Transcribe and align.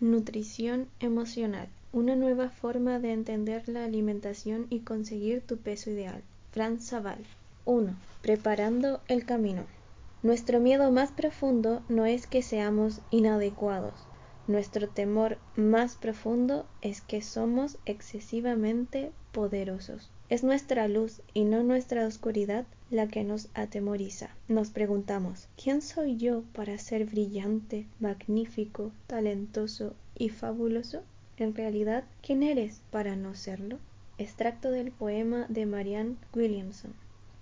Nutrición 0.00 0.88
emocional. 0.98 1.68
Una 1.92 2.16
nueva 2.16 2.50
forma 2.50 2.98
de 2.98 3.12
entender 3.12 3.68
la 3.68 3.84
alimentación 3.84 4.66
y 4.68 4.80
conseguir 4.80 5.40
tu 5.40 5.58
peso 5.58 5.88
ideal. 5.88 6.20
Franz 6.50 6.88
Zaval. 6.88 7.24
1. 7.64 7.94
Preparando 8.20 9.00
el 9.06 9.24
camino. 9.24 9.62
Nuestro 10.24 10.58
miedo 10.58 10.90
más 10.90 11.12
profundo 11.12 11.84
no 11.88 12.06
es 12.06 12.26
que 12.26 12.42
seamos 12.42 13.02
inadecuados. 13.12 13.94
Nuestro 14.48 14.88
temor 14.88 15.38
más 15.54 15.94
profundo 15.94 16.66
es 16.82 17.00
que 17.00 17.22
somos 17.22 17.78
excesivamente 17.86 19.12
poderosos. 19.30 20.10
Es 20.28 20.42
nuestra 20.42 20.88
luz 20.88 21.22
y 21.34 21.44
no 21.44 21.62
nuestra 21.62 22.04
oscuridad 22.04 22.66
la 22.94 23.08
que 23.08 23.24
nos 23.24 23.48
atemoriza. 23.54 24.30
Nos 24.46 24.70
preguntamos, 24.70 25.48
¿quién 25.60 25.82
soy 25.82 26.16
yo 26.16 26.44
para 26.52 26.78
ser 26.78 27.06
brillante, 27.06 27.86
magnífico, 27.98 28.92
talentoso 29.08 29.94
y 30.16 30.28
fabuloso? 30.28 31.02
En 31.36 31.56
realidad, 31.56 32.04
¿quién 32.22 32.44
eres 32.44 32.80
para 32.92 33.16
no 33.16 33.34
serlo? 33.34 33.80
Extracto 34.16 34.70
del 34.70 34.92
poema 34.92 35.46
de 35.48 35.66
Marianne 35.66 36.14
Williamson. 36.32 36.94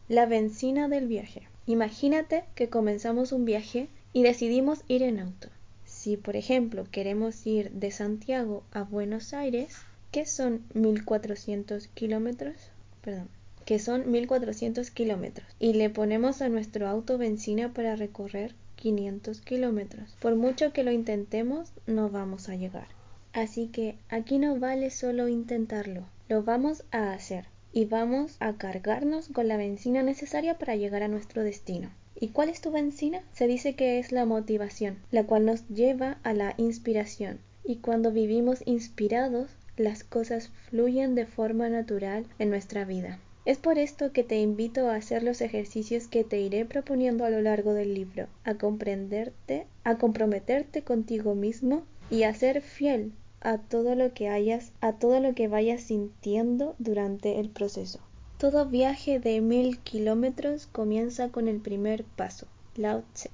La 0.09 0.25
benzina 0.25 0.89
del 0.89 1.07
viaje. 1.07 1.43
Imagínate 1.67 2.45
que 2.55 2.71
comenzamos 2.71 3.31
un 3.31 3.45
viaje 3.45 3.89
y 4.15 4.23
decidimos 4.23 4.83
ir 4.89 5.03
en 5.03 5.21
auto. 5.21 5.49
Si, 5.85 6.17
por 6.17 6.35
ejemplo, 6.35 6.87
queremos 6.91 7.47
ir 7.47 7.71
de 7.73 7.91
Santiago 7.91 8.63
a 8.73 8.85
Buenos 8.85 9.35
Aires, 9.35 9.77
¿qué 10.11 10.25
son 10.25 10.65
1400 10.73 11.89
kilómetros? 11.89 12.57
perdón, 13.03 13.29
que 13.65 13.79
son 13.79 14.11
1400 14.11 14.91
kilómetros, 14.91 15.47
y 15.59 15.75
le 15.75 15.91
ponemos 15.91 16.43
a 16.43 16.49
nuestro 16.49 16.89
auto 16.89 17.19
benzina 17.19 17.73
para 17.73 17.97
recorrer 17.97 18.55
500 18.77 19.41
kilómetros. 19.43 20.17
Por 20.21 20.37
mucho 20.37 20.73
que 20.73 20.85
lo 20.85 20.91
intentemos, 20.91 21.73
no 21.87 22.11
vamos 22.11 22.49
a 22.49 22.57
llegar. 22.57 22.89
Así 23.33 23.69
que 23.69 23.97
aquí 24.09 24.39
no 24.39 24.59
vale 24.59 24.91
solo 24.91 25.29
intentarlo, 25.29 26.05
lo 26.29 26.43
vamos 26.43 26.85
a 26.91 27.13
hacer 27.13 27.47
y 27.73 27.87
vamos 27.87 28.37
a 28.41 28.55
cargarnos 28.55 29.29
con 29.29 29.49
la 29.49 29.57
benzina 29.57 30.03
necesaria 30.03 30.59
para 30.59 30.77
llegar 30.77 31.03
a 31.03 31.09
nuestro 31.09 31.43
destino. 31.43 31.91
¿Y 32.21 32.29
cuál 32.29 32.51
es 32.51 32.61
tu 32.61 32.71
benzina? 32.71 33.23
Se 33.33 33.47
dice 33.47 33.75
que 33.75 33.99
es 33.99 34.13
la 34.13 34.27
motivación, 34.27 34.99
la 35.11 35.25
cual 35.25 35.47
nos 35.47 35.67
lleva 35.69 36.19
a 36.23 36.35
la 36.35 36.55
inspiración. 36.59 37.39
Y 37.65 37.77
cuando 37.77 38.13
vivimos 38.13 38.63
inspirados, 38.67 39.51
las 39.77 40.05
cosas 40.05 40.51
fluyen 40.69 41.15
de 41.15 41.27
forma 41.27 41.69
natural 41.69 42.27
en 42.39 42.51
nuestra 42.51 42.85
vida. 42.85 43.19
Es 43.45 43.59
por 43.59 43.77
esto 43.77 44.13
que 44.13 44.23
te 44.23 44.41
invito 44.41 44.89
a 44.89 44.95
hacer 44.95 45.25
los 45.25 45.41
ejercicios 45.41 46.07
que 46.07 46.23
te 46.23 46.41
iré 46.41 46.65
proponiendo 46.65 47.25
a 47.25 47.31
lo 47.31 47.41
largo 47.41 47.75
del 47.75 47.93
libro, 47.93 48.29
a 48.45 48.55
comprenderte, 48.55 49.67
a 49.83 49.99
comprometerte 49.99 50.83
contigo 50.83 51.35
mismo 51.35 51.83
y 52.09 52.23
a 52.23 52.35
ser 52.35 52.61
fiel 52.61 53.13
a 53.41 53.59
todo 53.59 53.97
lo 53.97 54.15
que 54.15 54.29
hayas, 54.29 54.71
a 54.81 54.93
todo 54.93 55.19
lo 55.19 55.35
que 55.35 55.49
vayas 55.49 55.81
sintiendo 55.81 56.77
durante 56.79 57.41
el 57.41 57.49
proceso. 57.49 57.99
Todo 58.39 58.67
viaje 58.67 59.19
de 59.19 59.41
mil 59.41 59.81
kilómetros 59.81 60.69
comienza 60.69 61.31
con 61.31 61.49
el 61.49 61.59
primer 61.59 62.05
paso, 62.05 62.47
Lao 62.77 63.03
Tse. 63.13 63.31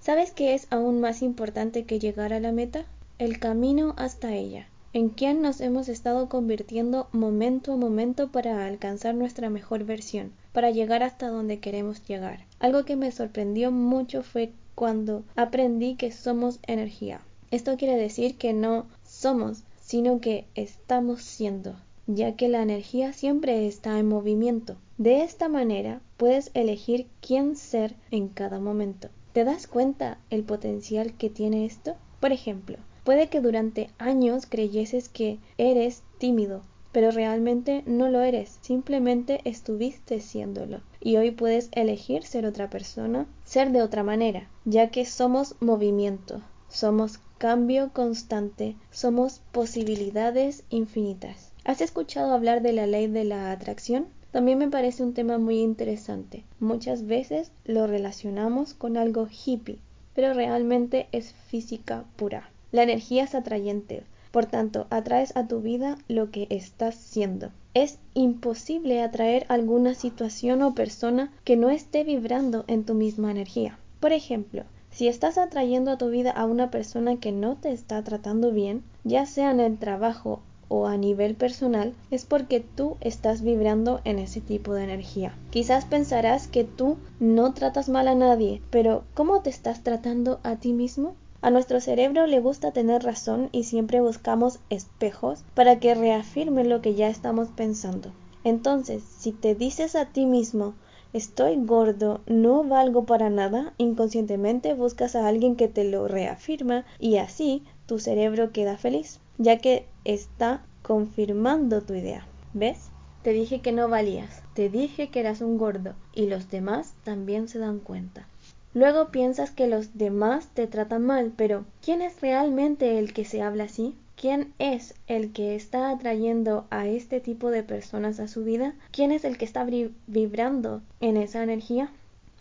¿Sabes 0.00 0.32
qué 0.32 0.54
es 0.54 0.66
aún 0.70 1.00
más 1.00 1.22
importante 1.22 1.84
que 1.84 2.00
llegar 2.00 2.32
a 2.32 2.40
la 2.40 2.50
meta? 2.50 2.84
El 3.18 3.38
camino 3.38 3.94
hasta 3.96 4.34
ella 4.34 4.66
en 4.94 5.08
quién 5.08 5.40
nos 5.40 5.60
hemos 5.60 5.88
estado 5.88 6.28
convirtiendo 6.28 7.08
momento 7.12 7.72
a 7.72 7.76
momento 7.76 8.30
para 8.30 8.66
alcanzar 8.66 9.14
nuestra 9.14 9.48
mejor 9.48 9.84
versión, 9.84 10.32
para 10.52 10.70
llegar 10.70 11.02
hasta 11.02 11.28
donde 11.28 11.60
queremos 11.60 12.06
llegar. 12.06 12.44
Algo 12.58 12.84
que 12.84 12.96
me 12.96 13.10
sorprendió 13.10 13.70
mucho 13.70 14.22
fue 14.22 14.52
cuando 14.74 15.24
aprendí 15.34 15.94
que 15.94 16.12
somos 16.12 16.58
energía. 16.66 17.22
Esto 17.50 17.76
quiere 17.76 17.96
decir 17.96 18.36
que 18.36 18.52
no 18.52 18.86
somos, 19.04 19.64
sino 19.80 20.20
que 20.20 20.46
estamos 20.54 21.22
siendo, 21.22 21.76
ya 22.06 22.36
que 22.36 22.48
la 22.48 22.62
energía 22.62 23.12
siempre 23.12 23.66
está 23.66 23.98
en 23.98 24.08
movimiento. 24.08 24.76
De 24.98 25.22
esta 25.22 25.48
manera 25.48 26.00
puedes 26.16 26.50
elegir 26.54 27.06
quién 27.20 27.56
ser 27.56 27.94
en 28.10 28.28
cada 28.28 28.60
momento. 28.60 29.08
¿Te 29.32 29.44
das 29.44 29.66
cuenta 29.66 30.18
el 30.28 30.42
potencial 30.44 31.14
que 31.14 31.30
tiene 31.30 31.64
esto? 31.64 31.94
Por 32.20 32.32
ejemplo, 32.32 32.76
Puede 33.04 33.28
que 33.28 33.40
durante 33.40 33.90
años 33.98 34.46
creyeses 34.46 35.08
que 35.08 35.38
eres 35.58 36.02
tímido, 36.18 36.62
pero 36.92 37.10
realmente 37.10 37.82
no 37.86 38.08
lo 38.08 38.20
eres, 38.20 38.58
simplemente 38.60 39.40
estuviste 39.44 40.20
siéndolo. 40.20 40.82
Y 41.00 41.16
hoy 41.16 41.32
puedes 41.32 41.68
elegir 41.72 42.22
ser 42.22 42.46
otra 42.46 42.70
persona, 42.70 43.26
ser 43.44 43.72
de 43.72 43.82
otra 43.82 44.04
manera, 44.04 44.48
ya 44.64 44.90
que 44.90 45.04
somos 45.04 45.56
movimiento, 45.60 46.42
somos 46.68 47.18
cambio 47.38 47.90
constante, 47.92 48.76
somos 48.92 49.40
posibilidades 49.50 50.62
infinitas. 50.70 51.50
¿Has 51.64 51.80
escuchado 51.80 52.32
hablar 52.32 52.62
de 52.62 52.72
la 52.72 52.86
ley 52.86 53.08
de 53.08 53.24
la 53.24 53.50
atracción? 53.50 54.06
También 54.30 54.58
me 54.58 54.70
parece 54.70 55.02
un 55.02 55.12
tema 55.12 55.38
muy 55.38 55.60
interesante. 55.60 56.44
Muchas 56.60 57.06
veces 57.06 57.50
lo 57.64 57.86
relacionamos 57.86 58.74
con 58.74 58.96
algo 58.96 59.26
hippie, 59.28 59.80
pero 60.14 60.34
realmente 60.34 61.08
es 61.10 61.32
física 61.32 62.04
pura. 62.16 62.51
La 62.72 62.82
energía 62.82 63.24
es 63.24 63.34
atrayente, 63.34 64.02
por 64.32 64.46
tanto, 64.46 64.86
atraes 64.88 65.36
a 65.36 65.46
tu 65.46 65.60
vida 65.60 65.98
lo 66.08 66.30
que 66.30 66.46
estás 66.48 66.94
siendo. 66.94 67.50
Es 67.74 67.98
imposible 68.14 69.02
atraer 69.02 69.44
alguna 69.48 69.94
situación 69.94 70.62
o 70.62 70.74
persona 70.74 71.30
que 71.44 71.58
no 71.58 71.68
esté 71.68 72.02
vibrando 72.02 72.64
en 72.66 72.84
tu 72.84 72.94
misma 72.94 73.30
energía. 73.30 73.78
Por 74.00 74.12
ejemplo, 74.12 74.64
si 74.90 75.06
estás 75.06 75.36
atrayendo 75.36 75.90
a 75.90 75.98
tu 75.98 76.08
vida 76.08 76.30
a 76.30 76.46
una 76.46 76.70
persona 76.70 77.16
que 77.16 77.30
no 77.30 77.56
te 77.56 77.72
está 77.72 78.02
tratando 78.04 78.52
bien, 78.52 78.82
ya 79.04 79.26
sea 79.26 79.50
en 79.50 79.60
el 79.60 79.76
trabajo 79.76 80.40
o 80.68 80.86
a 80.86 80.96
nivel 80.96 81.34
personal, 81.34 81.92
es 82.10 82.24
porque 82.24 82.60
tú 82.60 82.96
estás 83.02 83.42
vibrando 83.42 84.00
en 84.04 84.18
ese 84.18 84.40
tipo 84.40 84.72
de 84.72 84.84
energía. 84.84 85.34
Quizás 85.50 85.84
pensarás 85.84 86.48
que 86.48 86.64
tú 86.64 86.96
no 87.20 87.52
tratas 87.52 87.90
mal 87.90 88.08
a 88.08 88.14
nadie, 88.14 88.62
pero 88.70 89.04
¿cómo 89.12 89.42
te 89.42 89.50
estás 89.50 89.82
tratando 89.82 90.40
a 90.42 90.56
ti 90.56 90.72
mismo? 90.72 91.14
A 91.42 91.50
nuestro 91.50 91.80
cerebro 91.80 92.28
le 92.28 92.38
gusta 92.38 92.70
tener 92.70 93.02
razón 93.02 93.48
y 93.50 93.64
siempre 93.64 94.00
buscamos 94.00 94.60
espejos 94.70 95.44
para 95.54 95.80
que 95.80 95.96
reafirme 95.96 96.62
lo 96.62 96.80
que 96.80 96.94
ya 96.94 97.08
estamos 97.08 97.48
pensando. 97.48 98.12
Entonces, 98.44 99.02
si 99.02 99.32
te 99.32 99.56
dices 99.56 99.96
a 99.96 100.06
ti 100.06 100.24
mismo 100.24 100.74
estoy 101.12 101.56
gordo, 101.56 102.20
no 102.26 102.62
valgo 102.62 103.06
para 103.06 103.28
nada, 103.28 103.74
inconscientemente 103.76 104.74
buscas 104.74 105.16
a 105.16 105.26
alguien 105.26 105.56
que 105.56 105.66
te 105.66 105.82
lo 105.82 106.06
reafirma 106.06 106.84
y 107.00 107.16
así 107.16 107.64
tu 107.86 107.98
cerebro 107.98 108.52
queda 108.52 108.78
feliz, 108.78 109.18
ya 109.36 109.58
que 109.58 109.86
está 110.04 110.64
confirmando 110.82 111.82
tu 111.82 111.94
idea. 111.94 112.24
¿Ves? 112.54 112.90
Te 113.22 113.32
dije 113.32 113.60
que 113.60 113.72
no 113.72 113.88
valías, 113.88 114.42
te 114.54 114.68
dije 114.68 115.10
que 115.10 115.18
eras 115.18 115.40
un 115.40 115.58
gordo 115.58 115.94
y 116.14 116.26
los 116.26 116.50
demás 116.50 116.94
también 117.02 117.48
se 117.48 117.58
dan 117.58 117.80
cuenta. 117.80 118.28
Luego 118.74 119.10
piensas 119.10 119.50
que 119.50 119.66
los 119.66 119.98
demás 119.98 120.48
te 120.54 120.66
tratan 120.66 121.04
mal, 121.04 121.32
pero 121.36 121.66
¿quién 121.84 122.00
es 122.00 122.20
realmente 122.20 122.98
el 122.98 123.12
que 123.12 123.24
se 123.24 123.42
habla 123.42 123.64
así? 123.64 123.94
¿Quién 124.16 124.54
es 124.58 124.94
el 125.08 125.32
que 125.32 125.54
está 125.54 125.90
atrayendo 125.90 126.66
a 126.70 126.86
este 126.86 127.20
tipo 127.20 127.50
de 127.50 127.62
personas 127.62 128.20
a 128.20 128.28
su 128.28 128.44
vida? 128.44 128.74
¿Quién 128.90 129.12
es 129.12 129.24
el 129.24 129.36
que 129.36 129.44
está 129.44 129.66
vibrando 130.06 130.80
en 131.00 131.16
esa 131.16 131.42
energía? 131.42 131.90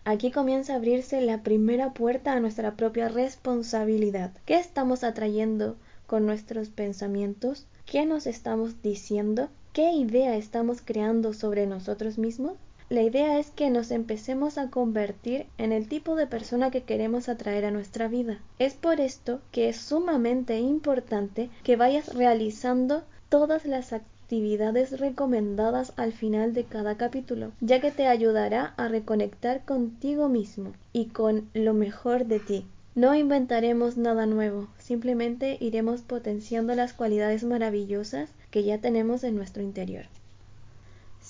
Aquí 0.05 0.31
comienza 0.31 0.73
a 0.73 0.75
abrirse 0.77 1.21
la 1.21 1.43
primera 1.43 1.93
puerta 1.93 2.33
a 2.33 2.39
nuestra 2.39 2.75
propia 2.75 3.09
responsabilidad. 3.09 4.31
¿Qué 4.45 4.55
estamos 4.55 5.03
atrayendo 5.03 5.75
con 6.07 6.25
nuestros 6.25 6.69
pensamientos? 6.69 7.65
¿Qué 7.85 8.05
nos 8.05 8.25
estamos 8.25 8.81
diciendo? 8.81 9.49
¿Qué 9.73 9.91
idea 9.91 10.35
estamos 10.37 10.81
creando 10.83 11.33
sobre 11.33 11.67
nosotros 11.67 12.17
mismos? 12.17 12.53
La 12.91 13.03
idea 13.03 13.39
es 13.39 13.51
que 13.51 13.69
nos 13.69 13.89
empecemos 13.89 14.57
a 14.57 14.69
convertir 14.69 15.45
en 15.57 15.71
el 15.71 15.87
tipo 15.87 16.17
de 16.17 16.27
persona 16.27 16.71
que 16.71 16.83
queremos 16.83 17.29
atraer 17.29 17.63
a 17.63 17.71
nuestra 17.71 18.09
vida. 18.09 18.39
Es 18.59 18.73
por 18.73 18.99
esto 18.99 19.39
que 19.53 19.69
es 19.69 19.77
sumamente 19.77 20.59
importante 20.59 21.49
que 21.63 21.77
vayas 21.77 22.13
realizando 22.13 23.03
todas 23.29 23.63
las 23.63 23.93
actividades 23.93 24.99
recomendadas 24.99 25.93
al 25.95 26.11
final 26.11 26.53
de 26.53 26.65
cada 26.65 26.97
capítulo, 26.97 27.53
ya 27.61 27.79
que 27.79 27.91
te 27.91 28.07
ayudará 28.07 28.73
a 28.75 28.89
reconectar 28.89 29.63
contigo 29.63 30.27
mismo 30.27 30.73
y 30.91 31.05
con 31.05 31.49
lo 31.53 31.73
mejor 31.73 32.25
de 32.25 32.41
ti. 32.41 32.65
No 32.93 33.15
inventaremos 33.15 33.95
nada 33.95 34.25
nuevo, 34.25 34.67
simplemente 34.77 35.55
iremos 35.61 36.01
potenciando 36.01 36.75
las 36.75 36.91
cualidades 36.91 37.45
maravillosas 37.45 38.31
que 38.49 38.65
ya 38.65 38.79
tenemos 38.79 39.23
en 39.23 39.37
nuestro 39.37 39.63
interior. 39.63 40.07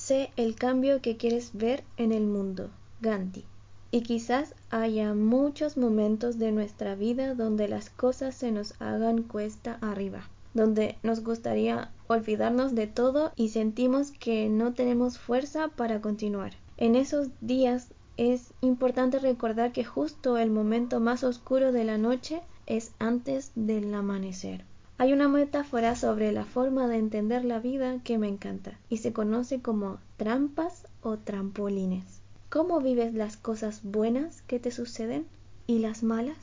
Sé 0.04 0.32
el 0.36 0.56
cambio 0.56 1.00
que 1.00 1.16
quieres 1.16 1.52
ver 1.54 1.84
en 1.96 2.12
el 2.12 2.26
mundo. 2.26 2.72
Gandhi. 3.02 3.46
Y 3.92 4.02
quizás 4.02 4.56
haya 4.72 5.14
muchos 5.14 5.78
momentos 5.78 6.40
de 6.40 6.52
nuestra 6.52 6.96
vida 6.96 7.36
donde 7.36 7.68
las 7.68 7.92
cosas 7.92 8.34
se 8.34 8.52
nos 8.52 8.74
hagan 8.82 9.22
cuesta 9.22 9.78
arriba, 9.80 10.28
donde 10.56 10.98
nos 11.04 11.24
gustaría 11.24 11.92
olvidarnos 12.08 12.74
de 12.74 12.88
todo 12.88 13.32
y 13.36 13.50
sentimos 13.50 14.10
que 14.10 14.50
no 14.50 14.74
tenemos 14.74 15.20
fuerza 15.20 15.68
para 15.68 16.02
continuar. 16.02 16.54
En 16.78 16.96
esos 16.96 17.28
días 17.40 17.90
es 18.18 18.56
importante 18.62 19.20
recordar 19.20 19.72
que 19.72 19.86
justo 19.86 20.40
el 20.40 20.50
momento 20.50 21.00
más 21.00 21.24
oscuro 21.24 21.72
de 21.72 21.84
la 21.84 22.00
noche 22.00 22.42
es 22.66 22.92
antes 22.98 23.52
del 23.54 23.94
amanecer. 23.94 24.66
Hay 25.02 25.14
una 25.14 25.28
metáfora 25.28 25.96
sobre 25.96 26.32
la 26.32 26.46
forma 26.46 26.88
de 26.88 26.98
entender 26.98 27.44
la 27.44 27.58
vida 27.58 27.98
que 28.04 28.20
me 28.20 28.28
encanta 28.28 28.78
y 28.88 28.98
se 28.98 29.14
conoce 29.14 29.60
como 29.60 29.98
trampas 30.16 30.86
o 31.02 31.18
trampolines. 31.18 32.22
¿Cómo 32.52 32.82
vives 32.82 33.16
las 33.16 33.36
cosas 33.36 33.82
buenas 33.82 34.44
que 34.44 34.60
te 34.60 34.70
suceden 34.70 35.26
y 35.66 35.80
las 35.80 36.04
malas? 36.04 36.38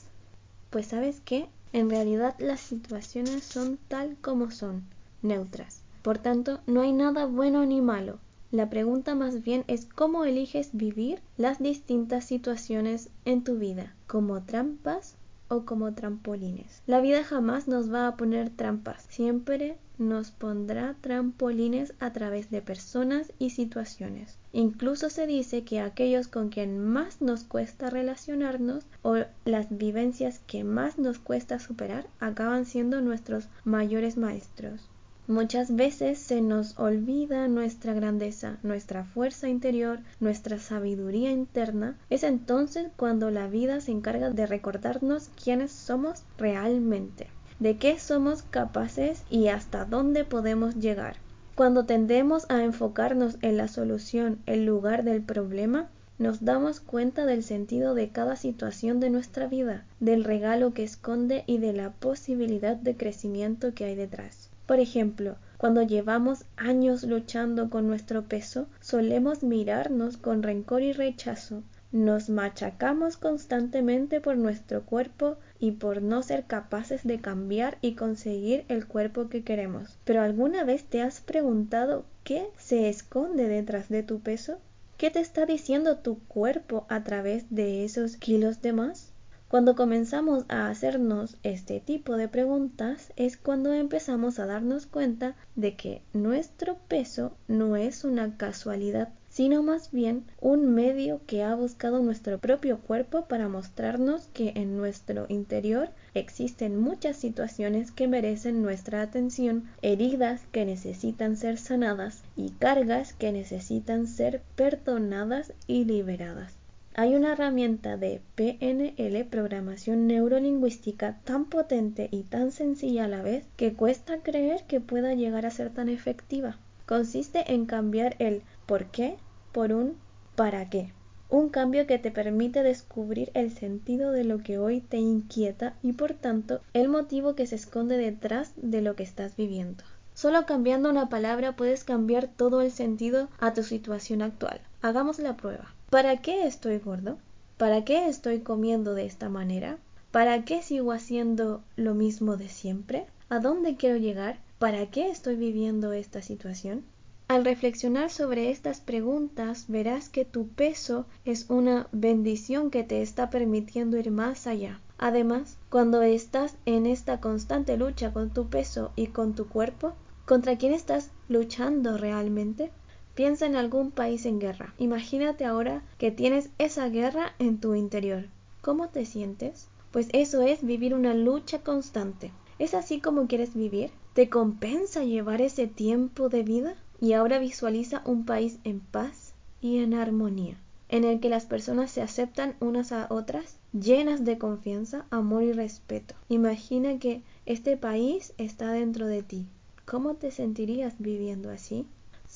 Pues 0.71 0.89
sabes 0.89 1.23
qué, 1.25 1.47
en 1.73 1.89
realidad 1.89 2.35
las 2.41 2.59
situaciones 2.59 3.45
son 3.45 3.79
tal 3.87 4.17
como 4.21 4.51
son, 4.51 4.83
neutras. 5.23 5.83
Por 6.03 6.19
tanto, 6.19 6.59
no 6.67 6.81
hay 6.81 6.93
nada 6.93 7.27
bueno 7.27 7.65
ni 7.65 7.81
malo, 7.81 8.19
la 8.51 8.69
pregunta 8.71 9.15
más 9.15 9.45
bien 9.45 9.63
es 9.69 9.85
cómo 9.85 10.25
eliges 10.25 10.71
vivir 10.73 11.21
las 11.37 11.61
distintas 11.61 12.25
situaciones 12.25 13.11
en 13.25 13.45
tu 13.45 13.57
vida, 13.57 13.95
como 14.09 14.43
trampas 14.43 15.15
o 15.49 15.65
como 15.65 15.95
trampolines. 15.95 16.83
La 16.87 17.01
vida 17.01 17.25
jamás 17.25 17.69
nos 17.69 17.93
va 17.93 18.07
a 18.07 18.17
poner 18.17 18.51
trampas, 18.51 19.07
siempre 19.09 19.79
nos 19.99 20.31
pondrá 20.31 20.95
trampolines 21.01 21.93
a 21.99 22.13
través 22.13 22.51
de 22.51 22.63
personas 22.63 23.33
y 23.39 23.51
situaciones. 23.51 24.39
Incluso 24.53 25.11
se 25.11 25.27
dice 25.27 25.65
que 25.65 25.81
aquellos 25.81 26.29
con 26.29 26.49
quien 26.51 26.79
más 26.79 27.21
nos 27.21 27.45
cuesta 27.45 27.91
relacionarnos 27.91 28.85
o 29.03 29.17
las 29.45 29.77
vivencias 29.77 30.41
que 30.47 30.65
más 30.65 30.99
nos 30.99 31.19
cuesta 31.19 31.59
superar 31.59 32.07
acaban 32.21 32.65
siendo 32.65 33.01
nuestros 33.01 33.49
mayores 33.65 34.17
maestros. 34.17 34.89
Muchas 35.29 35.77
veces 35.77 36.19
se 36.19 36.41
nos 36.41 36.79
olvida 36.79 37.49
nuestra 37.49 37.93
grandeza, 37.93 38.57
nuestra 38.63 39.05
fuerza 39.05 39.47
interior, 39.47 40.01
nuestra 40.21 40.59
sabiduría 40.59 41.31
interna. 41.31 41.99
Es 42.09 42.23
entonces 42.23 42.87
cuando 42.97 43.31
la 43.31 43.47
vida 43.47 43.83
se 43.83 43.93
encarga 43.93 44.31
de 44.31 44.47
recordarnos 44.47 45.29
quiénes 45.45 45.71
somos 45.71 46.23
realmente, 46.39 47.27
de 47.61 47.77
qué 47.77 47.99
somos 47.99 48.41
capaces 48.41 49.23
y 49.29 49.49
hasta 49.49 49.85
dónde 49.85 50.25
podemos 50.25 50.77
llegar. 50.77 51.17
Cuando 51.55 51.85
tendemos 51.85 52.47
a 52.49 52.65
enfocarnos 52.65 53.37
en 53.43 53.59
la 53.59 53.69
solución 53.69 54.39
en 54.47 54.65
lugar 54.65 55.05
del 55.05 55.21
problema, 55.21 55.91
nos 56.19 56.43
damos 56.43 56.81
cuenta 56.81 57.27
del 57.27 57.43
sentido 57.43 57.95
de 57.95 58.09
cada 58.09 58.37
situación 58.37 58.99
de 58.99 59.11
nuestra 59.11 59.47
vida, 59.47 59.85
del 60.01 60.25
regalo 60.25 60.73
que 60.73 60.85
esconde 60.85 61.45
y 61.47 61.59
de 61.59 61.75
la 61.75 61.93
posibilidad 61.93 62.77
de 62.77 62.97
crecimiento 62.97 63.75
que 63.75 63.85
hay 63.85 63.95
detrás. 63.95 64.48
Por 64.69 64.81
ejemplo, 64.81 65.37
cuando 65.57 65.81
llevamos 65.81 66.45
años 66.59 67.03
luchando 67.03 67.71
con 67.71 67.87
nuestro 67.87 68.25
peso, 68.25 68.67
solemos 68.83 69.43
mirarnos 69.43 70.19
con 70.19 70.43
rencor 70.43 70.83
y 70.83 70.93
rechazo. 70.93 71.63
Nos 71.91 72.29
machacamos 72.29 73.17
constantemente 73.17 74.21
por 74.21 74.37
nuestro 74.37 74.83
cuerpo 74.85 75.39
y 75.59 75.71
por 75.73 76.03
no 76.03 76.23
ser 76.23 76.45
capaces 76.45 77.03
de 77.05 77.19
cambiar 77.19 77.79
y 77.81 77.95
conseguir 77.95 78.67
el 78.69 78.87
cuerpo 78.87 79.31
que 79.31 79.43
queremos. 79.43 79.97
Pero 80.05 80.21
¿alguna 80.21 80.65
vez 80.65 80.85
te 80.85 81.01
has 81.01 81.23
preguntado 81.23 82.05
qué 82.23 82.51
se 82.59 82.91
esconde 82.91 83.49
detrás 83.49 83.89
de 83.89 84.03
tu 84.03 84.21
peso? 84.21 84.59
¿Qué 84.99 85.11
te 85.11 85.21
está 85.21 85.47
diciendo 85.47 85.97
tu 85.97 86.19
cuerpo 86.29 86.85
a 86.91 87.05
través 87.05 87.47
de 87.49 87.87
esos 87.87 88.19
kilos 88.19 88.61
de 88.61 88.75
más? 88.75 89.15
Cuando 89.49 89.77
comenzamos 89.77 90.45
a 90.51 90.69
hacernos 90.69 91.39
este 91.43 91.81
tipo 91.81 92.19
de 92.19 92.29
preguntas 92.29 93.15
es 93.17 93.39
cuando 93.39 93.73
empezamos 93.73 94.39
a 94.39 94.45
darnos 94.45 94.85
cuenta 94.85 95.37
de 95.57 95.75
que 95.75 96.03
nuestro 96.13 96.77
peso 96.87 97.33
no 97.49 97.75
es 97.75 98.05
una 98.05 98.37
casualidad, 98.37 99.09
sino 99.31 99.63
más 99.63 99.91
bien 99.91 100.27
un 100.43 100.75
medio 100.75 101.23
que 101.27 101.43
ha 101.43 101.55
buscado 101.55 102.03
nuestro 102.03 102.37
propio 102.37 102.81
cuerpo 102.81 103.25
para 103.25 103.49
mostrarnos 103.49 104.27
que 104.35 104.53
en 104.55 104.77
nuestro 104.77 105.25
interior 105.31 105.89
existen 106.13 106.79
muchas 106.79 107.17
situaciones 107.17 107.91
que 107.91 108.07
merecen 108.07 108.61
nuestra 108.61 109.01
atención, 109.01 109.65
heridas 109.81 110.43
que 110.53 110.67
necesitan 110.67 111.39
ser 111.39 111.57
sanadas 111.57 112.23
y 112.37 112.51
cargas 112.51 113.15
que 113.15 113.33
necesitan 113.33 114.09
ser 114.09 114.43
perdonadas 114.57 115.55
y 115.67 115.87
liberadas. 115.87 116.58
Hay 117.01 117.15
una 117.15 117.35
herramienta 117.35 117.97
de 117.97 118.21
PNL, 118.35 119.25
programación 119.27 120.09
neurolingüística, 120.09 121.21
tan 121.23 121.45
potente 121.45 122.09
y 122.11 122.25
tan 122.25 122.51
sencilla 122.51 123.05
a 123.05 123.07
la 123.07 123.23
vez 123.23 123.45
que 123.57 123.75
cuesta 123.75 124.19
creer 124.25 124.65
que 124.65 124.81
pueda 124.81 125.15
llegar 125.15 125.47
a 125.47 125.53
ser 125.53 125.71
tan 125.73 125.89
efectiva. 125.89 126.59
Consiste 126.87 127.55
en 127.55 127.67
cambiar 127.67 128.17
el 128.19 128.43
por 128.67 128.87
qué 128.87 129.17
por 129.53 129.73
un 129.73 129.95
para 130.35 130.71
qué. 130.71 130.93
Un 131.31 131.51
cambio 131.51 131.87
que 131.87 132.01
te 132.01 132.11
permite 132.11 132.65
descubrir 132.65 133.31
el 133.35 133.53
sentido 133.53 134.11
de 134.11 134.25
lo 134.25 134.39
que 134.39 134.59
hoy 134.59 134.81
te 134.81 134.97
inquieta 134.97 135.77
y 135.85 135.93
por 135.93 136.15
tanto 136.15 136.63
el 136.73 136.89
motivo 136.89 137.37
que 137.37 137.47
se 137.47 137.55
esconde 137.55 137.97
detrás 137.97 138.55
de 138.57 138.83
lo 138.83 138.97
que 138.97 139.05
estás 139.05 139.37
viviendo. 139.37 139.85
Solo 140.15 140.47
cambiando 140.47 140.91
una 140.91 141.09
palabra 141.09 141.55
puedes 141.55 141.85
cambiar 141.85 142.27
todo 142.27 142.61
el 142.61 142.73
sentido 142.73 143.29
a 143.39 143.55
tu 143.55 143.63
situación 143.63 144.21
actual. 144.21 144.61
Hagamos 144.83 145.21
la 145.21 145.37
prueba. 145.37 145.78
¿Para 145.91 146.19
qué 146.19 146.47
estoy 146.47 146.77
gordo? 146.81 147.17
¿Para 147.57 147.83
qué 147.83 148.09
estoy 148.09 148.41
comiendo 148.41 148.93
de 148.93 149.07
esta 149.07 149.31
manera? 149.31 149.79
¿Para 150.11 150.45
qué 150.45 150.61
sigo 150.61 150.93
haciendo 150.93 151.63
lo 151.77 151.95
mismo 151.95 152.37
de 152.37 152.51
siempre? 152.51 153.07
¿A 153.31 153.39
dónde 153.39 153.77
quiero 153.77 153.97
llegar? 153.97 154.39
¿Para 154.59 154.91
qué 154.91 155.09
estoy 155.09 155.37
viviendo 155.37 155.95
esta 155.95 156.21
situación? 156.21 156.85
Al 157.27 157.43
reflexionar 157.43 158.11
sobre 158.11 158.51
estas 158.51 158.81
preguntas 158.81 159.65
verás 159.69 160.11
que 160.11 160.27
tu 160.27 160.49
peso 160.49 161.07
es 161.25 161.49
una 161.49 161.89
bendición 161.91 162.71
que 162.71 162.85
te 162.85 163.01
está 163.01 163.31
permitiendo 163.31 163.97
ir 163.97 164.11
más 164.11 164.47
allá. 164.47 164.83
Además, 164.99 165.57
cuando 165.71 166.03
estás 166.03 166.55
en 166.67 166.85
esta 166.85 167.19
constante 167.19 167.79
lucha 167.79 168.13
con 168.13 168.29
tu 168.29 168.51
peso 168.51 168.93
y 168.95 169.07
con 169.07 169.35
tu 169.35 169.49
cuerpo, 169.49 169.95
¿contra 170.27 170.59
quién 170.59 170.75
estás 170.75 171.13
luchando 171.31 171.97
realmente? 171.97 172.73
Piensa 173.19 173.47
en 173.47 173.57
algún 173.57 173.91
país 173.91 174.27
en 174.27 174.39
guerra. 174.39 174.75
Imagínate 174.79 175.45
ahora 175.45 175.83
que 175.99 176.13
tienes 176.13 176.51
esa 176.59 176.89
guerra 176.89 177.35
en 177.41 177.59
tu 177.59 177.75
interior. 177.75 178.27
¿Cómo 178.61 178.91
te 178.91 179.05
sientes? 179.05 179.67
Pues 179.91 180.07
eso 180.13 180.43
es 180.43 180.63
vivir 180.63 180.95
una 180.95 181.15
lucha 181.15 181.59
constante. 181.65 182.31
¿Es 182.61 182.75
así 182.75 183.01
como 183.01 183.27
quieres 183.27 183.55
vivir? 183.55 183.91
¿Te 184.13 184.29
compensa 184.29 185.03
llevar 185.03 185.43
ese 185.43 185.67
tiempo 185.67 186.29
de 186.29 186.45
vida? 186.45 186.77
Y 187.01 187.15
ahora 187.15 187.41
visualiza 187.41 188.03
un 188.05 188.25
país 188.25 188.61
en 188.63 188.79
paz 188.79 189.35
y 189.61 189.79
en 189.79 189.95
armonía, 189.95 190.57
en 190.89 191.03
el 191.03 191.19
que 191.19 191.29
las 191.29 191.45
personas 191.45 191.91
se 191.91 192.03
aceptan 192.03 192.55
unas 192.61 192.93
a 192.93 193.09
otras, 193.11 193.59
llenas 193.73 194.25
de 194.25 194.39
confianza, 194.39 195.07
amor 195.11 195.43
y 195.43 195.51
respeto. 195.51 196.15
Imagina 196.29 197.01
que 197.01 197.23
este 197.47 197.77
país 197.77 198.33
está 198.39 198.71
dentro 198.71 199.09
de 199.09 199.25
ti. 199.25 199.45
¿Cómo 199.87 200.15
te 200.15 200.31
sentirías 200.31 200.95
viviendo 201.01 201.51
así? 201.51 201.85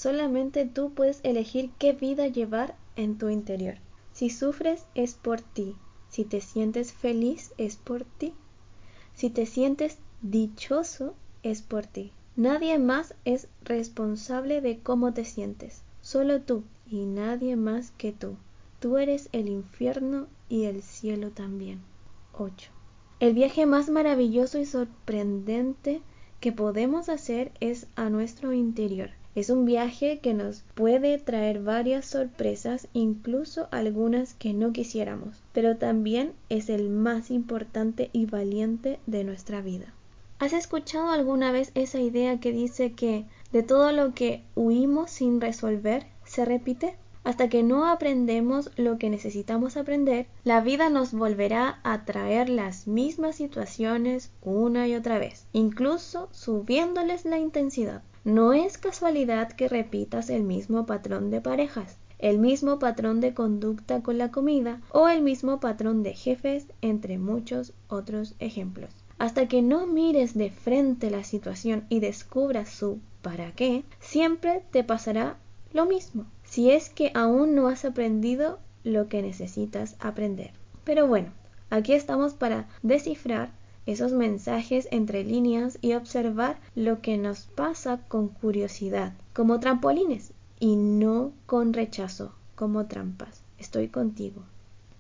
Solamente 0.03 0.67
tú 0.67 0.93
puedes 0.95 1.21
elegir 1.23 1.71
qué 1.79 1.93
vida 1.93 2.27
llevar 2.27 2.75
en 2.97 3.19
tu 3.19 3.29
interior. 3.29 3.77
Si 4.13 4.31
sufres 4.31 4.85
es 4.97 5.15
por 5.15 5.41
ti. 5.41 5.77
Si 6.09 6.25
te 6.25 6.41
sientes 6.41 6.93
feliz 6.93 7.53
es 7.57 7.77
por 7.77 8.03
ti. 8.03 8.35
Si 9.15 9.31
te 9.31 9.47
sientes 9.47 9.99
dichoso 10.21 11.15
es 11.45 11.63
por 11.63 11.87
ti. 11.87 12.11
Nadie 12.35 12.81
más 12.81 13.15
es 13.25 13.47
responsable 13.63 14.61
de 14.61 14.81
cómo 14.81 15.15
te 15.15 15.25
sientes. 15.25 15.83
Solo 16.01 16.41
tú 16.41 16.65
y 16.91 17.05
nadie 17.05 17.55
más 17.55 17.93
que 17.93 18.11
tú. 18.11 18.35
Tú 18.81 18.99
eres 18.99 19.29
el 19.31 19.49
infierno 19.49 20.27
y 20.49 20.65
el 20.65 20.83
cielo 20.83 21.31
también. 21.31 21.81
8. 22.33 22.73
El 23.21 23.35
viaje 23.35 23.67
más 23.67 23.89
maravilloso 23.89 24.59
y 24.59 24.67
sorprendente 24.67 26.03
que 26.41 26.51
podemos 26.51 27.09
hacer 27.09 27.53
es 27.61 27.87
a 27.95 28.11
nuestro 28.11 28.53
interior 28.53 29.11
es 29.35 29.49
un 29.49 29.65
viaje 29.65 30.19
que 30.19 30.35
nos 30.35 30.63
puede 30.75 31.17
traer 31.19 31.63
varias 31.63 32.05
sorpresas, 32.05 32.89
incluso 32.93 33.69
algunas 33.71 34.35
que 34.35 34.53
no 34.53 34.73
quisiéramos, 34.73 35.43
pero 35.53 35.79
también 35.79 36.33
es 36.51 36.69
el 36.69 36.91
más 36.91 37.31
importante 37.31 38.11
y 38.13 38.27
valiente 38.27 38.99
de 39.07 39.25
nuestra 39.25 39.63
vida. 39.63 39.95
¿Has 40.39 40.53
escuchado 40.53 41.11
alguna 41.11 41.53
vez 41.53 41.71
esa 41.75 42.01
idea 42.01 42.41
que 42.41 42.53
dice 42.53 42.93
que 42.93 43.25
de 43.53 43.63
todo 43.63 43.93
lo 43.93 44.13
que 44.13 44.43
huimos 44.55 45.11
sin 45.11 45.41
resolver, 45.41 46.07
se 46.25 46.45
repite? 46.45 46.97
Hasta 47.25 47.49
que 47.49 47.63
no 47.63 47.87
aprendemos 47.87 48.71
lo 48.77 48.99
que 48.99 49.09
necesitamos 49.09 49.77
aprender, 49.77 50.27
la 50.43 50.61
vida 50.61 50.91
nos 50.91 51.13
volverá 51.13 51.79
a 51.85 52.05
traer 52.05 52.49
las 52.49 52.89
mismas 52.89 53.37
situaciones 53.37 54.33
una 54.43 54.89
y 54.89 54.97
otra 54.97 55.19
vez, 55.19 55.47
incluso 55.53 56.29
subiéndoles 56.33 57.25
la 57.25 57.39
intensidad. 57.39 58.03
No 58.25 58.53
es 58.53 58.79
casualidad 58.79 59.51
que 59.51 59.69
repitas 59.69 60.31
el 60.31 60.45
mismo 60.45 60.87
patrón 60.87 61.31
de 61.31 61.41
parejas, 61.41 61.99
el 62.21 62.39
mismo 62.39 62.79
patrón 62.79 63.21
de 63.21 63.35
conducta 63.35 64.01
con 64.01 64.17
la 64.17 64.31
comida 64.31 64.81
o 64.93 65.09
el 65.09 65.23
mismo 65.23 65.59
patrón 65.59 66.05
de 66.05 66.15
jefes, 66.15 66.67
entre 66.83 67.19
muchos 67.19 67.73
otros 67.89 68.37
ejemplos. 68.39 68.91
Hasta 69.19 69.49
que 69.49 69.61
no 69.61 69.89
mires 69.89 70.35
de 70.35 70.51
frente 70.51 71.11
la 71.11 71.25
situación 71.25 71.85
y 71.89 71.99
descubras 71.99 72.69
su 72.69 73.01
para 73.23 73.51
qué, 73.53 73.85
siempre 73.99 74.63
te 74.71 74.85
pasará 74.85 75.37
lo 75.73 75.87
mismo, 75.87 76.27
si 76.45 76.71
es 76.71 76.91
que 76.91 77.11
aún 77.15 77.57
no 77.57 77.67
has 77.67 77.85
aprendido 77.85 78.61
lo 78.85 79.09
que 79.09 79.21
necesitas 79.21 79.97
aprender. 79.99 80.53
Pero 80.85 81.09
bueno, 81.09 81.33
aquí 81.71 81.93
estamos 81.93 82.35
para 82.35 82.69
descifrar 82.83 83.51
esos 83.87 84.13
mensajes 84.13 84.89
entre 84.91 85.25
líneas 85.25 85.79
y 85.81 85.95
observar 85.95 86.59
lo 86.75 87.01
que 87.01 87.19
nos 87.19 87.47
pasa 87.47 88.01
con 88.09 88.29
curiosidad, 88.29 89.13
como 89.33 89.61
trampolines, 89.61 90.33
y 90.61 90.77
no 90.77 91.33
con 91.47 91.73
rechazo, 91.73 92.33
como 92.55 92.87
trampas. 92.87 93.43
Estoy 93.59 93.89
contigo. 93.89 94.43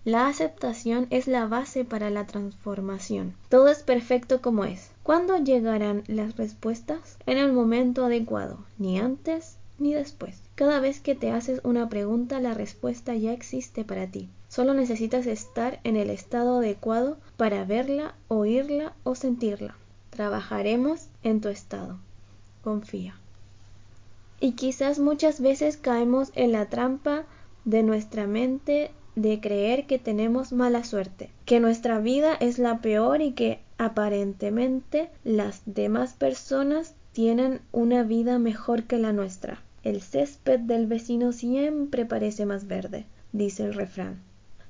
La 0.04 0.26
aceptación 0.26 1.06
es 1.10 1.28
la 1.28 1.46
base 1.46 1.84
para 1.84 2.10
la 2.10 2.26
transformación. 2.26 3.34
Todo 3.48 3.68
es 3.68 3.84
perfecto 3.84 4.40
como 4.40 4.64
es. 4.64 4.90
¿Cuándo 5.04 5.36
llegarán 5.36 6.02
las 6.08 6.36
respuestas? 6.36 7.18
En 7.26 7.38
el 7.38 7.52
momento 7.52 8.04
adecuado, 8.04 8.58
ni 8.78 8.98
antes 8.98 9.58
ni 9.78 9.94
después. 9.94 10.40
Cada 10.56 10.80
vez 10.80 10.98
que 10.98 11.14
te 11.14 11.30
haces 11.30 11.60
una 11.62 11.88
pregunta, 11.88 12.40
la 12.40 12.54
respuesta 12.54 13.14
ya 13.14 13.32
existe 13.32 13.84
para 13.84 14.08
ti. 14.08 14.28
Solo 14.52 14.74
necesitas 14.74 15.26
estar 15.26 15.80
en 15.82 15.96
el 15.96 16.10
estado 16.10 16.58
adecuado 16.58 17.16
para 17.38 17.64
verla, 17.64 18.14
oírla 18.28 18.92
o 19.02 19.14
sentirla. 19.14 19.76
Trabajaremos 20.10 21.08
en 21.22 21.40
tu 21.40 21.48
estado. 21.48 21.98
Confía. 22.60 23.14
Y 24.40 24.52
quizás 24.52 24.98
muchas 24.98 25.40
veces 25.40 25.78
caemos 25.78 26.32
en 26.34 26.52
la 26.52 26.66
trampa 26.66 27.24
de 27.64 27.82
nuestra 27.82 28.26
mente 28.26 28.90
de 29.16 29.40
creer 29.40 29.86
que 29.86 29.98
tenemos 29.98 30.52
mala 30.52 30.84
suerte, 30.84 31.30
que 31.46 31.58
nuestra 31.58 31.98
vida 31.98 32.34
es 32.34 32.58
la 32.58 32.82
peor 32.82 33.22
y 33.22 33.32
que 33.32 33.60
aparentemente 33.78 35.08
las 35.24 35.62
demás 35.64 36.12
personas 36.12 36.94
tienen 37.12 37.62
una 37.72 38.02
vida 38.02 38.38
mejor 38.38 38.82
que 38.82 38.98
la 38.98 39.14
nuestra. 39.14 39.62
El 39.82 40.02
césped 40.02 40.60
del 40.60 40.86
vecino 40.86 41.32
siempre 41.32 42.04
parece 42.04 42.44
más 42.44 42.66
verde, 42.66 43.06
dice 43.32 43.64
el 43.64 43.72
refrán. 43.72 44.20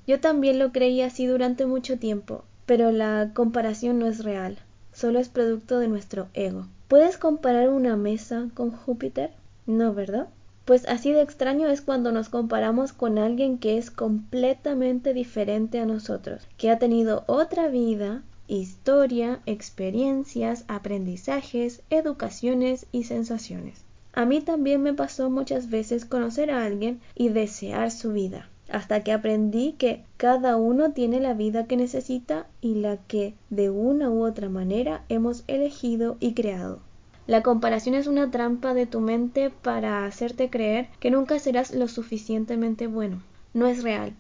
Yo 0.06 0.20
también 0.20 0.58
lo 0.58 0.72
creí 0.72 1.00
así 1.00 1.26
durante 1.26 1.64
mucho 1.64 1.98
tiempo, 1.98 2.44
pero 2.66 2.90
la 2.90 3.30
comparación 3.34 3.98
no 3.98 4.06
es 4.06 4.24
real, 4.24 4.58
solo 4.92 5.20
es 5.20 5.28
producto 5.28 5.78
de 5.78 5.88
nuestro 5.88 6.28
ego. 6.34 6.66
¿Puedes 6.88 7.18
comparar 7.18 7.68
una 7.68 7.96
mesa 7.96 8.48
con 8.54 8.70
Júpiter? 8.70 9.30
No, 9.66 9.94
¿verdad? 9.94 10.28
Pues 10.64 10.86
así 10.88 11.12
de 11.12 11.22
extraño 11.22 11.68
es 11.68 11.82
cuando 11.82 12.12
nos 12.12 12.28
comparamos 12.28 12.92
con 12.92 13.18
alguien 13.18 13.58
que 13.58 13.78
es 13.78 13.90
completamente 13.90 15.14
diferente 15.14 15.80
a 15.80 15.86
nosotros, 15.86 16.46
que 16.56 16.70
ha 16.70 16.78
tenido 16.78 17.24
otra 17.26 17.68
vida, 17.68 18.22
historia, 18.46 19.40
experiencias, 19.46 20.64
aprendizajes, 20.68 21.82
educaciones 21.90 22.86
y 22.92 23.04
sensaciones. 23.04 23.84
A 24.12 24.26
mí 24.26 24.40
también 24.40 24.82
me 24.82 24.94
pasó 24.94 25.30
muchas 25.30 25.70
veces 25.70 26.04
conocer 26.04 26.50
a 26.50 26.64
alguien 26.64 27.00
y 27.14 27.30
desear 27.30 27.90
su 27.90 28.12
vida, 28.12 28.48
hasta 28.72 29.04
que 29.04 29.12
aprendí 29.12 29.72
que 29.72 30.02
cada 30.16 30.56
uno 30.56 30.92
tiene 30.92 31.20
la 31.20 31.34
vida 31.34 31.66
que 31.66 31.76
necesita 31.76 32.46
y 32.62 32.74
la 32.76 32.96
que 32.96 33.34
de 33.50 33.68
una 33.68 34.08
u 34.10 34.24
otra 34.24 34.48
manera 34.48 35.04
hemos 35.10 35.44
elegido 35.46 36.16
y 36.20 36.32
creado. 36.32 36.80
La 37.26 37.42
comparación 37.42 37.94
es 37.94 38.06
una 38.06 38.30
trampa 38.30 38.72
de 38.72 38.86
tu 38.86 39.00
mente 39.00 39.50
para 39.50 40.06
hacerte 40.06 40.48
creer 40.48 40.88
que 41.00 41.10
nunca 41.10 41.38
serás 41.38 41.74
lo 41.74 41.86
suficientemente 41.86 42.86
bueno. 42.86 43.22
No 43.52 43.66
es 43.66 43.82
real. 43.82 44.14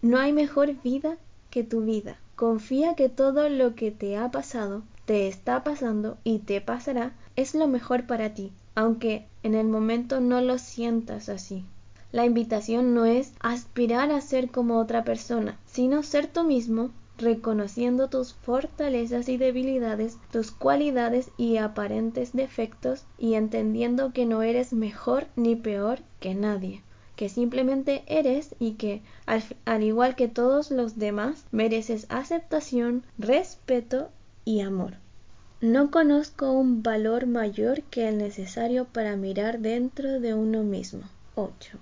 No 0.00 0.18
hay 0.18 0.32
mejor 0.32 0.72
vida 0.82 1.18
que 1.50 1.62
tu 1.62 1.82
vida. 1.82 2.16
Confía 2.34 2.94
que 2.94 3.08
todo 3.08 3.48
lo 3.48 3.74
que 3.74 3.90
te 3.90 4.16
ha 4.16 4.30
pasado, 4.30 4.82
te 5.04 5.28
está 5.28 5.62
pasando 5.62 6.16
y 6.24 6.38
te 6.38 6.60
pasará 6.60 7.12
es 7.36 7.54
lo 7.54 7.68
mejor 7.68 8.06
para 8.06 8.32
ti, 8.32 8.52
aunque 8.74 9.26
en 9.42 9.54
el 9.54 9.66
momento 9.66 10.20
no 10.20 10.40
lo 10.40 10.56
sientas 10.58 11.28
así. 11.28 11.64
La 12.10 12.24
invitación 12.24 12.94
no 12.94 13.04
es 13.04 13.34
aspirar 13.40 14.10
a 14.12 14.22
ser 14.22 14.50
como 14.50 14.78
otra 14.78 15.04
persona, 15.04 15.58
sino 15.66 16.02
ser 16.02 16.26
tú 16.26 16.42
mismo 16.42 16.90
reconociendo 17.18 18.08
tus 18.08 18.32
fortalezas 18.32 19.28
y 19.28 19.36
debilidades, 19.36 20.16
tus 20.32 20.50
cualidades 20.50 21.30
y 21.36 21.58
aparentes 21.58 22.32
defectos 22.32 23.04
y 23.18 23.34
entendiendo 23.34 24.12
que 24.14 24.24
no 24.24 24.40
eres 24.40 24.72
mejor 24.72 25.26
ni 25.36 25.54
peor 25.54 25.98
que 26.18 26.34
nadie, 26.34 26.82
que 27.14 27.28
simplemente 27.28 28.04
eres 28.06 28.54
y 28.58 28.72
que, 28.72 29.02
al, 29.26 29.82
igual 29.82 30.16
que 30.16 30.28
todos 30.28 30.70
los 30.70 30.98
demás, 30.98 31.44
mereces 31.50 32.06
aceptación, 32.08 33.02
respeto 33.18 34.08
y 34.46 34.60
amor. 34.60 34.94
No 35.60 35.90
conozco 35.90 36.52
un 36.52 36.82
valor 36.82 37.26
mayor 37.26 37.82
que 37.82 38.08
el 38.08 38.16
necesario 38.16 38.86
para 38.86 39.16
mirar 39.16 39.58
dentro 39.58 40.20
de 40.20 40.32
uno 40.32 40.62
mismo. 40.62 41.02
8. 41.34 41.78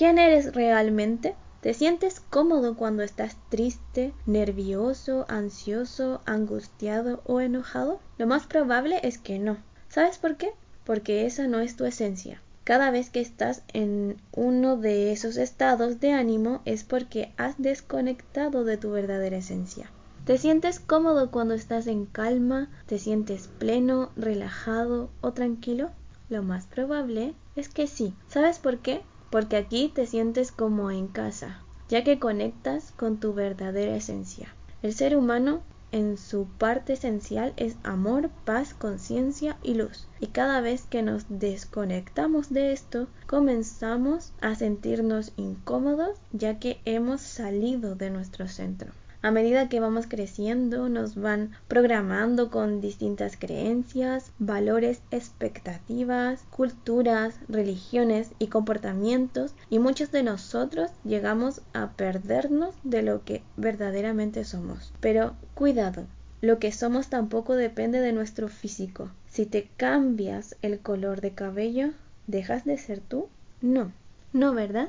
¿Quién 0.00 0.16
eres 0.16 0.54
realmente? 0.54 1.34
¿Te 1.60 1.74
sientes 1.74 2.20
cómodo 2.20 2.74
cuando 2.74 3.02
estás 3.02 3.36
triste, 3.50 4.14
nervioso, 4.24 5.26
ansioso, 5.28 6.22
angustiado 6.24 7.20
o 7.26 7.42
enojado? 7.42 8.00
Lo 8.16 8.26
más 8.26 8.46
probable 8.46 9.00
es 9.02 9.18
que 9.18 9.38
no. 9.38 9.58
¿Sabes 9.90 10.16
por 10.16 10.38
qué? 10.38 10.54
Porque 10.84 11.26
esa 11.26 11.48
no 11.48 11.60
es 11.60 11.76
tu 11.76 11.84
esencia. 11.84 12.40
Cada 12.64 12.90
vez 12.90 13.10
que 13.10 13.20
estás 13.20 13.62
en 13.74 14.16
uno 14.32 14.78
de 14.78 15.12
esos 15.12 15.36
estados 15.36 16.00
de 16.00 16.12
ánimo 16.12 16.62
es 16.64 16.82
porque 16.82 17.34
has 17.36 17.58
desconectado 17.58 18.64
de 18.64 18.78
tu 18.78 18.92
verdadera 18.92 19.36
esencia. 19.36 19.90
¿Te 20.24 20.38
sientes 20.38 20.80
cómodo 20.80 21.30
cuando 21.30 21.52
estás 21.52 21.86
en 21.86 22.06
calma? 22.06 22.70
¿Te 22.86 22.98
sientes 22.98 23.48
pleno, 23.48 24.12
relajado 24.16 25.10
o 25.20 25.32
tranquilo? 25.34 25.90
Lo 26.30 26.42
más 26.42 26.64
probable 26.64 27.34
es 27.54 27.68
que 27.68 27.86
sí. 27.86 28.14
¿Sabes 28.28 28.60
por 28.60 28.78
qué? 28.78 29.02
Porque 29.30 29.56
aquí 29.56 29.90
te 29.94 30.06
sientes 30.06 30.52
como 30.52 30.90
en 30.90 31.06
casa, 31.06 31.62
ya 31.88 32.04
que 32.04 32.18
conectas 32.18 32.92
con 32.92 33.18
tu 33.18 33.32
verdadera 33.32 33.96
esencia. 33.96 34.54
El 34.82 34.94
ser 34.94 35.16
humano 35.16 35.62
en 35.92 36.18
su 36.18 36.46
parte 36.46 36.92
esencial 36.92 37.52
es 37.56 37.76
amor, 37.82 38.30
paz, 38.44 38.74
conciencia 38.74 39.56
y 39.62 39.74
luz. 39.74 40.06
Y 40.20 40.28
cada 40.28 40.60
vez 40.60 40.84
que 40.84 41.02
nos 41.02 41.24
desconectamos 41.28 42.52
de 42.52 42.72
esto, 42.72 43.08
comenzamos 43.26 44.32
a 44.40 44.54
sentirnos 44.54 45.32
incómodos 45.36 46.18
ya 46.32 46.58
que 46.58 46.80
hemos 46.84 47.20
salido 47.20 47.96
de 47.96 48.10
nuestro 48.10 48.46
centro 48.46 48.92
a 49.22 49.30
medida 49.30 49.68
que 49.68 49.80
vamos 49.80 50.06
creciendo 50.06 50.88
nos 50.88 51.14
van 51.14 51.52
programando 51.68 52.50
con 52.50 52.80
distintas 52.80 53.36
creencias, 53.36 54.32
valores, 54.38 55.02
expectativas, 55.10 56.44
culturas, 56.50 57.34
religiones 57.48 58.30
y 58.38 58.46
comportamientos 58.46 59.54
y 59.68 59.78
muchos 59.78 60.10
de 60.10 60.22
nosotros 60.22 60.90
llegamos 61.04 61.60
a 61.74 61.90
perdernos 61.90 62.74
de 62.82 63.02
lo 63.02 63.24
que 63.24 63.42
verdaderamente 63.56 64.44
somos. 64.44 64.92
Pero 65.00 65.34
cuidado, 65.54 66.06
lo 66.40 66.58
que 66.58 66.72
somos 66.72 67.08
tampoco 67.08 67.54
depende 67.54 68.00
de 68.00 68.12
nuestro 68.12 68.48
físico. 68.48 69.10
Si 69.28 69.44
te 69.44 69.68
cambias 69.76 70.56
el 70.62 70.80
color 70.80 71.20
de 71.20 71.32
cabello, 71.32 71.90
¿dejas 72.26 72.64
de 72.64 72.78
ser 72.78 73.00
tú? 73.00 73.28
No, 73.60 73.92
no, 74.32 74.54
¿verdad? 74.54 74.88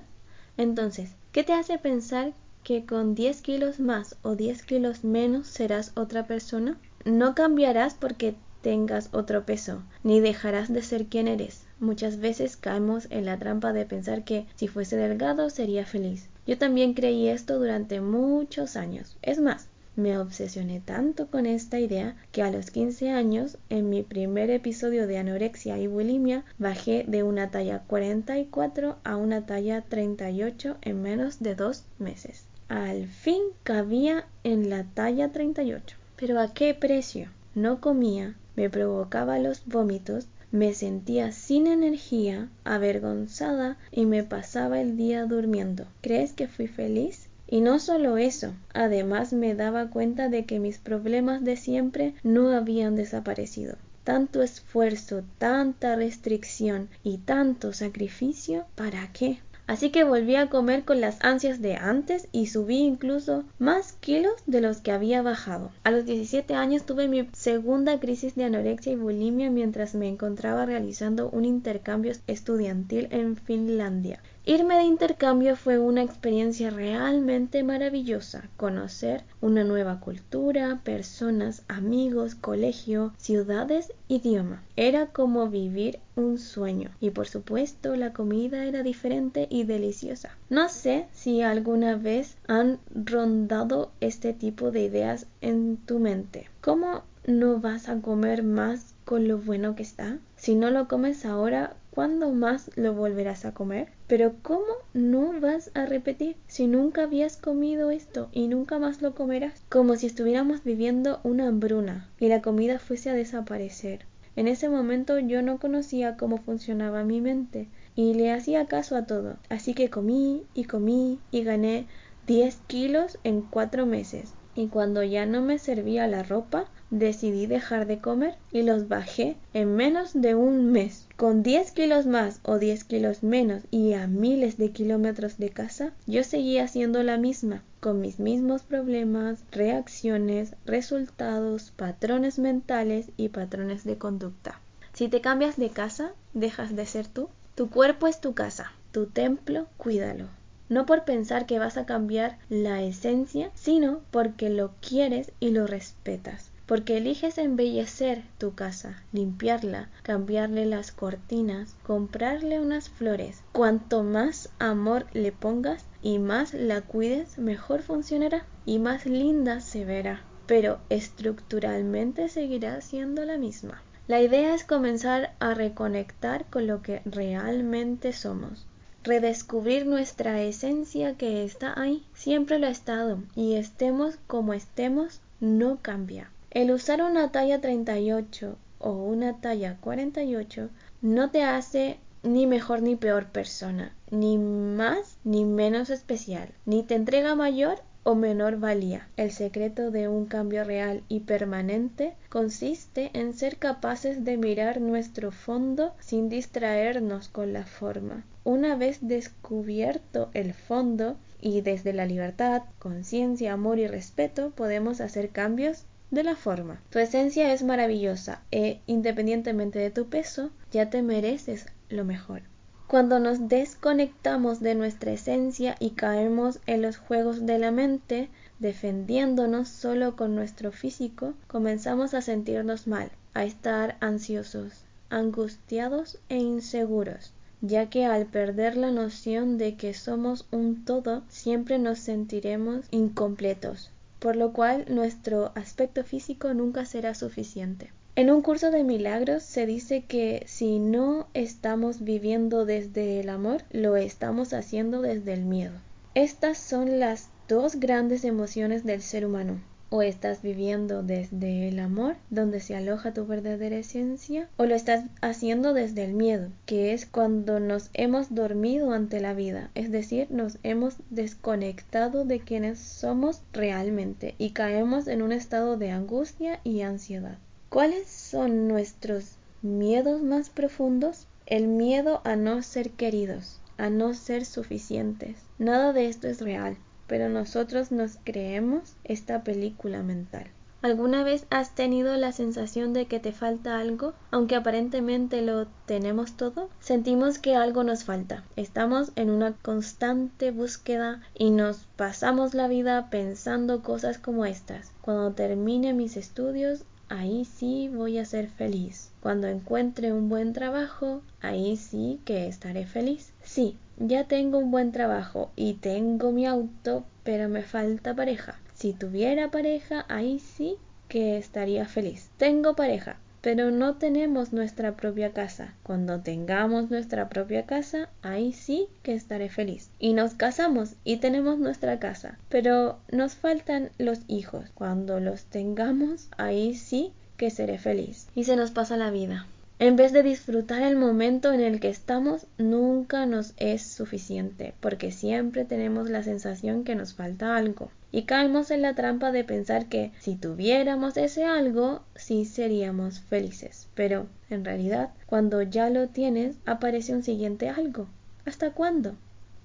Entonces, 0.55 1.11
¿qué 1.33 1.43
te 1.43 1.53
hace 1.53 1.77
pensar 1.77 2.33
que 2.63 2.85
con 2.85 3.15
10 3.15 3.41
kilos 3.41 3.79
más 3.79 4.15
o 4.21 4.35
10 4.35 4.63
kilos 4.63 5.03
menos 5.03 5.47
serás 5.47 5.91
otra 5.95 6.27
persona? 6.27 6.77
No 7.05 7.35
cambiarás 7.35 7.95
porque 7.95 8.35
tengas 8.61 9.09
otro 9.11 9.45
peso, 9.45 9.83
ni 10.03 10.19
dejarás 10.19 10.71
de 10.71 10.83
ser 10.83 11.07
quien 11.07 11.27
eres. 11.27 11.65
Muchas 11.79 12.19
veces 12.19 12.57
caemos 12.57 13.07
en 13.09 13.25
la 13.25 13.39
trampa 13.39 13.73
de 13.73 13.85
pensar 13.85 14.23
que 14.23 14.45
si 14.55 14.67
fuese 14.67 14.97
delgado 14.97 15.49
sería 15.49 15.85
feliz. 15.85 16.29
Yo 16.45 16.57
también 16.57 16.93
creí 16.93 17.27
esto 17.27 17.57
durante 17.57 18.01
muchos 18.01 18.75
años. 18.75 19.17
Es 19.21 19.39
más, 19.39 19.67
me 19.95 20.17
obsesioné 20.17 20.79
tanto 20.79 21.27
con 21.27 21.45
esta 21.45 21.79
idea 21.79 22.15
que 22.31 22.43
a 22.43 22.51
los 22.51 22.71
15 22.71 23.09
años, 23.09 23.57
en 23.69 23.89
mi 23.89 24.03
primer 24.03 24.49
episodio 24.49 25.05
de 25.05 25.17
anorexia 25.17 25.77
y 25.79 25.87
bulimia, 25.87 26.45
bajé 26.57 27.03
de 27.07 27.23
una 27.23 27.51
talla 27.51 27.83
44 27.87 28.97
a 29.03 29.15
una 29.17 29.45
talla 29.45 29.81
38 29.81 30.77
en 30.81 31.01
menos 31.01 31.39
de 31.39 31.55
dos 31.55 31.85
meses. 31.99 32.45
Al 32.71 33.07
fin 33.07 33.41
cabía 33.63 34.27
en 34.45 34.69
la 34.69 34.85
talla 34.85 35.33
38. 35.33 35.97
Pero 36.15 36.39
¿a 36.39 36.53
qué 36.53 36.73
precio? 36.73 37.27
No 37.53 37.81
comía, 37.81 38.37
me 38.55 38.69
provocaba 38.69 39.39
los 39.39 39.65
vómitos, 39.65 40.29
Me 40.51 40.73
sentía 40.73 41.33
sin 41.33 41.67
energía, 41.67 42.47
avergonzada 42.63 43.77
y 43.91 44.05
me 44.05 44.23
pasaba 44.23 44.79
el 44.79 44.95
día 44.95 45.25
durmiendo. 45.25 45.85
¿Crees 45.99 46.31
que 46.31 46.47
fui 46.47 46.67
feliz? 46.67 47.27
Y 47.45 47.59
no 47.59 47.77
solo 47.77 48.15
eso, 48.15 48.53
además 48.73 49.33
me 49.33 49.53
daba 49.53 49.89
cuenta 49.89 50.29
de 50.29 50.45
que 50.45 50.59
mis 50.59 50.77
problemas 50.77 51.43
de 51.43 51.57
siempre 51.57 52.13
no 52.23 52.51
habían 52.51 52.95
desaparecido. 52.95 53.75
Tanto 54.05 54.41
esfuerzo, 54.41 55.23
tanta 55.39 55.97
restricción 55.97 56.87
y 57.03 57.17
tanto 57.17 57.73
sacrificio, 57.73 58.63
¿para 58.75 59.11
qué? 59.11 59.39
Así 59.71 59.89
que 59.89 60.03
volví 60.03 60.35
a 60.35 60.49
comer 60.49 60.83
con 60.83 60.99
las 60.99 61.23
ansias 61.23 61.61
de 61.61 61.77
antes 61.77 62.27
y 62.33 62.47
subí 62.47 62.79
incluso 62.79 63.45
más 63.57 63.93
kilos 63.93 64.33
de 64.45 64.59
los 64.59 64.81
que 64.81 64.91
había 64.91 65.21
bajado. 65.21 65.71
A 65.85 65.91
los 65.91 66.03
17 66.03 66.55
años 66.55 66.85
tuve 66.85 67.07
mi 67.07 67.29
segunda 67.31 67.97
crisis 67.97 68.35
de 68.35 68.43
anorexia 68.43 68.91
y 68.91 68.97
bulimia 68.97 69.49
mientras 69.49 69.95
me 69.95 70.09
encontraba 70.09 70.65
realizando 70.65 71.29
un 71.29 71.45
intercambio 71.45 72.11
estudiantil 72.27 73.07
en 73.11 73.37
Finlandia. 73.37 74.19
Irme 74.43 74.75
de 74.75 74.85
intercambio 74.85 75.55
fue 75.55 75.77
una 75.77 76.01
experiencia 76.01 76.71
realmente 76.71 77.61
maravillosa. 77.61 78.49
Conocer 78.57 79.23
una 79.39 79.63
nueva 79.63 79.99
cultura, 79.99 80.81
personas, 80.83 81.61
amigos, 81.67 82.33
colegio, 82.33 83.13
ciudades, 83.17 83.93
idioma. 84.07 84.63
Era 84.75 85.05
como 85.05 85.47
vivir 85.47 85.99
un 86.15 86.39
sueño. 86.39 86.89
Y 86.99 87.11
por 87.11 87.27
supuesto 87.27 87.95
la 87.95 88.13
comida 88.13 88.65
era 88.65 88.81
diferente 88.81 89.45
y 89.47 89.63
deliciosa. 89.63 90.35
No 90.49 90.69
sé 90.69 91.05
si 91.11 91.43
alguna 91.43 91.95
vez 91.95 92.35
han 92.47 92.79
rondado 92.95 93.91
este 93.99 94.33
tipo 94.33 94.71
de 94.71 94.81
ideas 94.81 95.27
en 95.41 95.77
tu 95.77 95.99
mente. 95.99 96.49
¿Cómo 96.61 97.03
no 97.27 97.59
vas 97.59 97.89
a 97.89 98.01
comer 98.01 98.41
más 98.41 98.95
con 99.05 99.27
lo 99.27 99.37
bueno 99.37 99.75
que 99.75 99.83
está? 99.83 100.17
Si 100.35 100.55
no 100.55 100.71
lo 100.71 100.87
comes 100.87 101.25
ahora, 101.25 101.75
¿cuándo 101.91 102.31
más 102.31 102.71
lo 102.75 102.93
volverás 102.93 103.45
a 103.45 103.53
comer? 103.53 103.89
Pero 104.07 104.33
¿cómo 104.41 104.73
no 104.93 105.39
vas 105.39 105.71
a 105.73 105.85
repetir 105.85 106.35
si 106.47 106.67
nunca 106.67 107.03
habías 107.03 107.37
comido 107.37 107.91
esto 107.91 108.29
y 108.31 108.47
nunca 108.47 108.79
más 108.79 109.01
lo 109.01 109.13
comerás? 109.13 109.63
Como 109.69 109.95
si 109.95 110.07
estuviéramos 110.07 110.63
viviendo 110.63 111.19
una 111.23 111.47
hambruna 111.47 112.09
y 112.19 112.27
la 112.27 112.41
comida 112.41 112.79
fuese 112.79 113.09
a 113.09 113.13
desaparecer. 113.13 114.05
En 114.35 114.47
ese 114.47 114.69
momento 114.69 115.19
yo 115.19 115.41
no 115.41 115.59
conocía 115.59 116.15
cómo 116.15 116.37
funcionaba 116.37 117.03
mi 117.03 117.19
mente 117.19 117.67
y 117.95 118.13
le 118.13 118.31
hacía 118.31 118.65
caso 118.65 118.95
a 118.95 119.05
todo. 119.05 119.37
Así 119.49 119.73
que 119.73 119.89
comí 119.89 120.43
y 120.53 120.63
comí 120.63 121.19
y 121.31 121.43
gané 121.43 121.87
10 122.27 122.57
kilos 122.67 123.19
en 123.23 123.41
4 123.41 123.85
meses. 123.85 124.33
Y 124.55 124.67
cuando 124.67 125.03
ya 125.03 125.25
no 125.25 125.41
me 125.41 125.59
servía 125.59 126.07
la 126.07 126.23
ropa, 126.23 126.65
decidí 126.89 127.45
dejar 127.45 127.87
de 127.87 127.99
comer 127.99 128.35
y 128.51 128.63
los 128.63 128.87
bajé 128.87 129.37
en 129.53 129.75
menos 129.75 130.13
de 130.13 130.35
un 130.35 130.71
mes. 130.71 131.07
Con 131.21 131.43
10 131.43 131.73
kilos 131.73 132.07
más 132.07 132.39
o 132.41 132.57
10 132.57 132.83
kilos 132.83 133.21
menos 133.21 133.61
y 133.69 133.93
a 133.93 134.07
miles 134.07 134.57
de 134.57 134.71
kilómetros 134.71 135.37
de 135.37 135.51
casa, 135.51 135.93
yo 136.07 136.23
seguía 136.23 136.67
siendo 136.67 137.03
la 137.03 137.17
misma, 137.17 137.61
con 137.79 138.01
mis 138.01 138.19
mismos 138.19 138.63
problemas, 138.63 139.37
reacciones, 139.51 140.55
resultados, 140.65 141.73
patrones 141.75 142.39
mentales 142.39 143.11
y 143.17 143.29
patrones 143.29 143.83
de 143.83 143.99
conducta. 143.99 144.61
Si 144.93 145.09
te 145.09 145.21
cambias 145.21 145.57
de 145.57 145.69
casa, 145.69 146.13
dejas 146.33 146.75
de 146.75 146.87
ser 146.87 147.05
tú. 147.05 147.29
Tu 147.53 147.69
cuerpo 147.69 148.07
es 148.07 148.19
tu 148.19 148.33
casa, 148.33 148.71
tu 148.91 149.05
templo, 149.05 149.67
cuídalo 149.77 150.25
no 150.69 150.85
por 150.85 151.03
pensar 151.03 151.45
que 151.45 151.59
vas 151.59 151.75
a 151.75 151.85
cambiar 151.85 152.39
la 152.47 152.81
esencia, 152.81 153.51
sino 153.55 153.99
porque 154.09 154.49
lo 154.49 154.71
quieres 154.79 155.33
y 155.41 155.49
lo 155.51 155.67
respetas 155.67 156.50
porque 156.65 156.97
eliges 156.97 157.37
embellecer 157.37 158.23
tu 158.37 158.55
casa, 158.55 159.03
limpiarla, 159.11 159.89
cambiarle 160.03 160.65
las 160.65 160.91
cortinas, 160.91 161.75
comprarle 161.83 162.59
unas 162.59 162.89
flores. 162.89 163.43
Cuanto 163.51 164.03
más 164.03 164.49
amor 164.59 165.05
le 165.13 165.31
pongas 165.31 165.85
y 166.01 166.19
más 166.19 166.53
la 166.53 166.81
cuides, 166.81 167.37
mejor 167.37 167.81
funcionará 167.81 168.45
y 168.65 168.79
más 168.79 169.05
linda 169.05 169.59
se 169.59 169.85
verá, 169.85 170.23
pero 170.45 170.79
estructuralmente 170.89 172.29
seguirá 172.29 172.81
siendo 172.81 173.25
la 173.25 173.37
misma. 173.37 173.81
La 174.07 174.21
idea 174.21 174.53
es 174.53 174.63
comenzar 174.63 175.35
a 175.39 175.53
reconectar 175.53 176.45
con 176.49 176.67
lo 176.67 176.81
que 176.81 177.01
realmente 177.05 178.13
somos, 178.13 178.65
redescubrir 179.03 179.85
nuestra 179.85 180.41
esencia 180.41 181.15
que 181.15 181.43
está 181.43 181.79
ahí, 181.79 182.05
siempre 182.13 182.59
lo 182.59 182.67
ha 182.67 182.71
estado, 182.71 183.19
y 183.35 183.55
estemos 183.55 184.17
como 184.27 184.53
estemos, 184.53 185.21
no 185.39 185.79
cambia. 185.81 186.29
El 186.53 186.69
usar 186.71 187.01
una 187.01 187.31
talla 187.31 187.61
38 187.61 188.57
o 188.79 188.91
una 188.91 189.39
talla 189.39 189.77
48 189.79 190.69
no 191.01 191.31
te 191.31 191.43
hace 191.43 191.97
ni 192.23 192.45
mejor 192.45 192.81
ni 192.81 192.97
peor 192.97 193.27
persona, 193.27 193.95
ni 194.09 194.37
más 194.37 195.17
ni 195.23 195.45
menos 195.45 195.89
especial, 195.89 196.49
ni 196.65 196.83
te 196.83 196.95
entrega 196.95 197.35
mayor 197.35 197.79
o 198.03 198.15
menor 198.15 198.59
valía. 198.59 199.07
El 199.15 199.31
secreto 199.31 199.91
de 199.91 200.09
un 200.09 200.25
cambio 200.25 200.65
real 200.65 201.03
y 201.07 201.21
permanente 201.21 202.15
consiste 202.27 203.11
en 203.13 203.33
ser 203.33 203.55
capaces 203.55 204.25
de 204.25 204.35
mirar 204.35 204.81
nuestro 204.81 205.31
fondo 205.31 205.93
sin 206.01 206.27
distraernos 206.27 207.29
con 207.29 207.53
la 207.53 207.65
forma. 207.65 208.25
Una 208.43 208.75
vez 208.75 208.99
descubierto 209.01 210.29
el 210.33 210.53
fondo 210.53 211.15
y 211.39 211.61
desde 211.61 211.93
la 211.93 212.05
libertad, 212.05 212.63
conciencia, 212.77 213.53
amor 213.53 213.79
y 213.79 213.87
respeto 213.87 214.51
podemos 214.51 214.99
hacer 214.99 215.29
cambios 215.29 215.85
de 216.11 216.23
la 216.23 216.35
forma. 216.35 216.81
Tu 216.89 216.99
esencia 216.99 217.53
es 217.53 217.63
maravillosa 217.63 218.41
e 218.51 218.81
independientemente 218.85 219.79
de 219.79 219.91
tu 219.91 220.07
peso, 220.07 220.51
ya 220.71 220.89
te 220.89 221.01
mereces 221.01 221.65
lo 221.89 222.05
mejor. 222.05 222.43
Cuando 222.87 223.19
nos 223.19 223.47
desconectamos 223.47 224.59
de 224.59 224.75
nuestra 224.75 225.13
esencia 225.13 225.77
y 225.79 225.91
caemos 225.91 226.59
en 226.67 226.81
los 226.81 226.97
juegos 226.97 227.45
de 227.45 227.57
la 227.57 227.71
mente, 227.71 228.29
defendiéndonos 228.59 229.69
solo 229.69 230.17
con 230.17 230.35
nuestro 230.35 230.73
físico, 230.73 231.33
comenzamos 231.47 232.13
a 232.13 232.21
sentirnos 232.21 232.87
mal, 232.87 233.09
a 233.33 233.45
estar 233.45 233.95
ansiosos, 234.01 234.83
angustiados 235.09 236.19
e 236.27 236.35
inseguros, 236.35 237.33
ya 237.61 237.89
que 237.89 238.05
al 238.05 238.25
perder 238.25 238.75
la 238.75 238.91
noción 238.91 239.57
de 239.57 239.75
que 239.77 239.93
somos 239.93 240.45
un 240.51 240.83
todo, 240.83 241.23
siempre 241.29 241.79
nos 241.79 241.99
sentiremos 241.99 242.87
incompletos, 242.91 243.91
por 244.21 244.35
lo 244.35 244.53
cual 244.53 244.85
nuestro 244.87 245.51
aspecto 245.55 246.03
físico 246.03 246.53
nunca 246.53 246.85
será 246.85 247.15
suficiente. 247.15 247.91
En 248.15 248.29
un 248.29 248.43
curso 248.43 248.69
de 248.69 248.83
milagros 248.83 249.41
se 249.41 249.65
dice 249.65 250.03
que 250.05 250.43
si 250.45 250.77
no 250.77 251.27
estamos 251.33 252.03
viviendo 252.03 252.65
desde 252.65 253.19
el 253.19 253.29
amor, 253.29 253.63
lo 253.71 253.95
estamos 253.95 254.53
haciendo 254.53 255.01
desde 255.01 255.33
el 255.33 255.45
miedo. 255.45 255.73
Estas 256.13 256.59
son 256.59 256.99
las 256.99 257.29
dos 257.47 257.77
grandes 257.77 258.23
emociones 258.23 258.83
del 258.85 259.01
ser 259.01 259.25
humano 259.25 259.59
o 259.91 260.01
estás 260.01 260.41
viviendo 260.41 261.03
desde 261.03 261.67
el 261.67 261.77
amor, 261.77 262.15
donde 262.29 262.61
se 262.61 262.75
aloja 262.75 263.13
tu 263.13 263.27
verdadera 263.27 263.75
esencia, 263.75 264.47
o 264.55 264.65
lo 264.65 264.73
estás 264.73 265.03
haciendo 265.19 265.73
desde 265.73 266.05
el 266.05 266.13
miedo, 266.13 266.47
que 266.65 266.93
es 266.93 267.05
cuando 267.05 267.59
nos 267.59 267.89
hemos 267.93 268.33
dormido 268.33 268.93
ante 268.93 269.19
la 269.19 269.33
vida, 269.33 269.69
es 269.75 269.91
decir, 269.91 270.27
nos 270.31 270.59
hemos 270.63 270.95
desconectado 271.09 272.23
de 272.23 272.39
quienes 272.39 272.79
somos 272.79 273.41
realmente 273.51 274.33
y 274.37 274.51
caemos 274.51 275.09
en 275.09 275.21
un 275.21 275.33
estado 275.33 275.75
de 275.75 275.91
angustia 275.91 276.61
y 276.63 276.81
ansiedad. 276.81 277.37
¿Cuáles 277.67 278.07
son 278.07 278.69
nuestros 278.69 279.35
miedos 279.61 280.23
más 280.23 280.49
profundos? 280.49 281.27
El 281.45 281.67
miedo 281.67 282.21
a 282.23 282.37
no 282.37 282.61
ser 282.61 282.91
queridos, 282.91 283.59
a 283.77 283.89
no 283.89 284.13
ser 284.13 284.45
suficientes. 284.45 285.35
Nada 285.59 285.91
de 285.91 286.07
esto 286.07 286.29
es 286.29 286.39
real 286.39 286.77
pero 287.11 287.27
nosotros 287.27 287.91
nos 287.91 288.19
creemos 288.23 288.95
esta 289.03 289.43
película 289.43 290.01
mental. 290.01 290.45
¿Alguna 290.81 291.25
vez 291.25 291.45
has 291.49 291.75
tenido 291.75 292.15
la 292.15 292.31
sensación 292.31 292.93
de 292.93 293.05
que 293.05 293.19
te 293.19 293.33
falta 293.33 293.79
algo? 293.79 294.13
Aunque 294.31 294.55
aparentemente 294.55 295.41
lo 295.41 295.67
tenemos 295.85 296.37
todo, 296.37 296.69
sentimos 296.79 297.37
que 297.37 297.53
algo 297.57 297.83
nos 297.83 298.05
falta. 298.05 298.45
Estamos 298.55 299.11
en 299.17 299.29
una 299.29 299.51
constante 299.51 300.51
búsqueda 300.51 301.21
y 301.37 301.49
nos 301.49 301.79
pasamos 301.97 302.53
la 302.53 302.69
vida 302.69 303.09
pensando 303.09 303.83
cosas 303.83 304.17
como 304.17 304.45
estas. 304.45 304.93
Cuando 305.01 305.33
termine 305.33 305.93
mis 305.93 306.15
estudios, 306.15 306.85
ahí 307.09 307.43
sí 307.43 307.89
voy 307.93 308.19
a 308.19 308.25
ser 308.25 308.47
feliz. 308.47 309.11
Cuando 309.19 309.47
encuentre 309.47 310.13
un 310.13 310.29
buen 310.29 310.53
trabajo, 310.53 311.23
ahí 311.41 311.75
sí 311.75 312.21
que 312.23 312.47
estaré 312.47 312.85
feliz. 312.85 313.33
Sí, 313.43 313.75
ya 314.07 314.23
tengo 314.23 314.57
un 314.57 314.71
buen 314.71 314.91
trabajo 314.91 315.51
y 315.55 315.73
tengo 315.73 316.31
mi 316.31 316.45
auto, 316.45 317.03
pero 317.23 317.49
me 317.49 317.61
falta 317.61 318.15
pareja. 318.15 318.59
Si 318.73 318.93
tuviera 318.93 319.51
pareja, 319.51 320.05
ahí 320.09 320.39
sí 320.39 320.77
que 321.07 321.37
estaría 321.37 321.85
feliz. 321.85 322.29
Tengo 322.37 322.75
pareja, 322.75 323.17
pero 323.41 323.69
no 323.69 323.95
tenemos 323.95 324.53
nuestra 324.53 324.95
propia 324.95 325.33
casa. 325.33 325.75
Cuando 325.83 326.21
tengamos 326.21 326.89
nuestra 326.89 327.29
propia 327.29 327.65
casa, 327.65 328.09
ahí 328.23 328.53
sí 328.53 328.87
que 329.03 329.13
estaré 329.13 329.49
feliz. 329.49 329.91
Y 329.99 330.13
nos 330.13 330.33
casamos 330.33 330.95
y 331.03 331.17
tenemos 331.17 331.59
nuestra 331.59 331.99
casa, 331.99 332.37
pero 332.49 332.97
nos 333.11 333.35
faltan 333.35 333.91
los 333.97 334.21
hijos. 334.27 334.71
Cuando 334.73 335.19
los 335.19 335.45
tengamos, 335.45 336.29
ahí 336.37 336.73
sí 336.73 337.13
que 337.37 337.49
seré 337.49 337.77
feliz. 337.77 338.29
Y 338.35 338.45
se 338.45 338.55
nos 338.55 338.71
pasa 338.71 338.97
la 338.97 339.11
vida 339.11 339.45
En 339.81 339.95
vez 339.95 340.13
de 340.13 340.21
disfrutar 340.21 340.83
el 340.83 340.95
momento 340.95 341.51
en 341.51 341.59
el 341.59 341.79
que 341.79 341.89
estamos, 341.89 342.45
nunca 342.59 343.25
nos 343.25 343.55
es 343.57 343.81
suficiente, 343.81 344.75
porque 344.79 345.11
siempre 345.11 345.65
tenemos 345.65 346.07
la 346.07 346.21
sensación 346.21 346.83
que 346.83 346.93
nos 346.93 347.15
falta 347.15 347.57
algo. 347.57 347.89
Y 348.11 348.25
caemos 348.25 348.69
en 348.69 348.83
la 348.83 348.93
trampa 348.93 349.31
de 349.31 349.43
pensar 349.43 349.87
que 349.87 350.11
si 350.19 350.35
tuviéramos 350.35 351.17
ese 351.17 351.45
algo, 351.45 352.03
sí 352.13 352.45
seríamos 352.45 353.21
felices. 353.21 353.89
Pero, 353.95 354.27
en 354.51 354.65
realidad, 354.65 355.09
cuando 355.25 355.63
ya 355.63 355.89
lo 355.89 356.09
tienes, 356.09 356.57
aparece 356.67 357.15
un 357.15 357.23
siguiente 357.23 357.67
algo. 357.67 358.07
¿Hasta 358.45 358.73
cuándo? 358.73 359.15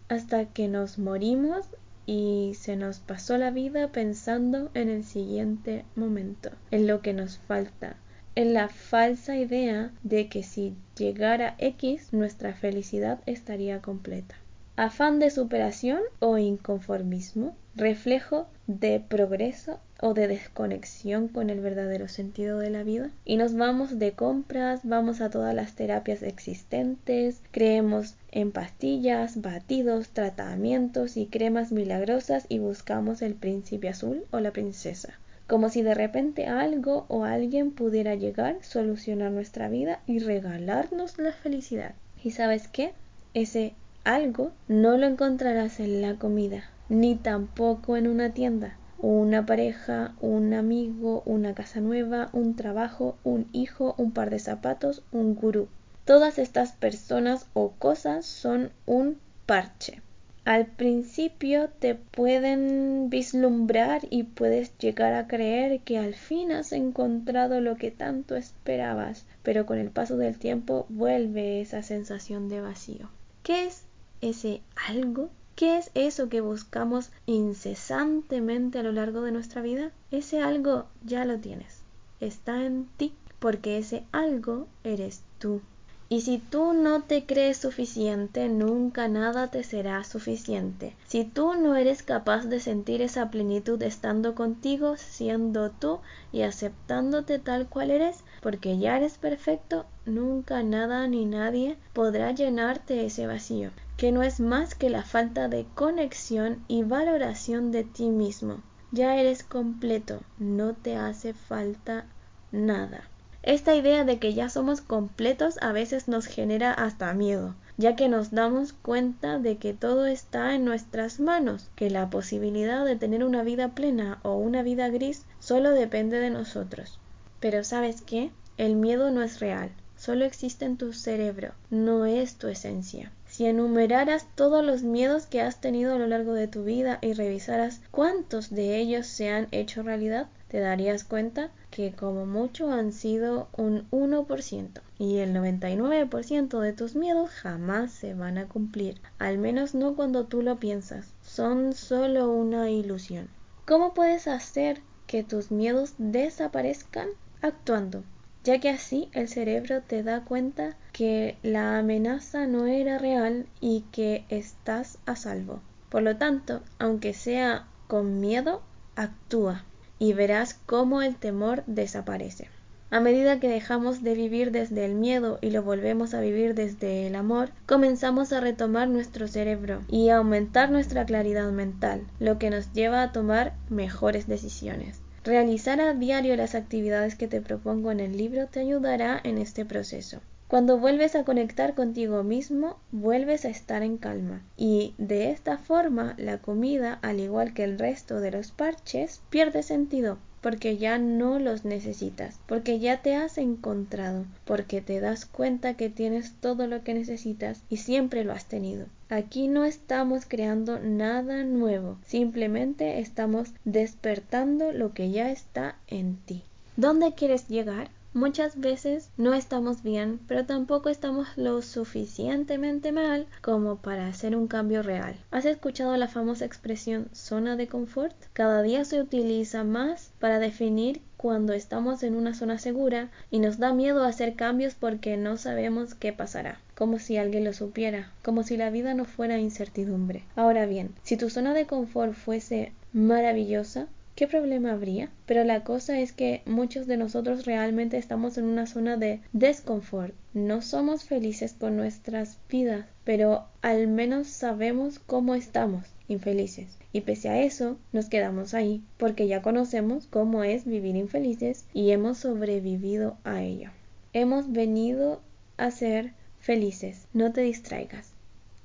Hasta 0.09 0.47
que 0.47 0.67
nos 0.67 0.99
morimos 0.99 1.67
y 2.07 2.53
se 2.59 2.77
nos 2.77 3.01
pasó 3.01 3.37
la 3.37 3.51
vida 3.51 3.89
pensando 3.89 4.71
en 4.73 4.89
el 4.89 5.05
siguiente 5.05 5.85
momento, 5.95 6.53
en 6.71 6.87
lo 6.87 7.03
que 7.03 7.13
nos 7.13 7.37
falta, 7.37 7.97
en 8.37 8.53
la 8.53 8.69
falsa 8.69 9.35
idea 9.37 9.91
de 10.03 10.29
que 10.29 10.43
si 10.43 10.75
llegara 10.95 11.55
X 11.59 12.13
nuestra 12.13 12.53
felicidad 12.53 13.19
estaría 13.25 13.81
completa. 13.81 14.35
Afán 14.77 15.19
de 15.19 15.31
superación 15.31 16.01
o 16.19 16.37
inconformismo, 16.37 17.57
reflejo 17.75 18.47
de 18.67 19.01
progreso 19.01 19.81
o 20.03 20.13
de 20.13 20.29
desconexión 20.29 21.29
con 21.29 21.49
el 21.49 21.61
verdadero 21.61 22.09
sentido 22.09 22.59
de 22.59 22.69
la 22.69 22.83
vida. 22.83 23.11
Y 23.25 23.39
nos 23.39 23.55
vamos 23.57 23.99
de 23.99 24.13
compras, 24.13 24.81
vamos 24.85 25.23
a 25.23 25.31
todas 25.31 25.55
las 25.55 25.75
terapias 25.75 26.23
existentes, 26.23 27.41
creemos 27.53 28.17
en 28.31 28.53
pastillas, 28.53 29.41
batidos, 29.41 30.11
tratamientos 30.11 31.17
y 31.17 31.25
cremas 31.25 31.73
milagrosas 31.73 32.45
y 32.51 32.59
buscamos 32.59 33.23
el 33.23 33.33
príncipe 33.33 33.89
azul 33.89 34.25
o 34.31 34.41
la 34.41 34.51
princesa 34.51 35.19
como 35.47 35.69
si 35.69 35.83
de 35.83 35.95
repente 35.95 36.47
algo 36.47 37.07
o 37.09 37.25
alguien 37.25 37.71
pudiera 37.71 38.15
llegar, 38.15 38.57
solucionar 38.63 39.31
nuestra 39.31 39.69
vida 39.69 40.01
y 40.07 40.19
regalarnos 40.19 41.19
la 41.19 41.33
felicidad. 41.33 41.95
¿Y 42.23 42.33
sabes 42.33 42.67
qué? 42.69 42.93
Ese 43.35 43.75
algo 44.03 44.53
no 44.67 44.97
lo 44.97 45.07
encontrarás 45.07 45.79
en 45.79 46.03
la 46.03 46.17
comida, 46.17 46.65
ni 46.89 47.15
tampoco 47.15 47.97
en 47.97 48.09
una 48.09 48.33
tienda. 48.33 48.77
Una 48.99 49.45
pareja, 49.47 50.15
un 50.21 50.55
amigo, 50.55 51.23
una 51.27 51.55
casa 51.55 51.81
nueva, 51.81 52.31
un 52.33 52.57
trabajo, 52.57 53.17
un 53.25 53.47
hijo, 53.53 53.95
un 53.99 54.13
par 54.13 54.31
de 54.31 54.39
zapatos, 54.39 55.03
un 55.13 55.35
gurú. 55.35 55.69
Todas 56.05 56.39
estas 56.39 56.73
personas 56.73 57.47
o 57.53 57.73
cosas 57.79 58.25
son 58.25 58.71
un 58.87 59.19
parche 59.45 60.01
al 60.47 60.67
principio 60.67 61.71
te 61.81 61.97
pueden 61.97 63.11
vislumbrar 63.11 64.03
y 64.11 64.23
puedes 64.23 64.79
llegar 64.79 65.13
a 65.13 65.27
creer 65.27 65.81
que 65.81 65.99
al 65.99 66.15
fin 66.15 66.53
has 66.53 66.71
encontrado 66.71 67.61
lo 67.61 67.75
que 67.75 67.91
tanto 67.91 68.37
esperabas, 68.37 69.27
pero 69.43 69.67
con 69.67 69.79
el 69.79 69.91
paso 69.91 70.17
del 70.17 70.39
tiempo 70.39 70.87
vuelve 70.89 71.61
esa 71.61 71.83
sensación 71.83 72.49
de 72.49 72.61
vacío. 72.61 73.11
¿Qué 73.43 73.67
es 73.67 73.83
ese 74.21 74.63
algo? 74.89 75.31
¿Qué 75.57 75.79
es 75.79 75.91
eso 75.95 76.29
que 76.29 76.41
buscamos 76.41 77.11
incesantemente 77.27 78.79
a 78.79 78.85
lo 78.85 78.93
largo 78.93 79.23
de 79.23 79.33
nuestra 79.33 79.63
vida? 79.63 79.91
Ese 80.13 80.41
algo 80.41 80.87
ya 81.05 81.25
lo 81.25 81.41
tienes. 81.41 81.81
Está 82.21 82.65
en 82.65 82.87
ti, 82.97 83.15
porque 83.41 83.79
ese 83.79 84.05
algo 84.13 84.69
eres 84.85 85.25
tú. 85.41 85.61
Y 86.09 86.21
si 86.21 86.39
tú 86.39 86.73
no 86.73 87.03
te 87.03 87.27
crees 87.27 87.57
suficiente, 87.57 88.49
nunca 88.49 89.09
nada 89.09 89.51
te 89.51 89.65
será 89.65 90.05
suficiente. 90.05 90.95
Si 91.09 91.25
tú 91.25 91.55
no 91.55 91.75
eres 91.75 92.05
capaz 92.05 92.45
de 92.45 92.61
sentir 92.61 93.03
esa 93.03 93.29
plenitud 93.29 93.83
estando 93.83 94.37
contigo, 94.37 94.97
siendo 94.97 95.71
tú 95.73 95.99
y 96.31 96.43
aceptándote 96.43 97.41
tal 97.41 97.69
cual 97.69 97.91
eres, 97.91 98.23
porque 98.41 98.79
ya 98.79 98.97
eres 98.97 99.19
perfecto, 99.19 99.87
nunca 100.05 100.63
nada 100.63 101.09
ni 101.09 101.25
nadie 101.25 101.77
podrá 101.93 102.31
llenarte 102.31 103.05
ese 103.05 103.27
vacío, 103.27 103.71
que 103.97 104.13
no 104.13 104.23
es 104.23 104.39
más 104.39 104.77
que 104.77 104.91
la 104.91 105.03
falta 105.03 105.49
de 105.49 105.67
conexión 105.75 106.65
y 106.69 106.85
valoración 106.85 107.73
de 107.73 107.83
ti 107.83 108.11
mismo. 108.11 108.63
Ya 108.93 109.17
eres 109.17 109.43
completo, 109.43 110.21
no 110.39 110.75
te 110.75 110.95
hace 110.95 111.35
falta 111.35 112.07
nada. 112.53 113.09
Esta 113.47 113.77
idea 113.77 114.03
de 114.03 114.19
que 114.19 114.35
ya 114.35 114.49
somos 114.49 114.81
completos 114.81 115.57
a 115.63 115.71
veces 115.71 116.09
nos 116.09 116.27
genera 116.27 116.73
hasta 116.73 117.15
miedo, 117.15 117.55
ya 117.77 117.95
que 117.95 118.09
nos 118.09 118.33
damos 118.33 118.73
cuenta 118.73 119.39
de 119.39 119.57
que 119.57 119.73
todo 119.73 120.07
está 120.07 120.57
en 120.57 120.65
nuestras 120.65 121.21
manos, 121.21 121.71
que 121.77 121.89
la 121.89 122.11
posibilidad 122.11 122.85
de 122.85 122.97
tener 122.97 123.23
una 123.23 123.45
vida 123.45 123.69
plena 123.69 124.19
o 124.25 124.35
una 124.35 124.65
vida 124.65 124.89
gris 124.89 125.27
solo 125.39 125.71
depende 125.71 126.19
de 126.19 126.31
nosotros. 126.31 126.99
Pero 127.39 127.63
¿sabes 127.63 128.03
qué? 128.03 128.33
El 128.59 128.75
miedo 128.75 129.13
no 129.13 129.23
es 129.23 129.39
real, 129.39 129.71
solo 129.97 130.25
existe 130.25 130.65
en 130.65 130.77
tu 130.77 130.93
cerebro, 130.93 131.53
no 131.71 132.05
es 132.05 132.39
tu 132.39 132.49
esencia. 132.49 133.13
Si 133.29 133.47
enumeraras 133.47 134.27
todos 134.35 134.65
los 134.65 134.83
miedos 134.83 135.27
que 135.27 135.41
has 135.41 135.61
tenido 135.61 135.95
a 135.95 135.99
lo 135.99 136.09
largo 136.09 136.35
de 136.35 136.49
tu 136.49 136.65
vida 136.65 136.99
y 137.01 137.13
revisaras 137.13 137.81
cuántos 137.93 138.51
de 138.51 138.77
ellos 138.79 139.07
se 139.07 139.29
han 139.31 139.47
hecho 139.53 139.85
realidad, 139.85 140.27
te 140.49 140.61
darías 140.61 141.05
cuenta 141.05 141.51
que 141.71 141.93
como 141.93 142.25
mucho 142.25 142.71
han 142.71 142.93
sido 142.93 143.49
un 143.57 143.91
1% 143.91 144.81
y 144.99 145.19
el 145.19 145.35
99% 145.35 146.61
de 146.61 146.73
tus 146.73 146.95
miedos 146.95 147.31
jamás 147.31 147.91
se 147.91 148.15
van 148.15 148.39
a 148.39 148.47
cumplir, 148.47 149.01
al 149.19 149.39
menos 149.39 149.75
no 149.75 149.97
cuando 149.97 150.27
tú 150.27 150.43
lo 150.43 150.57
piensas, 150.57 151.13
son 151.23 151.73
solo 151.73 152.31
una 152.31 152.71
ilusión. 152.71 153.29
¿Cómo 153.67 153.95
puedes 153.95 154.29
hacer 154.29 154.81
que 155.07 155.25
tus 155.25 155.51
miedos 155.51 155.95
desaparezcan? 155.99 157.09
Actuando, 157.43 158.05
ya 158.45 158.61
que 158.61 158.71
así 158.71 159.09
el 159.13 159.29
cerebro 159.29 159.83
te 159.83 160.03
da 160.03 160.25
cuenta 160.25 160.77
que 160.93 161.37
la 161.43 161.79
amenaza 161.79 162.47
no 162.47 162.67
era 162.67 162.99
real 162.99 163.47
y 163.61 163.85
que 163.91 164.25
estás 164.29 164.99
a 165.07 165.17
salvo. 165.17 165.61
Por 165.91 166.03
lo 166.03 166.17
tanto, 166.17 166.63
aunque 166.79 167.13
sea 167.13 167.67
con 167.89 168.21
miedo, 168.21 168.63
actúa 168.95 169.65
y 169.99 170.13
verás 170.13 170.55
cómo 170.55 171.03
el 171.03 171.17
temor 171.17 171.63
desaparece. 171.67 172.49
A 172.89 173.01
medida 173.01 173.41
que 173.41 173.49
dejamos 173.49 174.05
de 174.05 174.15
vivir 174.15 174.53
desde 174.53 174.85
el 174.85 174.95
miedo 174.95 175.39
y 175.43 175.51
lo 175.51 175.65
volvemos 175.65 176.15
a 176.15 176.21
vivir 176.21 176.55
desde 176.55 177.09
el 177.09 177.17
amor, 177.17 177.51
comenzamos 177.67 178.33
a 178.33 178.41
retomar 178.41 178.89
nuestro 178.89 179.27
cerebro 179.27 179.83
y 179.89 180.09
a 180.09 180.19
aumentar 180.19 180.71
nuestra 180.71 181.05
claridad 181.05 181.51
mental, 181.51 182.03
lo 182.21 182.39
que 182.39 182.49
nos 182.49 182.73
lleva 182.73 183.03
a 183.03 183.11
tomar 183.11 183.55
mejores 183.69 184.29
decisiones. 184.29 185.01
Realizar 185.25 185.81
a 185.81 185.95
diario 185.95 186.37
las 186.37 186.55
actividades 186.55 187.17
que 187.17 187.27
te 187.27 187.41
propongo 187.41 187.91
en 187.91 187.99
el 187.99 188.17
libro 188.17 188.47
te 188.47 188.61
ayudará 188.61 189.21
en 189.25 189.39
este 189.39 189.65
proceso. 189.65 190.21
Cuando 190.49 190.79
vuelves 190.79 191.17
a 191.17 191.25
conectar 191.25 191.75
contigo 191.75 192.23
mismo, 192.23 192.79
vuelves 192.93 193.45
a 193.45 193.49
estar 193.49 193.83
en 193.83 193.97
calma. 193.97 194.43
Y 194.57 194.95
de 194.99 195.31
esta 195.31 195.59
forma, 195.59 196.15
la 196.19 196.39
comida, 196.39 196.99
al 197.03 197.21
igual 197.21 197.53
que 197.53 197.65
el 197.65 197.79
resto 197.79 198.21
de 198.21 198.31
los 198.31 198.53
parches, 198.53 199.23
pierde 199.31 199.63
sentido 199.63 200.19
porque 200.47 200.77
ya 200.77 200.97
no 200.97 201.41
los 201.41 201.65
necesitas, 201.65 202.39
porque 202.47 202.79
ya 202.79 203.03
te 203.03 203.17
has 203.17 203.37
encontrado, 203.37 204.27
porque 204.45 204.81
te 204.81 205.01
das 205.01 205.27
cuenta 205.27 205.75
que 205.75 205.91
tienes 205.91 206.35
todo 206.41 206.69
lo 206.69 206.85
que 206.85 206.95
necesitas 206.95 207.63
y 207.69 207.79
siempre 207.79 208.23
lo 208.23 208.33
has 208.33 208.45
tenido. 208.45 208.87
Aquí 209.09 209.49
no 209.49 209.65
estamos 209.65 210.25
creando 210.25 210.79
nada 210.79 211.43
nuevo, 211.43 211.99
simplemente 212.07 213.01
estamos 213.01 213.49
despertando 213.65 214.71
lo 214.71 214.93
que 214.93 215.11
ya 215.11 215.33
está 215.33 215.79
en 215.89 216.15
ti. 216.15 216.45
¿Dónde 216.77 217.15
quieres 217.15 217.49
llegar? 217.49 217.91
Muchas 218.17 218.59
veces 218.59 219.11
no 219.19 219.35
estamos 219.35 219.83
bien, 219.83 220.21
pero 220.27 220.47
tampoco 220.47 220.89
estamos 220.89 221.29
lo 221.37 221.61
suficientemente 221.61 222.91
mal 222.91 223.27
como 223.43 223.77
para 223.77 224.09
hacer 224.09 224.35
un 224.35 224.49
cambio 224.49 224.83
real. 224.83 225.17
¿Has 225.31 225.45
escuchado 225.45 225.95
la 225.99 226.09
famosa 226.09 226.47
expresión 226.47 227.11
zona 227.13 227.57
de 227.57 227.67
confort? 227.67 228.17
Cada 228.33 228.63
día 228.63 228.87
se 228.87 229.03
utiliza 229.03 229.65
más 229.65 230.13
para 230.19 230.39
definir 230.39 231.03
cuando 231.19 231.53
estamos 231.53 232.03
en 232.03 232.17
una 232.17 232.33
zona 232.33 232.57
segura 232.57 233.11
y 233.31 233.39
nos 233.39 233.59
da 233.59 233.75
miedo 233.75 234.03
hacer 234.03 234.35
cambios 234.35 234.75
porque 234.75 235.19
no 235.19 235.37
sabemos 235.37 235.95
qué 235.95 236.15
pasará 236.15 236.59
como 236.75 236.99
si 236.99 237.19
alguien 237.19 237.45
lo 237.45 237.53
supiera, 237.53 238.13
como 238.23 238.45
si 238.45 238.57
la 238.57 238.71
vida 238.71 238.95
no 238.95 239.05
fuera 239.05 239.39
incertidumbre. 239.39 240.23
Ahora 240.37 240.65
bien, 240.65 240.95
si 241.03 241.19
tu 241.19 241.29
zona 241.29 241.53
de 241.53 241.67
confort 241.67 242.15
fuese 242.15 242.73
maravillosa, 242.95 243.89
¿Qué 244.17 244.27
problema 244.27 244.73
habría? 244.73 245.11
Pero 245.27 245.45
la 245.45 245.63
cosa 245.63 246.01
es 246.01 246.13
que 246.13 246.41
muchos 246.47 246.87
de 246.87 246.97
nosotros 246.97 247.45
realmente 247.45 247.99
estamos 247.99 248.39
en 248.39 248.47
una 248.47 248.67
zona 248.67 248.97
de 248.97 249.21
desconfort. 249.35 250.15
No 250.33 250.63
somos 250.63 251.05
felices 251.05 251.53
con 251.53 251.77
nuestras 251.77 252.39
vidas, 252.49 252.87
pero 253.05 253.45
al 253.61 253.89
menos 253.89 254.29
sabemos 254.29 254.99
cómo 255.01 255.35
estamos 255.35 255.85
infelices. 256.09 256.79
Y 256.95 257.03
pese 257.03 257.29
a 257.29 257.43
eso, 257.43 257.77
nos 257.93 258.07
quedamos 258.09 258.55
ahí, 258.55 258.83
porque 258.97 259.29
ya 259.29 259.43
conocemos 259.43 260.07
cómo 260.07 260.45
es 260.45 260.65
vivir 260.65 260.97
infelices 260.97 261.67
y 261.75 261.91
hemos 261.91 262.17
sobrevivido 262.17 263.19
a 263.23 263.43
ello. 263.43 263.69
Hemos 264.15 264.51
venido 264.51 265.21
a 265.59 265.71
ser 265.71 266.15
felices. 266.41 267.07
No 267.13 267.35
te 267.35 267.43
distraigas. 267.43 268.13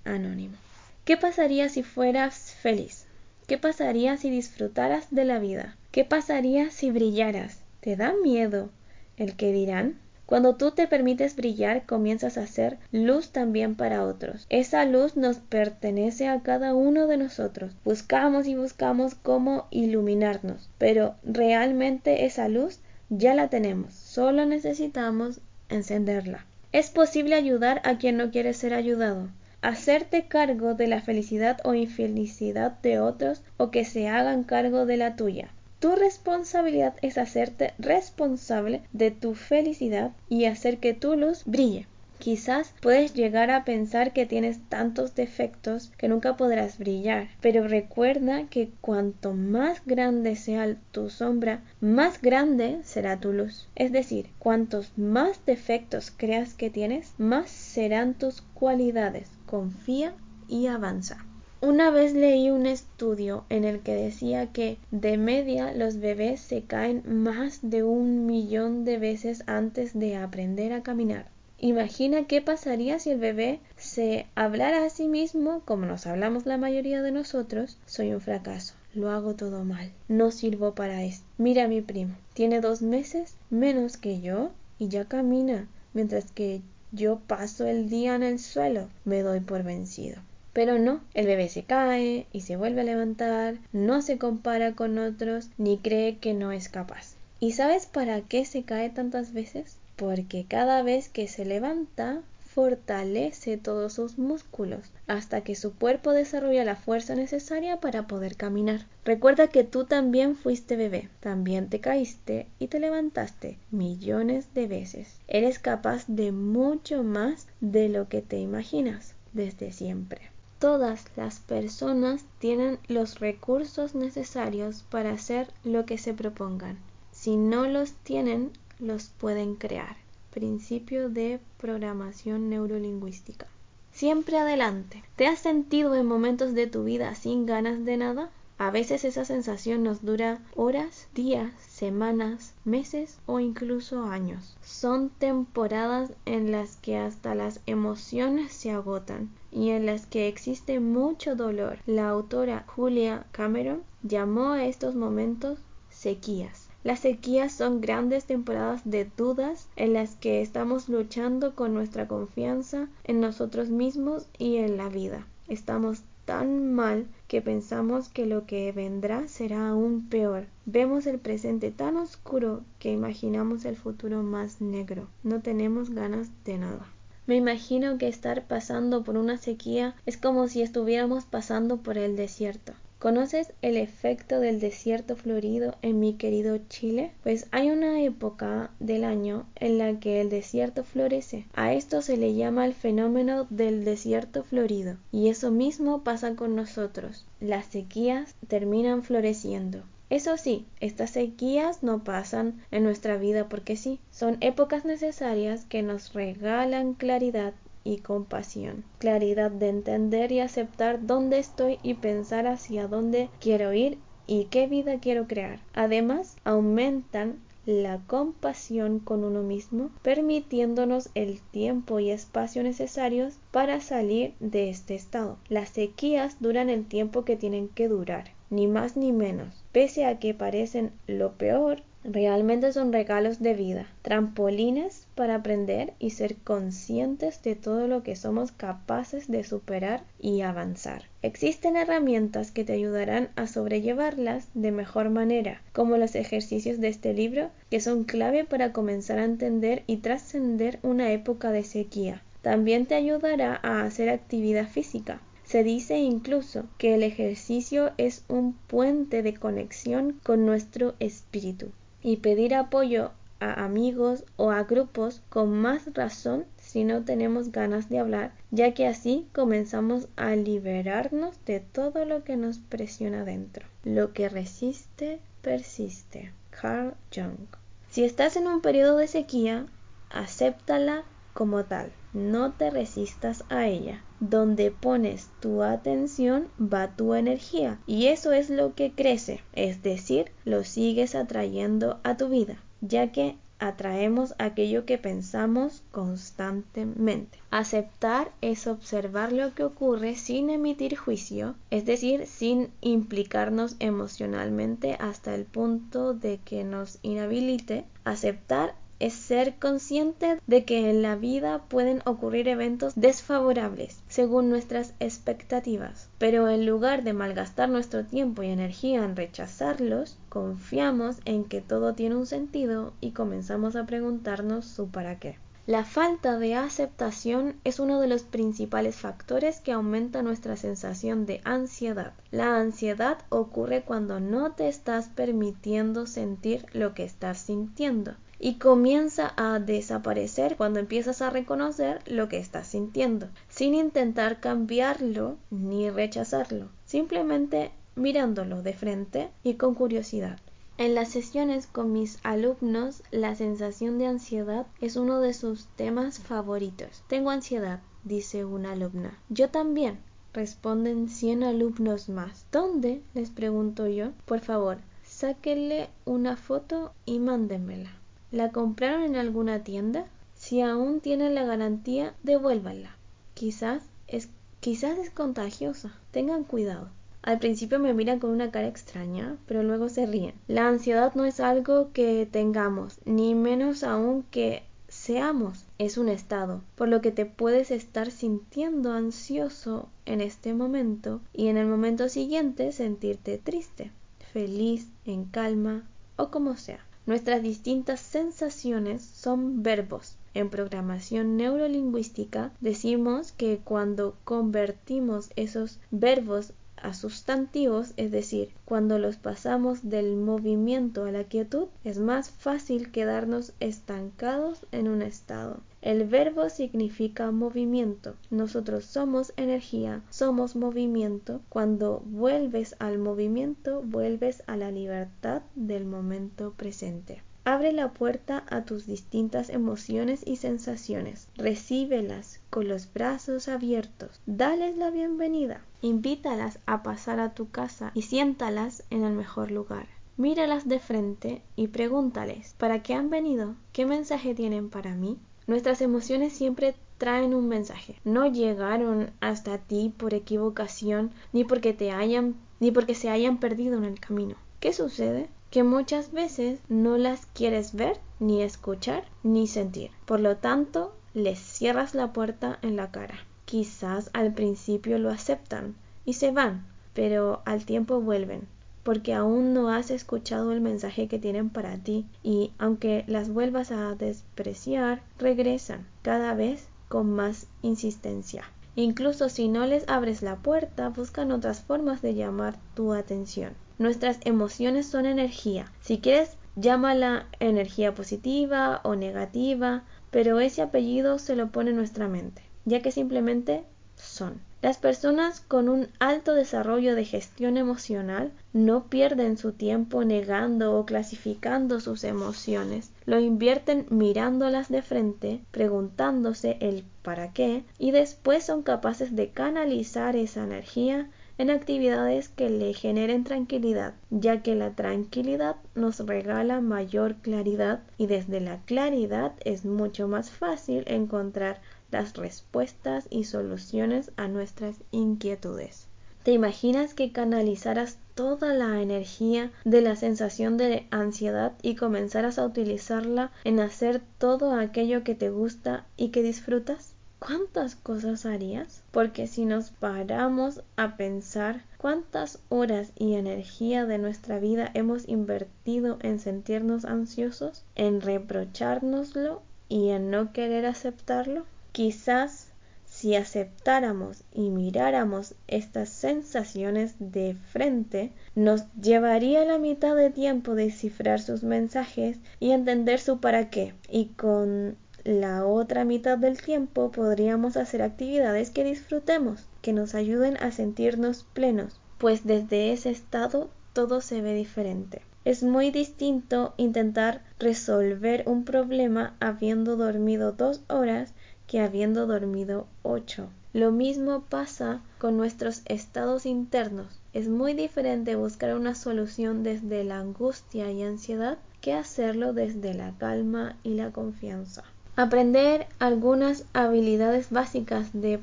Anónimo. 0.05 0.55
¿Qué 1.03 1.17
pasaría 1.17 1.67
si 1.67 1.83
fueras 1.83 2.55
feliz? 2.61 3.05
¿Qué 3.47 3.57
pasaría 3.57 4.17
si 4.17 4.29
disfrutaras 4.29 5.07
de 5.11 5.25
la 5.25 5.39
vida? 5.39 5.75
¿Qué 5.91 6.05
pasaría 6.05 6.71
si 6.71 6.91
brillaras? 6.91 7.59
¿Te 7.81 7.95
da 7.95 8.13
miedo 8.23 8.69
el 9.17 9.35
que 9.35 9.51
dirán? 9.51 9.99
Cuando 10.25 10.55
tú 10.55 10.71
te 10.71 10.87
permites 10.87 11.35
brillar, 11.35 11.85
comienzas 11.85 12.37
a 12.37 12.47
ser 12.47 12.77
luz 12.93 13.31
también 13.31 13.75
para 13.75 14.05
otros. 14.05 14.45
Esa 14.49 14.85
luz 14.85 15.17
nos 15.17 15.39
pertenece 15.39 16.29
a 16.29 16.39
cada 16.39 16.73
uno 16.73 17.07
de 17.07 17.17
nosotros. 17.17 17.73
Buscamos 17.83 18.47
y 18.47 18.55
buscamos 18.55 19.15
cómo 19.15 19.67
iluminarnos, 19.71 20.69
pero 20.77 21.15
realmente 21.23 22.25
esa 22.25 22.47
luz 22.47 22.79
ya 23.09 23.33
la 23.33 23.49
tenemos, 23.49 23.93
solo 23.93 24.45
necesitamos 24.45 25.41
encenderla. 25.67 26.45
Es 26.71 26.89
posible 26.91 27.35
ayudar 27.35 27.81
a 27.83 27.97
quien 27.97 28.15
no 28.15 28.31
quiere 28.31 28.53
ser 28.53 28.73
ayudado 28.73 29.27
hacerte 29.61 30.27
cargo 30.27 30.73
de 30.73 30.87
la 30.87 31.01
felicidad 31.01 31.59
o 31.63 31.73
infelicidad 31.73 32.79
de 32.81 32.99
otros 32.99 33.43
o 33.57 33.71
que 33.71 33.85
se 33.85 34.07
hagan 34.07 34.43
cargo 34.43 34.85
de 34.85 34.97
la 34.97 35.15
tuya. 35.15 35.49
Tu 35.79 35.95
responsabilidad 35.95 36.93
es 37.01 37.17
hacerte 37.17 37.73
responsable 37.79 38.81
de 38.93 39.11
tu 39.11 39.33
felicidad 39.33 40.11
y 40.29 40.45
hacer 40.45 40.77
que 40.77 40.93
tu 40.93 41.15
luz 41.15 41.43
brille. 41.45 41.87
Quizás 42.21 42.75
puedes 42.81 43.15
llegar 43.15 43.49
a 43.49 43.65
pensar 43.65 44.13
que 44.13 44.27
tienes 44.27 44.59
tantos 44.69 45.15
defectos 45.15 45.91
que 45.97 46.07
nunca 46.07 46.37
podrás 46.37 46.77
brillar, 46.77 47.29
pero 47.41 47.67
recuerda 47.67 48.45
que 48.47 48.69
cuanto 48.79 49.33
más 49.33 49.81
grande 49.87 50.35
sea 50.35 50.75
tu 50.91 51.09
sombra, 51.09 51.63
más 51.79 52.21
grande 52.21 52.77
será 52.83 53.19
tu 53.19 53.33
luz. 53.33 53.67
Es 53.73 53.91
decir, 53.91 54.29
cuantos 54.37 54.91
más 54.97 55.43
defectos 55.47 56.13
creas 56.15 56.53
que 56.53 56.69
tienes, 56.69 57.15
más 57.17 57.49
serán 57.49 58.13
tus 58.13 58.43
cualidades. 58.53 59.27
Confía 59.51 60.13
y 60.47 60.67
avanza. 60.67 61.25
Una 61.59 61.91
vez 61.91 62.13
leí 62.13 62.49
un 62.49 62.65
estudio 62.65 63.43
en 63.49 63.65
el 63.65 63.81
que 63.81 63.93
decía 63.93 64.53
que 64.53 64.77
de 64.91 65.17
media 65.17 65.73
los 65.73 65.97
bebés 65.97 66.39
se 66.39 66.61
caen 66.61 67.03
más 67.05 67.59
de 67.61 67.83
un 67.83 68.25
millón 68.25 68.85
de 68.85 68.97
veces 68.97 69.43
antes 69.47 69.91
de 69.93 70.15
aprender 70.15 70.71
a 70.71 70.83
caminar. 70.83 71.27
Imagina 71.59 72.27
qué 72.27 72.41
pasaría 72.41 72.97
si 72.97 73.09
el 73.09 73.19
bebé 73.19 73.59
se 73.75 74.25
hablara 74.35 74.85
a 74.85 74.89
sí 74.89 75.09
mismo 75.09 75.63
como 75.65 75.85
nos 75.85 76.07
hablamos 76.07 76.45
la 76.45 76.57
mayoría 76.57 77.01
de 77.01 77.11
nosotros. 77.11 77.77
Soy 77.85 78.13
un 78.13 78.21
fracaso, 78.21 78.75
lo 78.93 79.09
hago 79.09 79.35
todo 79.35 79.65
mal, 79.65 79.91
no 80.07 80.31
sirvo 80.31 80.75
para 80.75 81.03
esto. 81.03 81.25
Mira 81.37 81.65
a 81.65 81.67
mi 81.67 81.81
primo, 81.81 82.15
tiene 82.33 82.61
dos 82.61 82.81
meses 82.81 83.35
menos 83.49 83.97
que 83.97 84.21
yo 84.21 84.51
y 84.79 84.87
ya 84.87 85.03
camina, 85.03 85.67
mientras 85.93 86.31
que 86.31 86.61
yo 86.91 87.19
paso 87.19 87.67
el 87.67 87.89
día 87.89 88.15
en 88.15 88.23
el 88.23 88.39
suelo, 88.39 88.87
me 89.05 89.21
doy 89.21 89.39
por 89.39 89.63
vencido. 89.63 90.21
Pero 90.53 90.79
no, 90.79 91.01
el 91.13 91.27
bebé 91.27 91.47
se 91.49 91.63
cae 91.63 92.27
y 92.33 92.41
se 92.41 92.57
vuelve 92.57 92.81
a 92.81 92.85
levantar, 92.85 93.55
no 93.71 94.01
se 94.01 94.17
compara 94.17 94.73
con 94.73 94.97
otros 94.97 95.49
ni 95.57 95.77
cree 95.77 96.17
que 96.17 96.33
no 96.33 96.51
es 96.51 96.69
capaz. 96.69 97.15
¿Y 97.39 97.53
sabes 97.53 97.85
para 97.85 98.21
qué 98.21 98.45
se 98.45 98.63
cae 98.63 98.89
tantas 98.89 99.33
veces? 99.33 99.77
porque 100.01 100.45
cada 100.49 100.81
vez 100.81 101.09
que 101.09 101.27
se 101.27 101.45
levanta 101.45 102.23
fortalece 102.53 103.57
todos 103.57 103.93
sus 103.93 104.17
músculos 104.17 104.91
hasta 105.07 105.41
que 105.41 105.55
su 105.55 105.73
cuerpo 105.73 106.11
desarrolla 106.11 106.65
la 106.65 106.75
fuerza 106.75 107.15
necesaria 107.15 107.79
para 107.79 108.07
poder 108.07 108.35
caminar. 108.35 108.85
Recuerda 109.05 109.47
que 109.47 109.63
tú 109.63 109.85
también 109.85 110.35
fuiste 110.35 110.75
bebé, 110.75 111.09
también 111.21 111.69
te 111.69 111.79
caíste 111.79 112.47
y 112.59 112.67
te 112.67 112.79
levantaste 112.79 113.57
millones 113.71 114.53
de 114.53 114.67
veces. 114.67 115.19
Eres 115.27 115.59
capaz 115.59 116.05
de 116.07 116.31
mucho 116.31 117.03
más 117.03 117.47
de 117.61 117.87
lo 117.87 118.09
que 118.09 118.21
te 118.21 118.37
imaginas 118.37 119.15
desde 119.31 119.71
siempre. 119.71 120.21
Todas 120.59 121.05
las 121.15 121.39
personas 121.39 122.25
tienen 122.37 122.79
los 122.87 123.19
recursos 123.19 123.95
necesarios 123.95 124.83
para 124.89 125.11
hacer 125.11 125.47
lo 125.63 125.85
que 125.85 125.97
se 125.97 126.13
propongan. 126.13 126.77
Si 127.13 127.37
no 127.37 127.65
los 127.67 127.93
tienen, 127.93 128.51
los 128.77 129.07
pueden 129.07 129.55
crear. 129.55 129.95
Principio 130.31 131.09
de 131.09 131.39
programación 131.57 132.49
neurolingüística. 132.49 133.47
Siempre 133.91 134.37
adelante. 134.37 135.03
¿Te 135.17 135.27
has 135.27 135.39
sentido 135.39 135.93
en 135.95 136.05
momentos 136.05 136.53
de 136.53 136.67
tu 136.67 136.85
vida 136.85 137.13
sin 137.15 137.45
ganas 137.45 137.83
de 137.83 137.97
nada? 137.97 138.31
A 138.57 138.69
veces 138.69 139.03
esa 139.05 139.25
sensación 139.25 139.83
nos 139.83 140.05
dura 140.05 140.39
horas, 140.55 141.07
días, 141.15 141.51
semanas, 141.67 142.53
meses 142.63 143.17
o 143.25 143.39
incluso 143.39 144.05
años. 144.05 144.55
Son 144.63 145.09
temporadas 145.09 146.11
en 146.25 146.51
las 146.51 146.77
que 146.77 146.95
hasta 146.95 147.35
las 147.35 147.59
emociones 147.65 148.53
se 148.53 148.71
agotan 148.71 149.31
y 149.51 149.71
en 149.71 149.85
las 149.85 150.05
que 150.05 150.27
existe 150.27 150.79
mucho 150.79 151.35
dolor. 151.35 151.79
La 151.87 152.07
autora 152.07 152.63
Julia 152.67 153.25
Cameron 153.31 153.81
llamó 154.03 154.51
a 154.51 154.65
estos 154.65 154.95
momentos 154.95 155.57
sequías. 155.89 156.60
Las 156.83 157.01
sequías 157.01 157.51
son 157.51 157.79
grandes 157.79 158.25
temporadas 158.25 158.81
de 158.85 159.05
dudas 159.15 159.67
en 159.75 159.93
las 159.93 160.15
que 160.15 160.41
estamos 160.41 160.89
luchando 160.89 161.53
con 161.53 161.75
nuestra 161.75 162.07
confianza 162.07 162.87
en 163.03 163.19
nosotros 163.19 163.69
mismos 163.69 164.27
y 164.39 164.57
en 164.57 164.77
la 164.77 164.89
vida. 164.89 165.27
Estamos 165.47 166.01
tan 166.25 166.73
mal 166.73 167.05
que 167.27 167.41
pensamos 167.41 168.09
que 168.09 168.25
lo 168.25 168.47
que 168.47 168.71
vendrá 168.71 169.27
será 169.27 169.69
aún 169.69 170.07
peor. 170.09 170.47
Vemos 170.65 171.05
el 171.05 171.19
presente 171.19 171.69
tan 171.69 171.97
oscuro 171.97 172.61
que 172.79 172.91
imaginamos 172.91 173.65
el 173.65 173.75
futuro 173.75 174.23
más 174.23 174.59
negro. 174.59 175.07
No 175.23 175.41
tenemos 175.41 175.91
ganas 175.91 176.29
de 176.45 176.57
nada. 176.57 176.87
Me 177.27 177.35
imagino 177.35 177.99
que 177.99 178.07
estar 178.07 178.47
pasando 178.47 179.03
por 179.03 179.17
una 179.17 179.37
sequía 179.37 179.95
es 180.07 180.17
como 180.17 180.47
si 180.47 180.63
estuviéramos 180.63 181.25
pasando 181.25 181.77
por 181.77 181.99
el 181.99 182.15
desierto. 182.15 182.73
¿Conoces 183.01 183.51
el 183.63 183.77
efecto 183.77 184.39
del 184.39 184.59
desierto 184.59 185.15
florido 185.15 185.75
en 185.81 185.99
mi 185.99 186.17
querido 186.17 186.59
Chile? 186.69 187.09
Pues 187.23 187.47
hay 187.49 187.71
una 187.71 187.99
época 188.03 188.69
del 188.79 189.05
año 189.05 189.47
en 189.55 189.79
la 189.79 189.99
que 189.99 190.21
el 190.21 190.29
desierto 190.29 190.83
florece. 190.83 191.47
A 191.55 191.73
esto 191.73 192.03
se 192.03 192.15
le 192.15 192.35
llama 192.35 192.63
el 192.63 192.75
fenómeno 192.75 193.47
del 193.49 193.85
desierto 193.85 194.43
florido. 194.43 194.97
Y 195.11 195.29
eso 195.29 195.49
mismo 195.49 196.03
pasa 196.03 196.35
con 196.35 196.55
nosotros. 196.55 197.25
Las 197.39 197.65
sequías 197.65 198.35
terminan 198.47 199.01
floreciendo. 199.01 199.81
Eso 200.11 200.37
sí, 200.37 200.67
estas 200.79 201.09
sequías 201.09 201.81
no 201.81 202.03
pasan 202.03 202.61
en 202.69 202.83
nuestra 202.83 203.17
vida 203.17 203.49
porque 203.49 203.77
sí, 203.77 203.99
son 204.11 204.37
épocas 204.41 204.85
necesarias 204.85 205.65
que 205.65 205.81
nos 205.81 206.13
regalan 206.13 206.93
claridad 206.93 207.55
y 207.83 207.97
compasión, 207.97 208.83
claridad 208.99 209.51
de 209.51 209.69
entender 209.69 210.31
y 210.31 210.39
aceptar 210.39 211.05
dónde 211.05 211.39
estoy 211.39 211.79
y 211.83 211.95
pensar 211.95 212.47
hacia 212.47 212.87
dónde 212.87 213.29
quiero 213.39 213.73
ir 213.73 213.97
y 214.27 214.45
qué 214.45 214.67
vida 214.67 214.99
quiero 214.99 215.27
crear. 215.27 215.59
Además, 215.73 216.37
aumentan 216.43 217.39
la 217.65 217.99
compasión 218.07 218.99
con 218.99 219.23
uno 219.23 219.43
mismo, 219.43 219.91
permitiéndonos 220.01 221.09
el 221.13 221.39
tiempo 221.39 221.99
y 221.99 222.09
espacio 222.09 222.63
necesarios 222.63 223.35
para 223.51 223.81
salir 223.81 224.33
de 224.39 224.69
este 224.69 224.95
estado. 224.95 225.37
Las 225.47 225.69
sequías 225.69 226.37
duran 226.39 226.69
el 226.69 226.85
tiempo 226.85 227.23
que 227.23 227.35
tienen 227.35 227.67
que 227.67 227.87
durar, 227.87 228.31
ni 228.49 228.67
más 228.67 228.97
ni 228.97 229.11
menos. 229.11 229.63
Pese 229.71 230.05
a 230.05 230.17
que 230.17 230.33
parecen 230.33 230.91
lo 231.07 231.33
peor, 231.33 231.83
realmente 232.03 232.73
son 232.73 232.91
regalos 232.91 233.39
de 233.39 233.53
vida, 233.53 233.87
trampolines 234.01 235.05
para 235.13 235.35
aprender 235.35 235.93
y 235.99 236.09
ser 236.09 236.35
conscientes 236.37 237.43
de 237.43 237.55
todo 237.55 237.87
lo 237.87 238.01
que 238.01 238.15
somos 238.15 238.51
capaces 238.51 239.27
de 239.27 239.43
superar 239.43 240.03
y 240.19 240.41
avanzar. 240.41 241.03
Existen 241.21 241.75
herramientas 241.75 242.51
que 242.51 242.63
te 242.63 242.73
ayudarán 242.73 243.29
a 243.35 243.45
sobrellevarlas 243.45 244.47
de 244.53 244.71
mejor 244.71 245.09
manera, 245.09 245.61
como 245.73 245.97
los 245.97 246.15
ejercicios 246.15 246.79
de 246.79 246.87
este 246.87 247.13
libro, 247.13 247.49
que 247.69 247.79
son 247.79 248.03
clave 248.03 248.45
para 248.45 248.73
comenzar 248.73 249.19
a 249.19 249.25
entender 249.25 249.83
y 249.85 249.97
trascender 249.97 250.79
una 250.81 251.11
época 251.11 251.51
de 251.51 251.63
sequía. 251.63 252.23
También 252.41 252.87
te 252.87 252.95
ayudará 252.95 253.59
a 253.61 253.83
hacer 253.83 254.09
actividad 254.09 254.67
física, 254.67 255.21
se 255.43 255.63
dice 255.63 255.99
incluso 255.99 256.63
que 256.77 256.95
el 256.95 257.03
ejercicio 257.03 257.91
es 257.97 258.23
un 258.29 258.53
puente 258.53 259.21
de 259.21 259.33
conexión 259.33 260.19
con 260.23 260.45
nuestro 260.45 260.95
espíritu 260.99 261.71
y 262.01 262.17
pedir 262.17 262.55
apoyo 262.55 263.11
a 263.39 263.65
amigos 263.65 264.23
o 264.37 264.51
a 264.51 264.63
grupos 264.63 265.21
con 265.29 265.51
más 265.51 265.93
razón 265.93 266.45
si 266.57 266.83
no 266.83 267.03
tenemos 267.03 267.51
ganas 267.51 267.89
de 267.89 267.99
hablar, 267.99 268.33
ya 268.51 268.73
que 268.73 268.87
así 268.87 269.27
comenzamos 269.33 270.07
a 270.15 270.35
liberarnos 270.35 271.43
de 271.45 271.59
todo 271.59 272.05
lo 272.05 272.23
que 272.23 272.37
nos 272.37 272.59
presiona 272.59 273.25
dentro. 273.25 273.65
Lo 273.83 274.13
que 274.13 274.29
resiste, 274.29 275.19
persiste. 275.41 276.31
Carl 276.51 276.93
Jung. 277.13 277.47
Si 277.89 278.03
estás 278.03 278.35
en 278.35 278.47
un 278.47 278.61
periodo 278.61 278.97
de 278.97 279.07
sequía, 279.07 279.65
acéptala 280.09 281.03
como 281.33 281.65
tal. 281.65 281.91
No 282.13 282.51
te 282.51 282.69
resistas 282.69 283.43
a 283.49 283.67
ella. 283.67 284.03
Donde 284.21 284.69
pones 284.69 285.29
tu 285.39 285.63
atención 285.63 286.47
va 286.61 286.95
tu 286.95 287.15
energía 287.15 287.79
y 287.87 288.05
eso 288.05 288.31
es 288.31 288.51
lo 288.51 288.75
que 288.75 288.91
crece, 288.91 289.41
es 289.53 289.81
decir, 289.81 290.31
lo 290.45 290.63
sigues 290.63 291.15
atrayendo 291.15 291.99
a 292.03 292.17
tu 292.17 292.29
vida, 292.29 292.61
ya 292.81 293.11
que 293.11 293.35
atraemos 293.57 294.35
aquello 294.37 294.85
que 294.85 294.99
pensamos 294.99 295.83
constantemente. 295.91 297.39
Aceptar 297.51 298.31
es 298.41 298.67
observar 298.67 299.31
lo 299.31 299.55
que 299.55 299.63
ocurre 299.63 300.15
sin 300.15 300.49
emitir 300.49 300.97
juicio, 300.97 301.55
es 301.69 301.85
decir, 301.85 302.25
sin 302.27 302.69
implicarnos 302.81 303.75
emocionalmente 303.79 304.97
hasta 304.99 305.33
el 305.33 305.45
punto 305.45 306.13
de 306.13 306.39
que 306.43 306.63
nos 306.63 306.99
inhabilite. 307.03 307.85
Aceptar 308.03 308.75
es 309.01 309.13
ser 309.13 309.55
consciente 309.55 310.39
de 310.45 310.63
que 310.63 310.91
en 310.91 311.01
la 311.01 311.15
vida 311.15 311.63
pueden 311.69 312.03
ocurrir 312.05 312.47
eventos 312.47 312.93
desfavorables 312.95 314.03
según 314.07 314.49
nuestras 314.49 314.93
expectativas, 314.99 316.09
pero 316.19 316.47
en 316.49 316.67
lugar 316.67 317.03
de 317.03 317.13
malgastar 317.13 317.67
nuestro 317.67 318.05
tiempo 318.05 318.43
y 318.43 318.49
energía 318.49 319.03
en 319.03 319.15
rechazarlos, 319.15 320.19
confiamos 320.29 321.17
en 321.25 321.45
que 321.45 321.61
todo 321.61 321.95
tiene 321.95 322.15
un 322.15 322.27
sentido 322.27 322.93
y 323.01 323.11
comenzamos 323.11 323.75
a 323.75 323.87
preguntarnos 323.87 324.65
su 324.65 324.89
para 324.89 325.17
qué. 325.17 325.39
La 325.65 325.83
falta 325.83 326.37
de 326.37 326.53
aceptación 326.53 327.55
es 327.63 327.79
uno 327.79 328.01
de 328.01 328.07
los 328.07 328.23
principales 328.23 328.97
factores 328.97 329.61
que 329.61 329.71
aumenta 329.71 330.21
nuestra 330.21 330.57
sensación 330.57 331.25
de 331.25 331.41
ansiedad. 331.43 332.13
La 332.29 332.57
ansiedad 332.57 333.19
ocurre 333.29 333.83
cuando 333.83 334.19
no 334.19 334.51
te 334.51 334.67
estás 334.67 335.09
permitiendo 335.09 336.05
sentir 336.05 336.65
lo 336.73 336.93
que 336.93 337.03
estás 337.03 337.39
sintiendo 337.39 338.15
y 338.43 338.55
comienza 338.55 339.33
a 339.37 339.59
desaparecer 339.59 340.57
cuando 340.57 340.79
empiezas 340.79 341.21
a 341.21 341.29
reconocer 341.29 342.01
lo 342.07 342.27
que 342.27 342.39
estás 342.39 342.67
sintiendo, 342.67 343.29
sin 343.49 343.75
intentar 343.75 344.39
cambiarlo 344.39 345.37
ni 345.51 345.91
rechazarlo, 345.91 346.69
simplemente 346.85 347.71
mirándolo 347.95 348.63
de 348.63 348.73
frente 348.73 349.29
y 349.43 349.53
con 349.53 349.75
curiosidad. 349.75 350.39
En 350.79 350.95
las 350.95 351.09
sesiones 351.09 351.67
con 351.67 351.93
mis 351.93 352.17
alumnos, 352.23 353.03
la 353.11 353.35
sensación 353.35 353.99
de 353.99 354.07
ansiedad 354.07 354.65
es 354.81 354.95
uno 354.95 355.19
de 355.19 355.35
sus 355.35 355.67
temas 355.75 356.17
favoritos. 356.17 357.03
Tengo 357.07 357.29
ansiedad, 357.29 357.81
dice 358.03 358.43
una 358.43 358.71
alumna. 358.71 359.19
Yo 359.29 359.49
también, 359.49 359.99
responden 360.33 361.09
100 361.09 361.43
alumnos 361.43 362.09
más. 362.09 362.47
¿Dónde? 362.51 363.03
les 363.13 363.29
pregunto 363.29 363.87
yo. 363.87 364.13
Por 364.25 364.39
favor, 364.39 364.79
sáquenle 365.03 365.89
una 366.05 366.37
foto 366.37 366.93
y 367.05 367.19
mándenmela. 367.19 368.00
¿La 368.31 368.53
compraron 368.53 369.03
en 369.03 369.17
alguna 369.17 369.65
tienda? 369.65 370.05
Si 370.35 370.61
aún 370.61 371.01
tienen 371.01 371.35
la 371.35 371.43
garantía, 371.43 372.13
devuélvanla. 372.23 372.95
Quizás 373.33 373.83
es, 374.07 374.29
quizás 374.61 374.97
es 374.99 375.09
contagiosa. 375.09 375.91
Tengan 376.11 376.45
cuidado. 376.45 376.87
Al 377.23 377.39
principio 377.39 377.77
me 377.77 377.93
miran 377.93 378.19
con 378.19 378.29
una 378.29 378.49
cara 378.49 378.69
extraña, 378.69 379.35
pero 379.47 379.63
luego 379.63 379.89
se 379.89 380.05
ríen. 380.05 380.33
La 380.47 380.69
ansiedad 380.69 381.13
no 381.13 381.25
es 381.25 381.41
algo 381.41 381.91
que 381.91 382.25
tengamos, 382.25 382.99
ni 383.03 383.35
menos 383.35 383.83
aún 383.83 384.23
que 384.31 384.63
seamos. 384.87 385.65
Es 385.77 385.97
un 385.97 386.07
estado, 386.07 386.61
por 386.75 386.87
lo 386.87 387.01
que 387.01 387.11
te 387.11 387.25
puedes 387.25 387.69
estar 387.69 388.11
sintiendo 388.11 388.93
ansioso 388.93 389.89
en 390.05 390.21
este 390.21 390.53
momento 390.53 391.19
y 391.33 391.47
en 391.47 391.57
el 391.57 391.67
momento 391.67 392.07
siguiente 392.07 392.71
sentirte 392.71 393.37
triste, 393.37 393.91
feliz, 394.31 394.87
en 395.05 395.25
calma 395.25 395.83
o 396.15 396.31
como 396.31 396.55
sea. 396.55 396.79
Nuestras 397.07 397.41
distintas 397.41 397.99
sensaciones 397.99 399.01
son 399.01 399.63
verbos. 399.63 400.17
En 400.33 400.49
programación 400.49 401.35
neurolingüística 401.35 402.53
decimos 402.61 403.31
que 403.31 403.57
cuando 403.57 404.15
convertimos 404.23 405.31
esos 405.35 405.79
verbos 405.89 406.53
a 406.81 406.93
sustantivos, 406.93 407.93
es 407.97 408.11
decir, 408.11 408.49
cuando 408.65 408.99
los 408.99 409.17
pasamos 409.17 409.89
del 409.89 410.15
movimiento 410.15 411.05
a 411.05 411.11
la 411.11 411.23
quietud, 411.25 411.67
es 411.83 411.99
más 411.99 412.29
fácil 412.29 412.91
quedarnos 412.91 413.53
estancados 413.59 414.65
en 414.71 414.87
un 414.87 415.01
estado. 415.01 415.59
El 415.81 416.07
verbo 416.07 416.47
significa 416.49 417.31
movimiento. 417.31 418.15
Nosotros 418.29 418.85
somos 418.85 419.33
energía, 419.35 420.03
somos 420.11 420.55
movimiento. 420.55 421.41
Cuando 421.49 422.03
vuelves 422.05 422.75
al 422.77 422.99
movimiento, 422.99 423.81
vuelves 423.81 424.43
a 424.45 424.57
la 424.57 424.69
libertad 424.69 425.41
del 425.55 425.85
momento 425.85 426.53
presente. 426.55 427.23
Abre 427.43 427.71
la 427.71 427.91
puerta 427.91 428.43
a 428.51 428.65
tus 428.65 428.85
distintas 428.85 429.49
emociones 429.49 430.21
y 430.27 430.35
sensaciones. 430.35 431.27
Recíbelas 431.35 432.39
con 432.51 432.67
los 432.67 432.93
brazos 432.93 433.47
abiertos. 433.47 434.21
Dales 434.27 434.77
la 434.77 434.91
bienvenida. 434.91 435.61
Invítalas 435.81 436.59
a 436.67 436.83
pasar 436.83 437.19
a 437.19 437.33
tu 437.33 437.49
casa 437.49 437.91
y 437.95 438.03
siéntalas 438.03 438.83
en 438.91 439.03
el 439.03 439.13
mejor 439.13 439.49
lugar. 439.49 439.87
Míralas 440.17 440.67
de 440.67 440.79
frente 440.79 441.41
y 441.55 441.69
pregúntales 441.69 442.53
¿para 442.59 442.83
qué 442.83 442.93
han 442.93 443.09
venido? 443.09 443.55
¿Qué 443.73 443.87
mensaje 443.87 444.35
tienen 444.35 444.69
para 444.69 444.93
mí? 444.93 445.17
Nuestras 445.47 445.81
emociones 445.81 446.33
siempre 446.33 446.75
traen 446.99 447.33
un 447.33 447.47
mensaje. 447.47 447.95
No 448.03 448.27
llegaron 448.27 449.09
hasta 449.19 449.57
ti 449.57 449.91
por 449.97 450.13
equivocación 450.13 451.09
ni 451.33 451.43
porque 451.43 451.73
te 451.73 451.91
hayan 451.91 452.35
ni 452.59 452.69
porque 452.69 452.93
se 452.93 453.09
hayan 453.09 453.39
perdido 453.39 453.79
en 453.79 453.85
el 453.85 453.99
camino. 453.99 454.35
¿Qué 454.59 454.73
sucede? 454.73 455.27
Que 455.51 455.63
muchas 455.63 456.13
veces 456.13 456.61
no 456.69 456.97
las 456.97 457.25
quieres 457.27 457.73
ver, 457.73 457.99
ni 458.19 458.41
escuchar, 458.41 459.03
ni 459.21 459.47
sentir. 459.47 459.91
Por 460.05 460.21
lo 460.21 460.37
tanto, 460.37 460.95
les 461.13 461.39
cierras 461.39 461.93
la 461.93 462.13
puerta 462.13 462.57
en 462.61 462.77
la 462.77 462.89
cara. 462.89 463.15
Quizás 463.43 464.09
al 464.13 464.33
principio 464.33 464.97
lo 464.97 465.09
aceptan 465.09 465.75
y 466.05 466.13
se 466.13 466.31
van, 466.31 466.65
pero 466.93 467.41
al 467.43 467.65
tiempo 467.65 467.99
vuelven, 467.99 468.47
porque 468.83 469.13
aún 469.13 469.53
no 469.53 469.69
has 469.69 469.91
escuchado 469.91 470.53
el 470.53 470.61
mensaje 470.61 471.09
que 471.09 471.19
tienen 471.19 471.49
para 471.49 471.77
ti 471.77 472.05
y 472.23 472.53
aunque 472.57 473.03
las 473.07 473.27
vuelvas 473.27 473.71
a 473.71 473.93
despreciar, 473.95 475.03
regresan 475.19 475.85
cada 476.01 476.33
vez 476.33 476.69
con 476.87 477.11
más 477.11 477.47
insistencia. 477.61 478.45
Incluso 478.75 479.27
si 479.27 479.49
no 479.49 479.65
les 479.65 479.87
abres 479.89 480.21
la 480.21 480.37
puerta, 480.37 480.87
buscan 480.87 481.33
otras 481.33 481.59
formas 481.59 482.01
de 482.01 482.15
llamar 482.15 482.57
tu 482.73 482.93
atención. 482.93 483.53
Nuestras 483.81 484.19
emociones 484.25 484.85
son 484.85 485.07
energía. 485.07 485.65
Si 485.81 485.97
quieres, 485.97 486.37
llámala 486.55 487.25
energía 487.39 487.95
positiva 487.95 488.79
o 488.83 488.95
negativa, 488.95 489.85
pero 490.11 490.39
ese 490.39 490.61
apellido 490.61 491.17
se 491.17 491.35
lo 491.35 491.49
pone 491.51 491.73
nuestra 491.73 492.07
mente, 492.07 492.43
ya 492.63 492.83
que 492.83 492.91
simplemente 492.91 493.63
son. 493.95 494.39
Las 494.61 494.77
personas 494.77 495.41
con 495.41 495.67
un 495.67 495.87
alto 495.97 496.35
desarrollo 496.35 496.93
de 496.93 497.05
gestión 497.05 497.57
emocional 497.57 498.31
no 498.53 498.85
pierden 498.85 499.35
su 499.35 499.51
tiempo 499.51 500.03
negando 500.05 500.77
o 500.77 500.85
clasificando 500.85 501.79
sus 501.79 502.03
emociones, 502.03 502.91
lo 503.07 503.19
invierten 503.19 503.87
mirándolas 503.89 504.69
de 504.69 504.83
frente, 504.83 505.41
preguntándose 505.49 506.57
el 506.59 506.83
para 507.01 507.33
qué 507.33 507.63
y 507.79 507.89
después 507.89 508.43
son 508.43 508.61
capaces 508.61 509.15
de 509.15 509.31
canalizar 509.31 510.15
esa 510.15 510.43
energía 510.43 511.09
en 511.41 511.49
actividades 511.49 512.29
que 512.29 512.51
le 512.51 512.71
generen 512.75 513.23
tranquilidad, 513.23 513.95
ya 514.11 514.43
que 514.43 514.53
la 514.53 514.75
tranquilidad 514.75 515.55
nos 515.73 515.97
regala 516.05 516.61
mayor 516.61 517.15
claridad 517.15 517.81
y 517.97 518.05
desde 518.05 518.39
la 518.39 518.61
claridad 518.65 519.33
es 519.43 519.65
mucho 519.65 520.07
más 520.07 520.29
fácil 520.29 520.83
encontrar 520.85 521.59
las 521.89 522.13
respuestas 522.13 523.07
y 523.09 523.23
soluciones 523.23 524.11
a 524.17 524.27
nuestras 524.27 524.75
inquietudes. 524.91 525.87
¿Te 526.21 526.31
imaginas 526.31 526.93
que 526.93 527.11
canalizaras 527.11 527.97
toda 528.13 528.53
la 528.53 528.79
energía 528.79 529.51
de 529.65 529.81
la 529.81 529.95
sensación 529.95 530.57
de 530.57 530.85
ansiedad 530.91 531.53
y 531.63 531.73
comenzaras 531.73 532.37
a 532.37 532.45
utilizarla 532.45 533.31
en 533.45 533.59
hacer 533.59 533.99
todo 534.19 534.53
aquello 534.53 535.03
que 535.03 535.15
te 535.15 535.31
gusta 535.31 535.87
y 535.97 536.09
que 536.09 536.21
disfrutas? 536.21 536.93
¿Cuántas 537.21 537.75
cosas 537.75 538.25
harías? 538.25 538.81
Porque 538.89 539.27
si 539.27 539.45
nos 539.45 539.69
paramos 539.69 540.63
a 540.75 540.97
pensar 540.97 541.61
cuántas 541.77 542.39
horas 542.49 542.91
y 542.97 543.13
energía 543.13 543.85
de 543.85 543.99
nuestra 543.99 544.39
vida 544.39 544.71
hemos 544.73 545.07
invertido 545.07 545.99
en 546.01 546.19
sentirnos 546.19 546.83
ansiosos, 546.83 547.63
en 547.75 548.01
reprochárnoslo 548.01 549.43
y 549.69 549.89
en 549.89 550.09
no 550.09 550.33
querer 550.33 550.65
aceptarlo, 550.65 551.45
quizás 551.71 552.47
si 552.85 553.15
aceptáramos 553.15 554.23
y 554.33 554.49
miráramos 554.49 555.35
estas 555.47 555.89
sensaciones 555.89 556.95
de 556.97 557.37
frente, 557.51 558.11
nos 558.33 558.63
llevaría 558.73 559.45
la 559.45 559.59
mitad 559.59 559.95
de 559.95 560.09
tiempo 560.09 560.55
descifrar 560.55 561.21
sus 561.21 561.43
mensajes 561.43 562.17
y 562.39 562.49
entender 562.49 562.99
su 562.99 563.19
para 563.19 563.51
qué, 563.51 563.75
y 563.89 564.07
con 564.07 564.75
la 565.03 565.45
otra 565.45 565.83
mitad 565.83 566.17
del 566.17 566.41
tiempo 566.41 566.91
podríamos 566.91 567.57
hacer 567.57 567.81
actividades 567.81 568.51
que 568.51 568.63
disfrutemos, 568.63 569.47
que 569.61 569.73
nos 569.73 569.95
ayuden 569.95 570.37
a 570.37 570.51
sentirnos 570.51 571.25
plenos, 571.33 571.79
pues 571.97 572.25
desde 572.25 572.71
ese 572.71 572.89
estado 572.89 573.49
todo 573.73 574.01
se 574.01 574.21
ve 574.21 574.33
diferente. 574.33 575.01
Es 575.23 575.43
muy 575.43 575.71
distinto 575.71 576.53
intentar 576.57 577.23
resolver 577.39 578.23
un 578.25 578.43
problema 578.43 579.15
habiendo 579.19 579.77
dormido 579.77 580.31
dos 580.31 580.61
horas 580.67 581.13
que 581.47 581.59
habiendo 581.59 582.07
dormido 582.07 582.67
ocho. 582.81 583.29
Lo 583.53 583.71
mismo 583.71 584.23
pasa 584.29 584.81
con 584.97 585.17
nuestros 585.17 585.61
estados 585.65 586.25
internos. 586.25 587.01
Es 587.13 587.27
muy 587.27 587.53
diferente 587.53 588.15
buscar 588.15 588.55
una 588.55 588.75
solución 588.75 589.43
desde 589.43 589.83
la 589.83 589.99
angustia 589.99 590.71
y 590.71 590.83
ansiedad 590.83 591.37
que 591.59 591.73
hacerlo 591.73 592.33
desde 592.33 592.73
la 592.73 592.97
calma 592.97 593.57
y 593.63 593.75
la 593.75 593.91
confianza. 593.91 594.63
Aprender 594.97 595.67
algunas 595.79 596.43
habilidades 596.51 597.29
básicas 597.29 597.91
de, 597.93 598.19